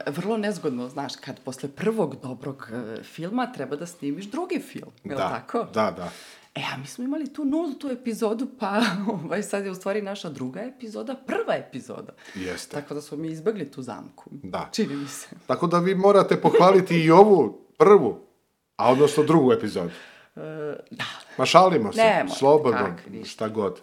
e, 0.06 0.12
vrlo 0.12 0.38
nezgodno, 0.38 0.90
znaš, 0.90 1.16
kad 1.16 1.40
posle 1.40 1.70
prvog 1.70 2.16
dobrog 2.24 2.70
e, 2.98 3.04
filma 3.04 3.48
treba 3.48 3.76
da 3.76 3.86
snimiš 3.86 4.26
drugi 4.26 4.60
film, 4.62 4.92
je 5.04 5.12
li 5.12 5.18
Da, 5.18 5.30
tako? 5.30 5.64
da, 5.64 5.92
da. 5.92 6.12
E, 6.56 6.62
a 6.74 6.78
mi 6.78 6.88
smo 6.88 7.04
imali 7.04 7.34
tu 7.34 7.46
nultu 7.46 7.90
epizodu, 7.90 8.48
pa 8.60 8.82
ovaj, 9.24 9.44
sad 9.44 9.66
je 9.66 9.72
u 9.72 9.76
stvari 9.76 10.02
naša 10.02 10.30
druga 10.30 10.62
epizoda, 10.62 11.16
prva 11.16 11.56
epizoda. 11.56 12.14
Jeste. 12.36 12.82
Tako 12.82 12.94
da 12.94 13.02
smo 13.02 13.18
mi 13.18 13.28
izbegli 13.28 13.72
tu 13.72 13.82
zamku. 13.82 14.30
Da. 14.32 14.70
Čini 14.72 14.96
mi 14.96 15.08
se. 15.08 15.28
Tako 15.48 15.68
da 15.68 15.80
vi 15.80 15.96
morate 15.96 16.42
pohvaliti 16.42 17.00
i 17.04 17.12
ovu 17.12 17.66
prvu, 17.78 18.20
a 18.76 18.92
odnosno 18.92 19.24
drugu 19.24 19.54
epizodu. 19.54 19.90
E, 20.36 20.40
da. 20.92 21.04
Ma 21.38 21.46
šalimo 21.46 21.94
se, 21.94 22.02
Ne 22.02 22.14
morate, 22.14 22.36
slobodno, 22.40 22.96
kakvi. 22.98 23.26
šta 23.26 23.48
god. 23.48 23.80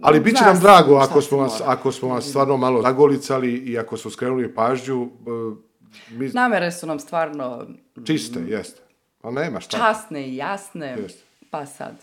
Ali 0.00 0.20
bit 0.20 0.38
će 0.38 0.44
nam 0.44 0.60
drago 0.60 0.94
ako 0.96 1.20
smo, 1.22 1.38
vas, 1.38 1.62
ako 1.66 1.92
smo 1.92 2.08
vas 2.08 2.28
stvarno 2.28 2.56
malo 2.56 2.82
zagolicali 2.82 3.52
i 3.52 3.78
ako 3.78 3.96
smo 3.96 4.10
skrenuli 4.10 4.54
pažnju, 4.54 5.02
e, 5.02 6.10
mi, 6.10 6.28
Namere 6.28 6.72
su 6.72 6.86
nam 6.86 6.98
stvarno 6.98 7.66
čiste, 8.06 8.40
jeste. 8.48 8.82
A 9.22 9.30
nema 9.30 9.60
šta. 9.60 9.78
časne 9.78 10.28
i 10.28 10.36
jasne, 10.36 10.96
Jeste. 11.02 11.29
Pa 11.50 11.66
sad. 11.66 11.94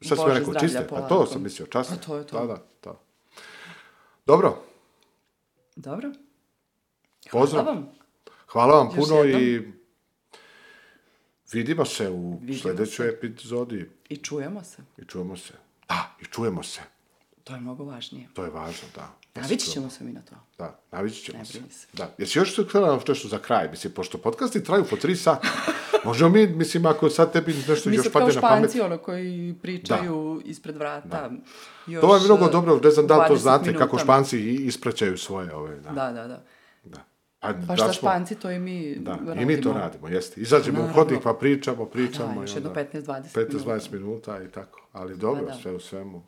Šta 0.00 0.16
sam 0.16 0.24
Bože 0.24 0.38
rekao, 0.38 0.54
čiste? 0.54 0.86
Pa 0.88 1.00
to 1.00 1.26
sam 1.26 1.42
mislio, 1.42 1.66
časne. 1.66 1.96
Pa 1.96 2.02
to 2.02 2.16
je 2.16 2.26
to. 2.26 2.40
Da, 2.40 2.46
da, 2.46 2.56
to. 2.80 3.00
Dobro, 4.26 4.62
Dobro. 5.76 6.12
pozdrav. 7.30 7.64
Hvala 7.64 7.74
vam. 7.74 7.88
Hvala 8.46 8.74
vam 8.74 8.86
Još 8.86 9.08
puno 9.08 9.20
jednom. 9.22 9.42
i 9.42 9.72
vidimo 11.52 11.84
se 11.84 12.10
u 12.10 12.38
Vidimo 12.38 12.58
sljedećoj 12.58 13.08
epizodi 13.08 13.90
I 14.08 14.16
čujemo 14.16 14.64
se. 14.64 14.82
i 14.98 15.04
čujemo 15.04 15.36
se. 15.36 15.52
Da, 15.88 16.16
i 16.20 16.24
čujemo 16.24 16.62
se. 16.62 16.80
To 17.44 17.54
je 17.54 17.60
mnogo 17.60 17.84
važnije. 17.84 18.28
To 18.34 18.44
je 18.44 18.50
važno, 18.50 18.88
da. 18.94 19.12
Da 19.34 19.40
Navići 19.40 19.66
ćemo 19.66 19.90
se 19.90 20.04
mi 20.04 20.12
na 20.12 20.20
to. 20.22 20.34
Da, 20.58 20.80
navići 20.92 21.22
ćemo 21.22 21.38
Ne 21.38 21.44
se. 21.44 21.52
se. 21.70 21.86
Da. 21.92 22.10
Jesi 22.18 22.38
još 22.38 22.60
htjela 22.68 23.00
nešto 23.08 23.28
za 23.28 23.38
kraj? 23.38 23.68
Mislim, 23.70 23.92
pošto 23.92 24.18
podcasti 24.18 24.64
traju 24.64 24.84
po 24.84 24.96
tri 24.96 25.16
sata. 25.16 25.48
Možemo 26.04 26.30
mi, 26.30 26.46
mislim, 26.46 26.86
ako 26.86 27.10
sad 27.10 27.32
tebi 27.32 27.54
nešto 27.68 27.90
Mi 27.90 27.96
još 27.96 28.04
kao 28.04 28.12
padne 28.12 28.34
na 28.34 28.40
pamet. 28.40 28.58
španci, 28.60 28.80
ono, 28.80 28.98
koji 28.98 29.54
pričaju 29.62 30.42
ispred 30.44 30.76
vrata. 30.76 31.30
Još, 31.86 32.00
To 32.00 32.16
je 32.16 32.22
mnogo 32.22 32.46
e, 32.46 32.50
dobro, 32.50 32.80
ne 32.84 32.90
znam 32.90 33.06
da 33.06 33.16
li 33.16 33.28
to 33.28 33.34
20 33.34 33.38
znate, 33.38 33.64
kako 33.72 33.78
minuta. 33.86 34.04
španci 34.04 34.38
ispraćaju 34.40 35.18
svoje 35.18 35.54
ove. 35.54 35.76
Da. 35.76 35.90
Da, 35.90 36.12
da, 36.12 36.28
da. 36.28 36.42
da. 36.84 36.98
Pa, 37.40 37.48
Pa 37.48 37.52
da 37.52 37.76
šta 37.76 37.84
smo- 37.84 37.92
španci, 37.92 38.34
to 38.34 38.50
i 38.50 38.58
mi 38.58 38.96
Da, 38.96 39.10
radimo. 39.12 39.40
i 39.42 39.46
mi 39.46 39.60
to 39.60 39.72
radimo, 39.72 40.08
jeste. 40.08 40.40
Izađemo 40.40 40.82
u 40.82 40.94
hodnik 40.94 41.20
pa 41.22 41.34
pričamo, 41.34 41.84
pričamo. 41.86 42.28
Da, 42.28 42.40
i 42.40 42.42
još 42.42 42.54
jedno 42.54 42.68
onda 42.70 42.80
15-20 42.82 43.22
15-20 43.34 43.92
minuta 43.92 44.42
i 44.42 44.48
tako. 44.48 44.88
Ali 44.92 45.16
dobro, 45.16 45.42
Pa 45.42 45.52
da. 45.52 45.54
sve 45.54 45.72
u 45.72 45.80
svemu. 45.80 46.22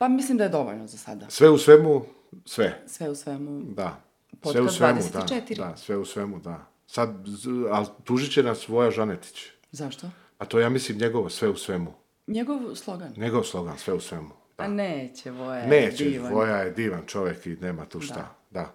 Pa 0.00 0.08
mislim 0.08 0.38
da 0.38 0.44
je 0.44 0.50
dovoljno 0.50 0.86
za 0.86 0.98
sada. 0.98 1.30
Sve 1.30 1.50
u 1.50 1.58
svemu, 1.58 2.04
sve. 2.44 2.82
Sve 2.86 3.10
u 3.10 3.14
svemu. 3.14 3.60
Da. 3.74 4.00
Sve 4.30 4.60
u 4.60 4.64
Podcast 4.64 4.76
svemu, 4.76 5.00
24. 5.00 5.56
da. 5.56 5.64
Da, 5.64 5.76
sve 5.76 5.96
u 5.96 6.04
svemu, 6.04 6.40
da. 6.40 6.66
Sad, 6.86 7.26
ali 7.70 7.86
tužit 8.04 8.32
će 8.32 8.42
nas 8.42 8.68
Voja 8.68 8.90
Žanetić. 8.90 9.46
Zašto? 9.72 10.10
A 10.38 10.44
to 10.44 10.60
ja 10.60 10.68
mislim 10.68 10.98
njegovo 10.98 11.30
sve 11.30 11.48
u 11.48 11.56
svemu. 11.56 11.92
Njegov 12.26 12.74
slogan. 12.74 13.12
Njegov 13.16 13.42
slogan, 13.42 13.78
sve 13.78 13.94
u 13.94 14.00
svemu. 14.00 14.30
A 14.56 14.68
neće, 14.68 15.30
Voja 15.30 15.58
je 15.58 15.68
Neće, 15.68 16.04
divan. 16.04 16.32
Voja 16.32 16.56
je 16.56 16.70
divan 16.70 17.02
čovjek 17.06 17.46
i 17.46 17.56
nema 17.56 17.84
tu 17.84 18.00
šta. 18.00 18.34
Da. 18.50 18.74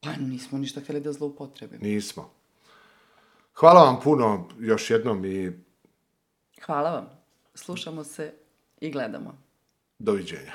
Pa 0.00 0.12
nismo 0.16 0.58
ništa 0.58 0.80
htjeli 0.80 1.00
da 1.00 1.12
zloupotrebimo. 1.12 1.82
nismo. 1.82 2.30
Hvala 3.54 3.84
vam 3.84 4.00
puno 4.00 4.48
još 4.60 4.90
jednom 4.90 5.24
i 5.24 5.52
Hvala 6.66 6.90
vam. 6.90 7.08
Slušamo 7.54 8.04
se 8.04 8.34
i 8.80 8.90
gledamo. 8.90 9.41
Do 10.02 10.14
widzenia. 10.16 10.52